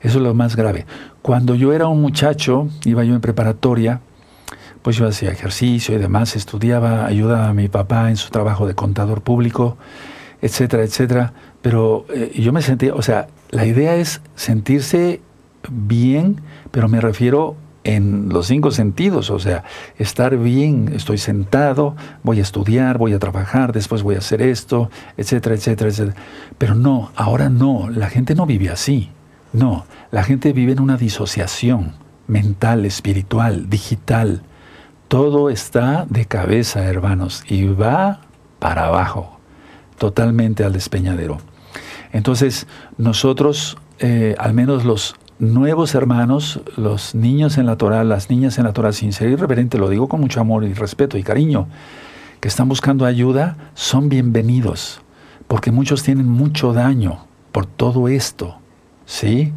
Eso 0.00 0.16
es 0.16 0.24
lo 0.24 0.32
más 0.32 0.56
grave. 0.56 0.86
Cuando 1.20 1.54
yo 1.54 1.74
era 1.74 1.86
un 1.86 2.00
muchacho, 2.00 2.70
iba 2.86 3.04
yo 3.04 3.12
en 3.14 3.20
preparatoria, 3.20 4.00
pues 4.80 4.96
yo 4.96 5.06
hacía 5.06 5.30
ejercicio 5.30 5.96
y 5.96 5.98
demás, 5.98 6.34
estudiaba, 6.34 7.04
ayudaba 7.04 7.50
a 7.50 7.52
mi 7.52 7.68
papá 7.68 8.08
en 8.08 8.16
su 8.16 8.30
trabajo 8.30 8.66
de 8.66 8.74
contador 8.74 9.20
público, 9.20 9.76
etcétera, 10.40 10.82
etcétera. 10.82 11.34
Pero 11.60 12.06
eh, 12.08 12.32
yo 12.40 12.54
me 12.54 12.62
sentía, 12.62 12.94
o 12.94 13.02
sea, 13.02 13.28
la 13.50 13.66
idea 13.66 13.96
es 13.96 14.22
sentirse 14.34 15.20
bien, 15.68 16.40
pero 16.70 16.88
me 16.88 17.02
refiero 17.02 17.54
en 17.84 18.28
los 18.28 18.46
cinco 18.46 18.70
sentidos, 18.70 19.30
o 19.30 19.38
sea, 19.38 19.64
estar 19.98 20.36
bien, 20.36 20.92
estoy 20.94 21.18
sentado, 21.18 21.96
voy 22.22 22.38
a 22.38 22.42
estudiar, 22.42 22.98
voy 22.98 23.12
a 23.12 23.18
trabajar, 23.18 23.72
después 23.72 24.02
voy 24.02 24.14
a 24.14 24.18
hacer 24.18 24.42
esto, 24.42 24.90
etcétera, 25.16 25.56
etcétera, 25.56 25.90
etcétera. 25.90 26.16
Pero 26.58 26.74
no, 26.74 27.10
ahora 27.16 27.48
no, 27.48 27.90
la 27.90 28.08
gente 28.08 28.34
no 28.34 28.46
vive 28.46 28.70
así, 28.70 29.10
no, 29.52 29.84
la 30.10 30.22
gente 30.22 30.52
vive 30.52 30.72
en 30.72 30.80
una 30.80 30.96
disociación 30.96 31.94
mental, 32.26 32.84
espiritual, 32.84 33.68
digital. 33.68 34.42
Todo 35.08 35.50
está 35.50 36.06
de 36.08 36.24
cabeza, 36.26 36.84
hermanos, 36.84 37.44
y 37.48 37.66
va 37.66 38.20
para 38.58 38.86
abajo, 38.86 39.38
totalmente 39.98 40.64
al 40.64 40.72
despeñadero. 40.72 41.38
Entonces, 42.12 42.66
nosotros, 42.96 43.76
eh, 43.98 44.34
al 44.38 44.54
menos 44.54 44.84
los 44.84 45.16
nuevos 45.42 45.96
hermanos, 45.96 46.60
los 46.76 47.16
niños 47.16 47.58
en 47.58 47.66
la 47.66 47.76
Torah, 47.76 48.04
las 48.04 48.30
niñas 48.30 48.58
en 48.58 48.64
la 48.64 48.72
Torah, 48.72 48.92
sin 48.92 49.12
ser 49.12 49.28
irreverente, 49.28 49.76
lo 49.76 49.88
digo 49.88 50.06
con 50.08 50.20
mucho 50.20 50.40
amor 50.40 50.62
y 50.62 50.72
respeto 50.72 51.18
y 51.18 51.24
cariño, 51.24 51.66
que 52.38 52.46
están 52.46 52.68
buscando 52.68 53.04
ayuda, 53.04 53.56
son 53.74 54.08
bienvenidos, 54.08 55.02
porque 55.48 55.72
muchos 55.72 56.04
tienen 56.04 56.28
mucho 56.28 56.72
daño 56.72 57.26
por 57.50 57.66
todo 57.66 58.06
esto, 58.06 58.58
¿sí? 59.04 59.52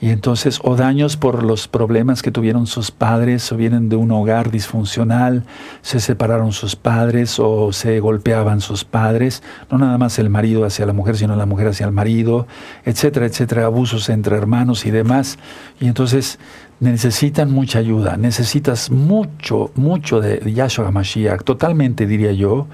Y 0.00 0.10
entonces, 0.10 0.60
o 0.62 0.76
daños 0.76 1.16
por 1.16 1.42
los 1.42 1.66
problemas 1.66 2.22
que 2.22 2.30
tuvieron 2.30 2.68
sus 2.68 2.92
padres, 2.92 3.50
o 3.50 3.56
vienen 3.56 3.88
de 3.88 3.96
un 3.96 4.12
hogar 4.12 4.52
disfuncional, 4.52 5.44
se 5.82 5.98
separaron 5.98 6.52
sus 6.52 6.76
padres, 6.76 7.40
o 7.40 7.72
se 7.72 7.98
golpeaban 7.98 8.60
sus 8.60 8.84
padres, 8.84 9.42
no 9.70 9.78
nada 9.78 9.98
más 9.98 10.20
el 10.20 10.30
marido 10.30 10.64
hacia 10.64 10.86
la 10.86 10.92
mujer, 10.92 11.16
sino 11.16 11.34
la 11.34 11.46
mujer 11.46 11.68
hacia 11.68 11.86
el 11.86 11.92
marido, 11.92 12.46
etcétera, 12.84 13.26
etcétera, 13.26 13.64
abusos 13.64 14.08
entre 14.08 14.36
hermanos 14.36 14.86
y 14.86 14.92
demás. 14.92 15.36
Y 15.80 15.88
entonces 15.88 16.38
necesitan 16.78 17.50
mucha 17.50 17.80
ayuda, 17.80 18.16
necesitas 18.16 18.92
mucho, 18.92 19.72
mucho 19.74 20.20
de 20.20 20.52
Yahshua 20.52 20.92
Mashiach, 20.92 21.42
totalmente 21.42 22.06
diría 22.06 22.30
yo, 22.30 22.68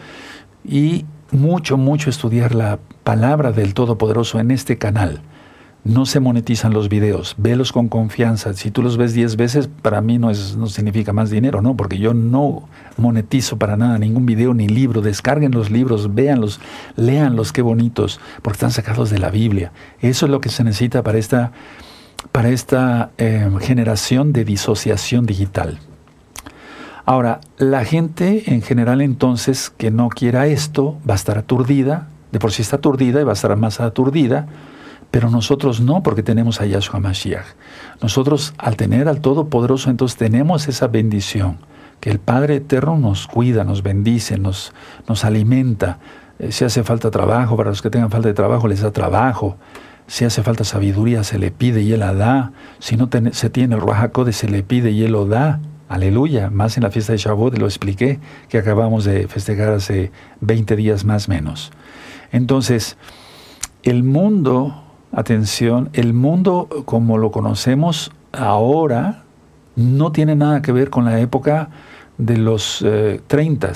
y 0.63 1.07
mucho, 1.31 1.79
mucho 1.79 2.11
estudiar 2.11 2.55
la 2.55 2.79
palabra 3.03 3.51
del 3.51 3.73
Todopoderoso 3.73 4.41
en 4.41 4.51
este 4.51 4.77
canal 4.77 5.23
no 5.85 6.07
se 6.07 6.19
monetizan 6.19 6.73
los 6.73 6.89
videos, 6.89 7.35
velos 7.37 7.71
con 7.71 7.89
confianza. 7.89 8.55
Si 8.55 8.71
tú 8.71 8.83
los 8.83 8.97
ves 8.97 9.13
10 9.13 9.37
veces, 9.37 9.69
para 9.69 10.01
mí 10.01 10.19
no, 10.19 10.31
es, 10.31 10.57
no 10.57 10.67
significa 10.67 11.13
más 11.13 11.29
dinero, 11.29 11.61
¿no? 11.61 11.77
Porque 11.77 11.99
yo 11.99 12.15
no 12.15 12.69
monetizo 12.97 13.59
para 13.59 13.77
nada 13.77 13.99
ningún 13.99 14.25
video 14.25 14.55
ni 14.55 14.67
libro. 14.67 15.03
Descarguen 15.03 15.53
los 15.53 15.71
libros, 15.71 16.15
véanlos, 16.15 16.59
léanlos, 16.97 17.53
qué 17.53 17.61
bonitos, 17.61 18.19
porque 18.41 18.57
están 18.57 18.71
sacados 18.71 19.11
de 19.11 19.19
la 19.19 19.31
Biblia. 19.31 19.73
Eso 20.01 20.25
es 20.25 20.31
lo 20.31 20.41
que 20.41 20.49
se 20.49 20.65
necesita 20.65 21.03
para 21.03 21.19
esta, 21.19 21.53
para 22.33 22.49
esta 22.49 23.11
eh, 23.19 23.51
generación 23.61 24.33
de 24.33 24.47
disociación 24.47 25.27
digital. 25.27 25.81
Ahora, 27.05 27.41
la 27.59 27.85
gente 27.85 28.55
en 28.55 28.63
general 28.63 29.03
entonces 29.03 29.69
que 29.77 29.91
no 29.91 30.09
quiera 30.09 30.47
esto 30.47 30.99
va 31.07 31.13
a 31.13 31.17
estar 31.17 31.37
aturdida, 31.37 32.09
de 32.33 32.39
por 32.39 32.53
sí 32.53 32.63
está 32.63 32.77
aturdida 32.77 33.21
y 33.21 33.25
va 33.25 33.33
a 33.33 33.35
estar 33.35 33.55
más 33.57 33.81
aturdida, 33.81 34.49
pero 35.15 35.31
nosotros 35.31 35.81
no, 35.81 36.03
porque 36.03 36.25
tenemos 36.25 36.61
a 36.61 36.67
Yahshua 36.67 36.99
Mashiach. 36.99 37.47
Nosotros, 38.03 38.53
al 38.59 38.77
tener 38.77 39.07
al 39.07 39.21
Todopoderoso, 39.21 39.89
entonces 39.89 40.19
tenemos 40.19 40.67
esa 40.67 40.89
bendición, 40.89 41.59
que 42.01 42.11
el 42.11 42.19
Padre 42.19 42.57
Eterno 42.57 42.99
nos 42.99 43.29
cuida, 43.29 43.63
nos 43.63 43.85
bendice, 43.85 44.39
nos, 44.39 44.73
nos 45.07 45.25
alimenta. 45.25 46.01
Eh, 46.41 46.51
si 46.51 46.65
hace 46.65 46.83
falta 46.83 47.13
trabajo, 47.13 47.57
para 47.57 47.71
los 47.71 47.81
que 47.81 47.91
tengan 47.91 48.11
falta 48.11 48.27
de 48.27 48.35
trabajo, 48.35 48.67
les 48.67 48.81
da 48.81 48.91
trabajo. 48.91 49.57
Si 50.09 50.25
hace 50.25 50.43
falta 50.43 50.65
sabiduría, 50.65 51.23
se 51.23 51.39
le 51.39 51.53
pide 51.53 51.83
y 51.83 51.93
Él 51.93 52.01
la 52.01 52.13
da. 52.13 52.51
Si 52.81 52.97
no 52.97 53.09
se 53.31 53.51
tiene 53.51 53.77
el 53.77 53.81
Ruajacode, 53.81 54.33
se 54.33 54.49
le 54.49 54.65
pide 54.65 54.91
y 54.91 55.05
Él 55.05 55.13
lo 55.13 55.27
da. 55.27 55.61
Aleluya. 55.89 56.51
Más 56.51 56.77
en 56.77 56.83
la 56.83 56.91
fiesta 56.91 57.13
de 57.13 57.19
Shavuot 57.19 57.57
lo 57.57 57.67
expliqué, 57.67 58.19
que 58.49 58.59
acabamos 58.59 59.05
de 59.05 59.29
festejar 59.29 59.75
hace 59.75 60.11
20 60.41 60.75
días 60.75 61.05
más 61.05 61.29
menos. 61.29 61.71
Entonces, 62.33 62.97
el 63.85 64.03
mundo 64.03 64.81
Atención, 65.17 65.91
el 65.93 66.13
mundo 66.13 66.69
como 66.87 67.19
lo 67.19 67.31
conocemos 67.31 68.11
ahora 68.33 69.23
no 69.77 70.11
tiene 70.11 70.35
nada 70.35 70.61
que 70.61 70.73
ver 70.73 70.91
con 70.91 71.05
la 71.05 71.21
época 71.21 71.71
de 72.19 72.37
los 72.37 72.83
eh, 72.85 73.21
30, 73.29 73.73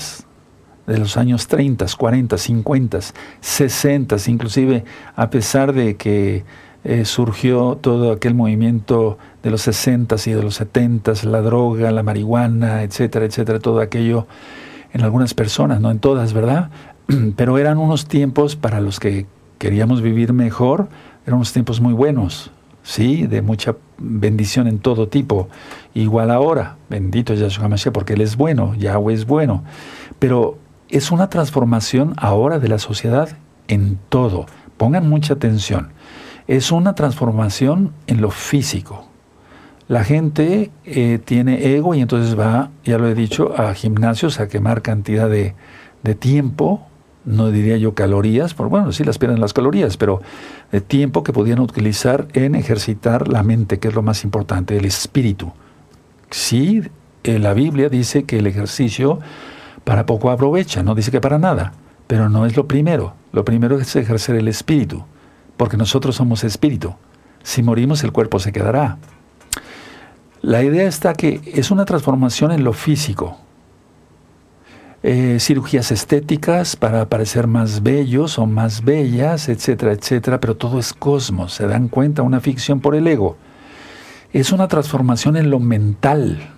de 0.87 0.97
los 0.97 1.15
años 1.15 1.47
30, 1.47 1.85
40, 1.97 2.37
50, 2.37 2.99
60, 3.39 4.15
inclusive 4.27 4.83
a 5.15 5.29
pesar 5.29 5.71
de 5.71 5.95
que 5.95 6.43
eh, 6.83 7.05
surgió 7.05 7.77
todo 7.79 8.11
aquel 8.11 8.33
movimiento 8.33 9.17
de 9.41 9.51
los 9.51 9.61
60 9.61 10.15
y 10.25 10.31
de 10.31 10.43
los 10.43 10.55
70, 10.55 11.13
la 11.23 11.41
droga, 11.41 11.91
la 11.91 12.03
marihuana, 12.03 12.83
etcétera, 12.83 13.25
etcétera, 13.25 13.59
todo 13.59 13.79
aquello 13.79 14.27
en 14.91 15.03
algunas 15.03 15.33
personas, 15.33 15.79
no 15.79 15.89
en 15.89 15.99
todas, 15.99 16.33
¿verdad? 16.33 16.69
Pero 17.37 17.57
eran 17.57 17.77
unos 17.77 18.07
tiempos 18.07 18.55
para 18.57 18.81
los 18.81 18.99
que 18.99 19.25
queríamos 19.57 20.01
vivir 20.01 20.33
mejor, 20.33 20.89
eran 21.29 21.37
unos 21.37 21.53
tiempos 21.53 21.79
muy 21.79 21.93
buenos, 21.93 22.49
sí, 22.81 23.27
de 23.27 23.43
mucha 23.43 23.75
bendición 23.99 24.67
en 24.67 24.79
todo 24.79 25.07
tipo. 25.07 25.47
Igual 25.93 26.31
ahora, 26.31 26.77
bendito 26.89 27.35
Yahshua 27.35 27.67
Mashiach, 27.67 27.93
porque 27.93 28.13
Él 28.13 28.21
es 28.21 28.35
bueno, 28.35 28.73
Yahweh 28.73 29.13
es 29.13 29.27
bueno. 29.27 29.63
Pero 30.17 30.57
es 30.89 31.11
una 31.11 31.29
transformación 31.29 32.15
ahora 32.17 32.57
de 32.57 32.67
la 32.67 32.79
sociedad 32.79 33.29
en 33.67 33.99
todo. 34.09 34.47
Pongan 34.77 35.07
mucha 35.07 35.35
atención. 35.35 35.89
Es 36.47 36.71
una 36.71 36.95
transformación 36.95 37.93
en 38.07 38.21
lo 38.21 38.31
físico. 38.31 39.05
La 39.87 40.03
gente 40.03 40.71
eh, 40.83 41.19
tiene 41.23 41.75
ego 41.75 41.93
y 41.93 42.01
entonces 42.01 42.37
va, 42.37 42.71
ya 42.83 42.97
lo 42.97 43.07
he 43.07 43.13
dicho, 43.13 43.53
a 43.55 43.75
gimnasios 43.75 44.39
a 44.39 44.47
quemar 44.47 44.81
cantidad 44.81 45.29
de, 45.29 45.53
de 46.01 46.15
tiempo 46.15 46.88
no 47.25 47.51
diría 47.51 47.77
yo 47.77 47.93
calorías, 47.93 48.53
por 48.53 48.69
bueno, 48.69 48.91
sí 48.91 49.03
las 49.03 49.17
pierden 49.17 49.41
las 49.41 49.53
calorías, 49.53 49.97
pero 49.97 50.21
de 50.71 50.81
tiempo 50.81 51.23
que 51.23 51.33
podían 51.33 51.59
utilizar 51.59 52.27
en 52.33 52.55
ejercitar 52.55 53.27
la 53.27 53.43
mente, 53.43 53.79
que 53.79 53.89
es 53.89 53.93
lo 53.93 54.01
más 54.01 54.23
importante, 54.23 54.77
el 54.77 54.85
espíritu. 54.85 55.51
Sí, 56.29 56.81
en 57.23 57.43
la 57.43 57.53
Biblia 57.53 57.89
dice 57.89 58.23
que 58.23 58.39
el 58.39 58.47
ejercicio 58.47 59.19
para 59.83 60.05
poco 60.05 60.29
aprovecha, 60.29 60.83
no 60.83 60.95
dice 60.95 61.11
que 61.11 61.21
para 61.21 61.39
nada, 61.39 61.73
pero 62.07 62.29
no 62.29 62.45
es 62.45 62.55
lo 62.55 62.67
primero. 62.67 63.13
Lo 63.31 63.45
primero 63.45 63.79
es 63.79 63.95
ejercer 63.95 64.35
el 64.35 64.47
espíritu, 64.47 65.03
porque 65.57 65.77
nosotros 65.77 66.15
somos 66.15 66.43
espíritu. 66.43 66.93
Si 67.43 67.63
morimos, 67.63 68.03
el 68.03 68.11
cuerpo 68.11 68.39
se 68.39 68.51
quedará. 68.51 68.97
La 70.41 70.63
idea 70.63 70.87
está 70.87 71.13
que 71.13 71.41
es 71.45 71.71
una 71.71 71.85
transformación 71.85 72.51
en 72.51 72.63
lo 72.63 72.73
físico, 72.73 73.37
eh, 75.01 75.37
cirugías 75.39 75.91
estéticas 75.91 76.75
para 76.75 77.07
parecer 77.07 77.47
más 77.47 77.83
bellos 77.83 78.37
o 78.37 78.45
más 78.45 78.83
bellas, 78.83 79.47
etcétera, 79.47 79.93
etcétera, 79.93 80.39
pero 80.41 80.55
todo 80.55 80.77
es 80.77 80.93
cosmos, 80.93 81.53
se 81.53 81.67
dan 81.67 81.87
cuenta, 81.87 82.21
una 82.21 82.41
ficción 82.41 82.81
por 82.81 82.95
el 82.95 83.07
ego. 83.07 83.37
Es 84.33 84.51
una 84.51 84.67
transformación 84.67 85.37
en 85.37 85.49
lo 85.49 85.59
mental. 85.59 86.49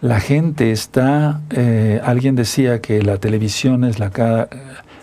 La 0.00 0.20
gente 0.20 0.70
está, 0.70 1.40
eh, 1.50 2.00
alguien 2.04 2.36
decía 2.36 2.82
que 2.82 3.02
la 3.02 3.16
televisión 3.16 3.84
es 3.84 3.98
la, 3.98 4.48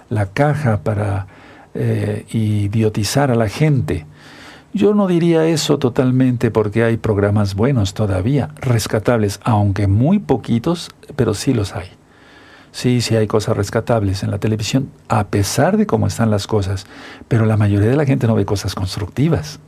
la 0.09 0.25
caja 0.27 0.83
para 0.83 1.25
eh, 1.73 2.25
idiotizar 2.31 3.31
a 3.31 3.35
la 3.35 3.49
gente. 3.49 4.05
Yo 4.73 4.93
no 4.93 5.07
diría 5.07 5.45
eso 5.47 5.79
totalmente 5.79 6.51
porque 6.51 6.83
hay 6.83 6.97
programas 6.97 7.55
buenos 7.55 7.93
todavía, 7.93 8.49
rescatables, 8.57 9.39
aunque 9.43 9.87
muy 9.87 10.19
poquitos, 10.19 10.91
pero 11.15 11.33
sí 11.33 11.53
los 11.53 11.75
hay. 11.75 12.00
Sí, 12.71 13.01
sí 13.01 13.15
hay 13.15 13.27
cosas 13.27 13.57
rescatables 13.57 14.23
en 14.23 14.31
la 14.31 14.39
televisión, 14.39 14.89
a 15.09 15.27
pesar 15.27 15.77
de 15.77 15.85
cómo 15.85 16.07
están 16.07 16.31
las 16.31 16.47
cosas, 16.47 16.85
pero 17.27 17.45
la 17.45 17.57
mayoría 17.57 17.89
de 17.89 17.97
la 17.97 18.05
gente 18.05 18.27
no 18.27 18.35
ve 18.35 18.45
cosas 18.45 18.75
constructivas. 18.75 19.59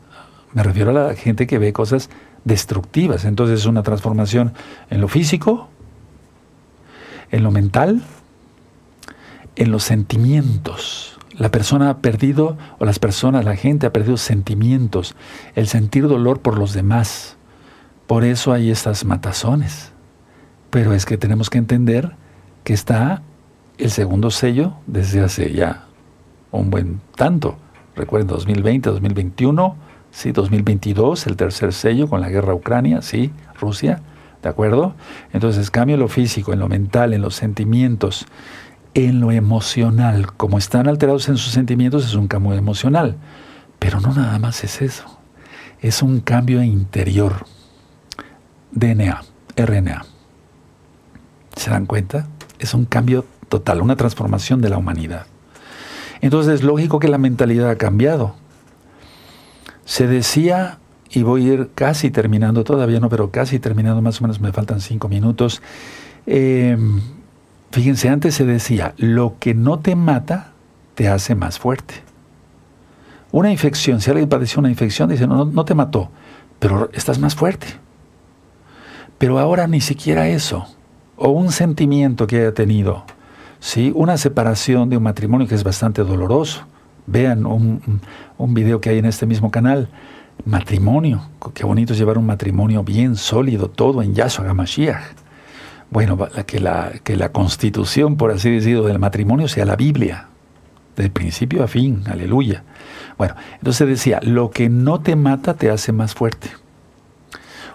Me 0.53 0.63
refiero 0.63 0.91
a 0.91 0.93
la 0.93 1.15
gente 1.15 1.47
que 1.47 1.57
ve 1.57 1.73
cosas 1.73 2.09
destructivas. 2.45 3.25
Entonces 3.25 3.61
es 3.61 3.65
una 3.65 3.83
transformación 3.83 4.53
en 4.89 5.01
lo 5.01 5.07
físico, 5.07 5.69
en 7.31 7.43
lo 7.43 7.51
mental, 7.51 8.03
en 9.55 9.71
los 9.71 9.83
sentimientos. 9.83 11.17
La 11.37 11.49
persona 11.49 11.89
ha 11.89 11.97
perdido, 11.97 12.57
o 12.77 12.85
las 12.85 12.99
personas, 12.99 13.43
la 13.43 13.55
gente 13.55 13.87
ha 13.87 13.93
perdido 13.93 14.17
sentimientos, 14.17 15.15
el 15.55 15.67
sentir 15.67 16.07
dolor 16.07 16.41
por 16.41 16.57
los 16.57 16.73
demás. 16.73 17.37
Por 18.05 18.23
eso 18.23 18.53
hay 18.53 18.69
estas 18.69 19.03
matazones. 19.03 19.91
Pero 20.69 20.93
es 20.93 21.05
que 21.05 21.17
tenemos 21.17 21.49
que 21.49 21.57
entender 21.57 22.15
que 22.63 22.73
está 22.73 23.21
el 23.77 23.91
segundo 23.91 24.31
sello 24.31 24.73
desde 24.87 25.21
hace 25.21 25.51
ya 25.53 25.85
un 26.51 26.69
buen 26.69 27.01
tanto. 27.15 27.57
Recuerden, 27.95 28.27
2020, 28.27 28.89
2021, 28.89 29.75
sí, 30.11 30.31
2022, 30.31 31.27
el 31.27 31.35
tercer 31.35 31.73
sello 31.73 32.07
con 32.07 32.21
la 32.21 32.29
guerra 32.29 32.53
Ucrania, 32.53 33.01
sí, 33.01 33.31
Rusia, 33.59 34.01
¿de 34.41 34.49
acuerdo? 34.49 34.95
Entonces 35.31 35.69
cambio 35.69 35.97
lo 35.97 36.07
físico, 36.07 36.53
en 36.53 36.59
lo 36.59 36.69
mental, 36.69 37.13
en 37.13 37.21
los 37.21 37.35
sentimientos, 37.35 38.25
en 38.93 39.19
lo 39.19 39.31
emocional. 39.31 40.31
Como 40.33 40.57
están 40.57 40.87
alterados 40.87 41.27
en 41.29 41.37
sus 41.37 41.51
sentimientos, 41.51 42.05
es 42.05 42.15
un 42.15 42.27
cambio 42.27 42.53
emocional. 42.53 43.17
Pero 43.79 43.99
no 43.99 44.13
nada 44.13 44.39
más 44.39 44.63
es 44.63 44.81
eso. 44.81 45.19
Es 45.81 46.01
un 46.01 46.21
cambio 46.21 46.63
interior. 46.63 47.45
DNA, 48.71 49.21
RNA. 49.55 50.05
¿Se 51.55 51.69
dan 51.69 51.85
cuenta? 51.85 52.27
Es 52.65 52.73
un 52.73 52.85
cambio 52.85 53.25
total, 53.49 53.81
una 53.81 53.95
transformación 53.95 54.61
de 54.61 54.69
la 54.69 54.77
humanidad. 54.77 55.25
Entonces 56.21 56.55
es 56.55 56.63
lógico 56.63 56.99
que 56.99 57.07
la 57.07 57.17
mentalidad 57.17 57.69
ha 57.69 57.77
cambiado. 57.77 58.35
Se 59.85 60.07
decía, 60.07 60.79
y 61.09 61.23
voy 61.23 61.49
a 61.49 61.53
ir 61.53 61.69
casi 61.75 62.09
terminando, 62.11 62.63
todavía 62.63 62.99
no, 62.99 63.09
pero 63.09 63.29
casi 63.29 63.59
terminando, 63.59 64.01
más 64.01 64.21
o 64.21 64.23
menos 64.23 64.39
me 64.39 64.51
faltan 64.51 64.81
cinco 64.81 65.09
minutos. 65.09 65.61
Eh, 66.25 66.77
fíjense, 67.71 68.09
antes 68.09 68.35
se 68.35 68.45
decía, 68.45 68.93
lo 68.97 69.35
que 69.39 69.53
no 69.53 69.79
te 69.79 69.95
mata 69.95 70.53
te 70.95 71.09
hace 71.09 71.35
más 71.35 71.59
fuerte. 71.59 71.95
Una 73.31 73.51
infección, 73.51 73.99
si 73.99 74.09
alguien 74.09 74.29
padeció 74.29 74.59
una 74.59 74.69
infección, 74.69 75.09
dice, 75.09 75.27
no, 75.27 75.45
no 75.45 75.65
te 75.65 75.75
mató, 75.75 76.09
pero 76.59 76.89
estás 76.93 77.19
más 77.19 77.35
fuerte. 77.35 77.67
Pero 79.17 79.39
ahora 79.39 79.67
ni 79.67 79.81
siquiera 79.81 80.29
eso 80.29 80.67
o 81.15 81.29
un 81.29 81.51
sentimiento 81.51 82.27
que 82.27 82.37
haya 82.37 82.53
tenido, 82.53 83.05
¿sí? 83.59 83.91
una 83.95 84.17
separación 84.17 84.89
de 84.89 84.97
un 84.97 85.03
matrimonio 85.03 85.47
que 85.47 85.55
es 85.55 85.63
bastante 85.63 86.03
doloroso. 86.03 86.65
Vean 87.05 87.45
un, 87.45 88.01
un 88.37 88.53
video 88.53 88.79
que 88.79 88.89
hay 88.89 88.97
en 88.97 89.05
este 89.05 89.25
mismo 89.25 89.51
canal, 89.51 89.89
matrimonio, 90.45 91.21
qué 91.53 91.65
bonito 91.65 91.93
es 91.93 91.99
llevar 91.99 92.17
un 92.17 92.25
matrimonio 92.25 92.83
bien 92.83 93.15
sólido, 93.15 93.69
todo 93.69 94.01
en 94.01 94.13
Yahshua 94.13 94.49
HaMashiach. 94.49 95.01
Bueno, 95.89 96.17
que 96.47 96.59
la, 96.59 96.91
que 97.03 97.15
la 97.15 97.31
constitución, 97.31 98.17
por 98.17 98.31
así 98.31 98.49
decirlo, 98.49 98.83
del 98.83 98.99
matrimonio 98.99 99.47
sea 99.47 99.63
la 99.65 99.75
Biblia, 99.75 100.27
de 100.95 101.09
principio 101.09 101.63
a 101.63 101.67
fin, 101.67 102.03
aleluya. 102.07 102.63
Bueno, 103.17 103.35
entonces 103.55 103.87
decía, 103.87 104.19
lo 104.23 104.49
que 104.49 104.69
no 104.69 105.01
te 105.01 105.15
mata 105.15 105.53
te 105.53 105.69
hace 105.69 105.91
más 105.91 106.15
fuerte. 106.15 106.49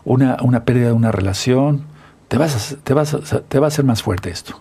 Una, 0.05 0.37
una 0.43 0.65
pérdida 0.65 0.89
de 0.89 0.93
una 0.95 1.13
relación, 1.13 1.85
te, 2.29 2.39
vas 2.39 2.77
te, 2.85 2.95
vas 2.95 3.17
te 3.49 3.59
va 3.59 3.67
a 3.67 3.69
hacer 3.69 3.85
más 3.85 4.03
fuerte 4.03 4.31
esto. 4.31 4.61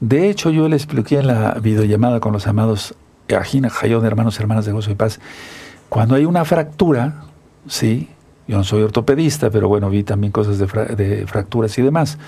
De 0.00 0.30
hecho, 0.30 0.50
yo 0.50 0.68
le 0.68 0.76
expliqué 0.76 1.18
en 1.18 1.26
la 1.26 1.54
videollamada 1.54 2.20
con 2.20 2.32
los 2.32 2.46
amados 2.46 2.94
Ajina 3.36 3.70
Jayón, 3.70 4.04
hermanos 4.04 4.38
y 4.38 4.42
hermanas 4.42 4.64
de 4.64 4.72
Gozo 4.72 4.90
y 4.90 4.94
Paz, 4.94 5.20
cuando 5.88 6.14
hay 6.14 6.24
una 6.24 6.44
fractura, 6.44 7.24
sí, 7.66 8.08
yo 8.46 8.56
no 8.56 8.64
soy 8.64 8.82
ortopedista, 8.82 9.50
pero 9.50 9.68
bueno, 9.68 9.90
vi 9.90 10.02
también 10.02 10.32
cosas 10.32 10.58
de, 10.58 11.26
fracturas 11.26 11.76
y 11.78 11.82
demás, 11.82 12.18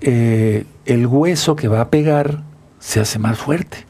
eh, 0.00 0.64
el 0.86 1.06
hueso 1.06 1.56
que 1.56 1.68
va 1.68 1.80
a 1.80 1.90
pegar 1.90 2.42
se 2.78 3.00
hace 3.00 3.18
más 3.18 3.38
fuerte. 3.38 3.86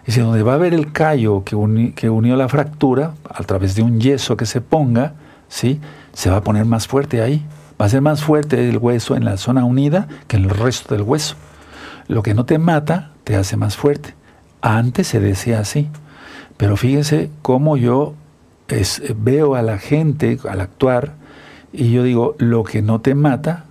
Es 0.00 0.14
decir, 0.14 0.24
donde 0.24 0.42
va 0.42 0.52
a 0.52 0.54
haber 0.56 0.74
el 0.74 0.92
callo 0.92 1.44
que, 1.44 1.92
que 1.94 2.10
unió 2.10 2.36
la 2.36 2.48
fractura, 2.48 3.14
a 3.28 3.42
través 3.44 3.74
de 3.74 3.82
un 3.82 4.00
yeso 4.00 4.36
que 4.36 4.46
se 4.46 4.60
ponga, 4.60 5.14
¿sí? 5.48 5.80
se 6.12 6.30
va 6.30 6.38
a 6.38 6.42
poner 6.42 6.64
más 6.64 6.88
fuerte 6.88 7.22
ahí. 7.22 7.44
Va 7.80 7.86
a 7.86 7.88
ser 7.88 8.02
más 8.02 8.22
fuerte 8.22 8.68
el 8.68 8.76
hueso 8.76 9.16
en 9.16 9.24
la 9.24 9.36
zona 9.38 9.64
unida 9.64 10.06
que 10.26 10.36
en 10.36 10.44
el 10.44 10.50
resto 10.50 10.94
del 10.94 11.02
hueso. 11.02 11.36
Lo 12.08 12.22
que 12.22 12.34
no 12.34 12.44
te 12.44 12.58
mata 12.58 13.12
te 13.24 13.36
hace 13.36 13.56
más 13.56 13.76
fuerte. 13.76 14.14
Antes 14.60 15.06
se 15.06 15.20
decía 15.20 15.60
así. 15.60 15.88
Pero 16.56 16.76
fíjense 16.76 17.30
cómo 17.40 17.78
yo 17.78 18.14
veo 19.16 19.54
a 19.54 19.62
la 19.62 19.78
gente 19.78 20.38
al 20.48 20.60
actuar 20.60 21.14
y 21.72 21.90
yo 21.90 22.02
digo, 22.02 22.34
lo 22.38 22.64
que 22.64 22.82
no 22.82 23.00
te 23.00 23.14
mata 23.14 23.64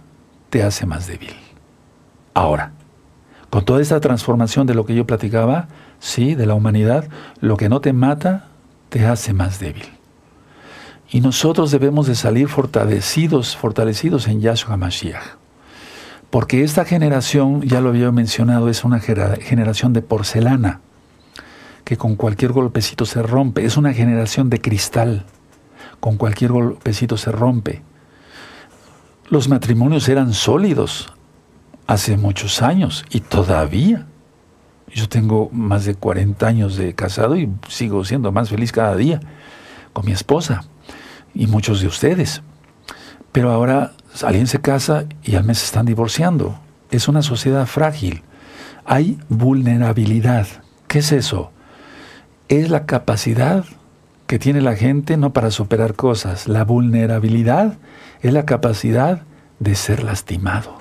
te 0.50 0.64
hace 0.64 0.86
más 0.86 1.06
débil. 1.06 1.36
Ahora, 2.34 2.72
con 3.50 3.66
toda 3.66 3.82
esta 3.82 4.00
transformación 4.00 4.66
de 4.68 4.74
lo 4.74 4.86
que 4.86 4.96
yo 4.96 5.06
platicaba, 5.06 5.68
sí, 6.00 6.34
de 6.34 6.46
la 6.46 6.56
humanidad, 6.56 7.10
lo 7.42 7.58
que 7.58 7.70
no 7.70 7.82
te 7.82 7.94
mata 7.94 8.48
te 8.90 9.06
hace 9.06 9.34
más 9.34 9.60
débil. 9.60 9.99
Y 11.12 11.22
nosotros 11.22 11.72
debemos 11.72 12.06
de 12.06 12.16
salir 12.16 12.48
fortalecidos, 12.48 13.58
fortalecidos 13.58 14.28
en 14.28 14.42
Yahshua 14.42 14.78
Mashiach. 14.78 15.38
Porque 16.30 16.64
esta 16.64 16.86
generación, 16.86 17.64
ya 17.64 17.82
lo 17.82 17.90
había 17.90 18.12
mencionado, 18.12 18.70
es 18.70 18.84
una 18.84 19.00
generación 19.00 19.94
de 19.94 20.04
porcelana, 20.04 20.82
que 21.84 21.98
con 21.98 22.16
cualquier 22.16 22.52
golpecito 22.52 23.06
se 23.06 23.24
rompe. 23.24 23.66
Es 23.66 23.78
una 23.78 23.94
generación 23.94 24.52
de 24.52 24.62
cristal, 24.62 25.26
con 26.00 26.18
cualquier 26.18 26.52
golpecito 26.52 27.18
se 27.18 27.32
rompe. 27.32 27.82
Los 29.30 29.50
matrimonios 29.50 30.08
eran 30.10 30.34
sólidos 30.34 31.12
hace 31.88 32.18
muchos 32.18 32.62
años 32.62 33.04
y 33.10 33.22
todavía. 33.22 34.06
Yo 34.94 35.10
tengo 35.10 35.50
más 35.52 35.86
de 35.86 35.96
40 35.96 36.46
años 36.46 36.76
de 36.76 36.94
casado 36.94 37.36
y 37.36 37.50
sigo 37.68 38.06
siendo 38.06 38.32
más 38.32 38.50
feliz 38.50 38.72
cada 38.72 38.96
día 38.96 39.20
con 39.94 40.06
mi 40.06 40.12
esposa 40.12 40.66
y 41.34 41.48
muchos 41.48 41.82
de 41.82 41.88
ustedes. 41.88 42.42
Pero 43.32 43.52
ahora 43.52 43.94
alguien 44.24 44.48
se 44.48 44.62
casa 44.62 45.06
y 45.24 45.36
al 45.36 45.44
mes 45.44 45.64
están 45.64 45.86
divorciando. 45.86 46.60
Es 46.92 47.08
una 47.08 47.22
sociedad 47.22 47.66
frágil. 47.66 48.24
Hay 48.86 49.20
vulnerabilidad. 49.30 50.48
¿Qué 50.88 51.00
es 51.00 51.12
eso? 51.12 51.52
Es 52.48 52.70
la 52.70 52.86
capacidad 52.86 53.66
que 54.26 54.40
tiene 54.40 54.62
la 54.62 54.76
gente 54.76 55.18
no 55.18 55.34
para 55.34 55.52
superar 55.52 55.94
cosas. 55.96 56.48
La 56.48 56.64
vulnerabilidad 56.64 57.78
es 58.22 58.34
la 58.34 58.46
capacidad 58.46 59.22
de 59.60 59.76
ser 59.76 60.04
lastimado. 60.04 60.78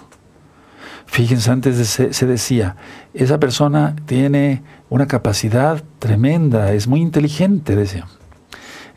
Fíjense, 1.07 1.51
antes 1.51 1.89
se, 1.89 2.13
se 2.13 2.27
decía, 2.27 2.77
esa 3.15 3.41
persona 3.41 3.97
tiene 4.07 4.63
una 4.91 5.07
capacidad 5.07 5.83
tremenda, 5.99 6.73
es 6.73 6.87
muy 6.87 7.01
inteligente, 7.01 7.77
decía 7.77 8.07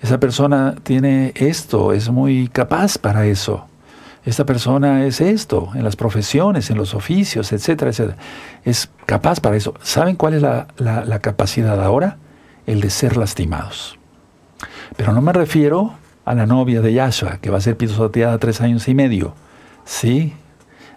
esa 0.01 0.19
persona 0.19 0.75
tiene 0.83 1.31
esto, 1.35 1.93
es 1.93 2.09
muy 2.09 2.47
capaz 2.47 2.97
para 2.97 3.25
eso. 3.25 3.67
Esta 4.25 4.45
persona 4.45 5.05
es 5.05 5.21
esto, 5.21 5.69
en 5.73 5.83
las 5.83 5.95
profesiones, 5.95 6.69
en 6.69 6.77
los 6.77 6.93
oficios, 6.93 7.51
etcétera, 7.51 7.89
etcétera. 7.89 8.17
Es 8.63 8.89
capaz 9.05 9.39
para 9.39 9.55
eso. 9.55 9.73
¿Saben 9.81 10.15
cuál 10.15 10.35
es 10.35 10.41
la, 10.41 10.67
la 10.77 11.19
capacidad 11.19 11.83
ahora? 11.83 12.17
El 12.67 12.81
de 12.81 12.91
ser 12.91 13.17
lastimados. 13.17 13.97
Pero 14.95 15.13
no 15.13 15.21
me 15.21 15.33
refiero 15.33 15.93
a 16.25 16.35
la 16.35 16.45
novia 16.45 16.81
de 16.81 16.93
Yahshua, 16.93 17.37
que 17.37 17.49
va 17.49 17.57
a 17.57 17.61
ser 17.61 17.77
pisoteada 17.77 18.37
tres 18.37 18.61
años 18.61 18.87
y 18.87 18.93
medio. 18.93 19.33
Sí, 19.85 20.33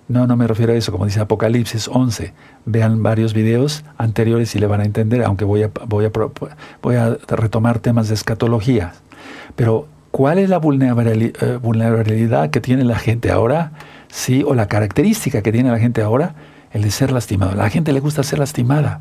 no, 0.06 0.26
no 0.26 0.36
me 0.36 0.46
refiero 0.46 0.72
a 0.72 0.76
eso, 0.76 0.92
como 0.92 1.06
dice 1.06 1.20
Apocalipsis 1.20 1.88
11. 1.88 2.34
Vean 2.66 3.02
varios 3.02 3.32
videos 3.32 3.84
anteriores 3.96 4.54
y 4.54 4.58
le 4.58 4.66
van 4.66 4.80
a 4.80 4.84
entender, 4.84 5.24
aunque 5.24 5.44
voy 5.44 5.62
a, 5.62 5.70
voy 5.86 6.04
a, 6.04 6.10
voy 6.82 6.96
a 6.96 7.16
retomar 7.28 7.78
temas 7.78 8.08
de 8.08 8.14
escatología. 8.14 8.92
Pero, 9.56 9.88
¿cuál 10.10 10.38
es 10.38 10.50
la 10.50 10.56
eh, 10.56 11.58
vulnerabilidad 11.62 12.50
que 12.50 12.60
tiene 12.60 12.84
la 12.84 12.98
gente 12.98 13.30
ahora? 13.30 13.72
Sí, 14.08 14.44
o 14.46 14.54
la 14.54 14.68
característica 14.68 15.42
que 15.42 15.52
tiene 15.52 15.70
la 15.70 15.78
gente 15.78 16.02
ahora, 16.02 16.34
el 16.72 16.82
de 16.82 16.90
ser 16.90 17.10
lastimado. 17.10 17.54
La 17.54 17.70
gente 17.70 17.92
le 17.92 18.00
gusta 18.00 18.22
ser 18.22 18.38
lastimada. 18.38 19.00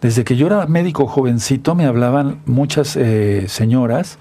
Desde 0.00 0.24
que 0.24 0.36
yo 0.36 0.46
era 0.46 0.66
médico 0.66 1.06
jovencito 1.06 1.74
me 1.74 1.86
hablaban 1.86 2.40
muchas 2.44 2.96
eh, 2.96 3.46
señoras 3.48 4.18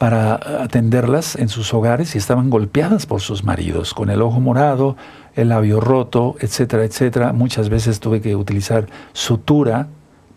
para 0.00 0.40
atenderlas 0.62 1.36
en 1.36 1.50
sus 1.50 1.74
hogares 1.74 2.14
y 2.14 2.18
estaban 2.18 2.48
golpeadas 2.48 3.04
por 3.04 3.20
sus 3.20 3.44
maridos, 3.44 3.92
con 3.92 4.08
el 4.08 4.22
ojo 4.22 4.40
morado, 4.40 4.96
el 5.40 5.48
labio 5.50 5.80
roto, 5.80 6.36
etcétera, 6.40 6.84
etcétera. 6.84 7.32
Muchas 7.32 7.68
veces 7.68 8.00
tuve 8.00 8.20
que 8.20 8.36
utilizar 8.36 8.86
sutura, 9.12 9.88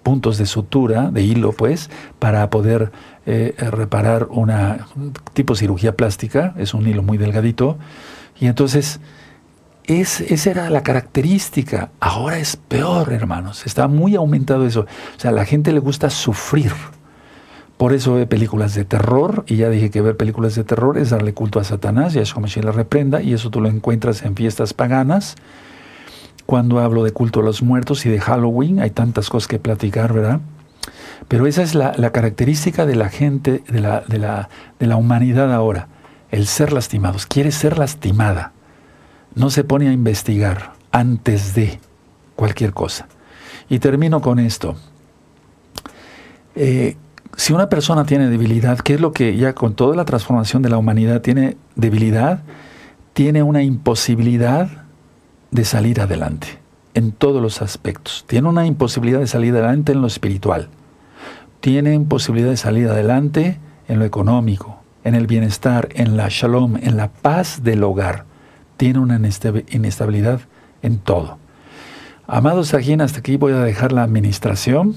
puntos 0.01 0.37
de 0.37 0.45
sutura, 0.45 1.11
de 1.11 1.21
hilo, 1.21 1.51
pues, 1.51 1.89
para 2.19 2.49
poder 2.49 2.91
eh, 3.25 3.55
reparar 3.57 4.27
una 4.29 4.87
tipo 5.33 5.55
cirugía 5.55 5.95
plástica, 5.95 6.53
es 6.57 6.73
un 6.73 6.87
hilo 6.87 7.03
muy 7.03 7.17
delgadito. 7.17 7.77
Y 8.39 8.47
entonces, 8.47 8.99
es, 9.85 10.21
esa 10.21 10.51
era 10.51 10.69
la 10.69 10.83
característica. 10.83 11.89
Ahora 11.99 12.37
es 12.37 12.55
peor, 12.55 13.13
hermanos. 13.13 13.65
Está 13.65 13.87
muy 13.87 14.15
aumentado 14.15 14.65
eso. 14.65 14.81
O 14.81 15.19
sea, 15.19 15.31
a 15.31 15.33
la 15.33 15.45
gente 15.45 15.71
le 15.71 15.79
gusta 15.79 16.09
sufrir. 16.09 16.71
Por 17.77 17.93
eso 17.93 18.13
ve 18.13 18.27
películas 18.27 18.75
de 18.75 18.85
terror, 18.85 19.43
y 19.47 19.57
ya 19.57 19.69
dije 19.69 19.89
que 19.89 20.01
ver 20.01 20.15
películas 20.15 20.55
de 20.55 20.63
terror 20.63 20.97
es 20.97 21.09
darle 21.09 21.33
culto 21.33 21.59
a 21.59 21.63
Satanás, 21.63 22.15
y 22.15 22.19
a 22.19 22.23
como 22.33 22.47
la 22.47 22.71
reprenda, 22.71 23.21
y 23.21 23.33
eso 23.33 23.49
tú 23.49 23.61
lo 23.61 23.69
encuentras 23.69 24.23
en 24.23 24.35
fiestas 24.35 24.73
paganas. 24.73 25.35
Cuando 26.45 26.79
hablo 26.79 27.03
de 27.03 27.11
culto 27.11 27.39
a 27.39 27.43
los 27.43 27.61
muertos 27.63 28.05
y 28.05 28.09
de 28.09 28.19
Halloween, 28.19 28.79
hay 28.79 28.91
tantas 28.91 29.29
cosas 29.29 29.47
que 29.47 29.59
platicar, 29.59 30.13
¿verdad? 30.13 30.39
Pero 31.27 31.47
esa 31.47 31.63
es 31.63 31.73
la, 31.73 31.93
característica 32.11 32.85
de 32.85 32.95
la 32.95 33.09
gente, 33.09 33.63
de 33.67 33.79
la, 33.79 34.01
de, 34.01 34.17
la, 34.19 34.49
de 34.79 34.87
la 34.87 34.97
humanidad 34.97 35.53
ahora, 35.53 35.87
el 36.31 36.47
ser 36.47 36.73
lastimados. 36.73 37.25
Quiere 37.25 37.51
ser 37.51 37.77
lastimada. 37.77 38.51
No 39.35 39.49
se 39.49 39.63
pone 39.63 39.87
a 39.87 39.93
investigar 39.93 40.73
antes 40.91 41.55
de 41.55 41.79
cualquier 42.35 42.73
cosa. 42.73 43.07
Y 43.69 43.79
termino 43.79 44.21
con 44.21 44.39
esto. 44.39 44.75
Eh, 46.55 46.97
si 47.35 47.53
una 47.53 47.69
persona 47.69 48.05
tiene 48.05 48.29
debilidad, 48.29 48.79
¿qué 48.79 48.95
es 48.95 49.01
lo 49.01 49.11
que 49.11 49.35
ya 49.35 49.53
con 49.53 49.73
toda 49.73 49.95
la 49.95 50.05
transformación 50.05 50.61
de 50.61 50.69
la 50.69 50.77
humanidad 50.77 51.21
tiene 51.21 51.57
debilidad? 51.75 52.43
Tiene 53.13 53.43
una 53.43 53.63
imposibilidad 53.63 54.69
de 55.51 55.65
salir 55.65 56.01
adelante 56.01 56.59
en 56.93 57.11
todos 57.11 57.41
los 57.41 57.61
aspectos. 57.61 58.25
Tiene 58.27 58.49
una 58.49 58.65
imposibilidad 58.65 59.19
de 59.19 59.27
salir 59.27 59.53
adelante 59.53 59.93
en 59.93 60.01
lo 60.01 60.07
espiritual. 60.07 60.69
Tiene 61.59 61.93
imposibilidad 61.93 62.49
de 62.49 62.57
salir 62.57 62.87
adelante 62.87 63.59
en 63.87 63.99
lo 63.99 64.05
económico, 64.05 64.81
en 65.03 65.15
el 65.15 65.27
bienestar, 65.27 65.89
en 65.93 66.17
la 66.17 66.27
shalom, 66.29 66.77
en 66.77 66.97
la 66.97 67.09
paz 67.09 67.63
del 67.63 67.83
hogar. 67.83 68.25
Tiene 68.77 68.99
una 68.99 69.15
inestabilidad 69.15 70.41
en 70.81 70.97
todo. 70.99 71.37
Amados 72.27 72.73
aquí, 72.73 72.93
hasta 72.93 73.19
aquí 73.19 73.37
voy 73.37 73.53
a 73.53 73.59
dejar 73.59 73.91
la 73.91 74.03
administración. 74.03 74.95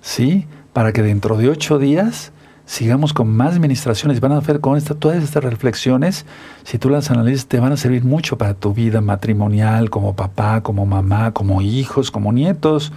¿Sí? 0.00 0.46
Para 0.72 0.92
que 0.92 1.02
dentro 1.02 1.36
de 1.36 1.48
ocho 1.48 1.78
días 1.78 2.32
sigamos 2.68 3.12
con 3.14 3.28
más 3.28 3.56
administraciones. 3.56 4.20
Van 4.20 4.32
a 4.32 4.38
hacer 4.38 4.60
con 4.60 4.80
todas 4.80 5.22
estas 5.24 5.42
reflexiones, 5.42 6.26
si 6.64 6.78
tú 6.78 6.90
las 6.90 7.10
analizas, 7.10 7.46
te 7.46 7.58
van 7.58 7.72
a 7.72 7.76
servir 7.76 8.04
mucho 8.04 8.38
para 8.38 8.54
tu 8.54 8.74
vida 8.74 9.00
matrimonial, 9.00 9.90
como 9.90 10.14
papá, 10.14 10.60
como 10.62 10.86
mamá, 10.86 11.32
como 11.32 11.62
hijos, 11.62 12.10
como 12.10 12.32
nietos, 12.32 12.92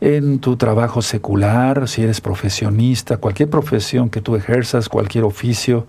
en 0.00 0.38
tu 0.38 0.56
trabajo 0.56 1.02
secular, 1.02 1.86
si 1.86 2.02
eres 2.02 2.20
profesionista, 2.20 3.18
cualquier 3.18 3.50
profesión 3.50 4.10
que 4.10 4.20
tú 4.20 4.36
ejerzas, 4.36 4.88
cualquier 4.88 5.24
oficio, 5.24 5.86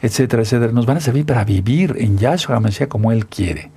etcétera, 0.00 0.42
etcétera. 0.42 0.72
Nos 0.72 0.86
van 0.86 0.96
a 0.96 1.00
servir 1.00 1.24
para 1.26 1.44
vivir 1.44 1.96
en 1.98 2.18
Yahshua 2.18 2.60
como 2.88 3.12
Él 3.12 3.26
quiere. 3.26 3.70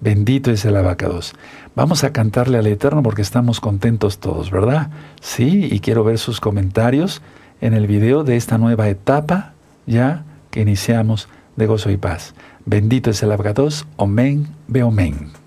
Bendito 0.00 0.50
es 0.50 0.64
el 0.64 0.76
abacados. 0.76 1.34
Vamos 1.74 2.04
a 2.04 2.12
cantarle 2.12 2.58
al 2.58 2.66
Eterno 2.66 3.02
porque 3.02 3.22
estamos 3.22 3.60
contentos 3.60 4.18
todos, 4.18 4.50
¿verdad? 4.50 4.90
Sí, 5.20 5.68
y 5.70 5.80
quiero 5.80 6.04
ver 6.04 6.18
sus 6.18 6.40
comentarios 6.40 7.20
en 7.60 7.74
el 7.74 7.86
video 7.86 8.24
de 8.24 8.36
esta 8.36 8.56
nueva 8.58 8.88
etapa 8.88 9.52
ya 9.86 10.24
que 10.50 10.60
iniciamos 10.62 11.28
de 11.56 11.66
gozo 11.66 11.90
y 11.90 11.96
paz. 11.96 12.34
Bendito 12.64 13.10
es 13.10 13.22
el 13.22 13.32
abacados. 13.32 13.86
Omen, 13.96 14.48
be 14.68 14.82
omen. 14.82 15.39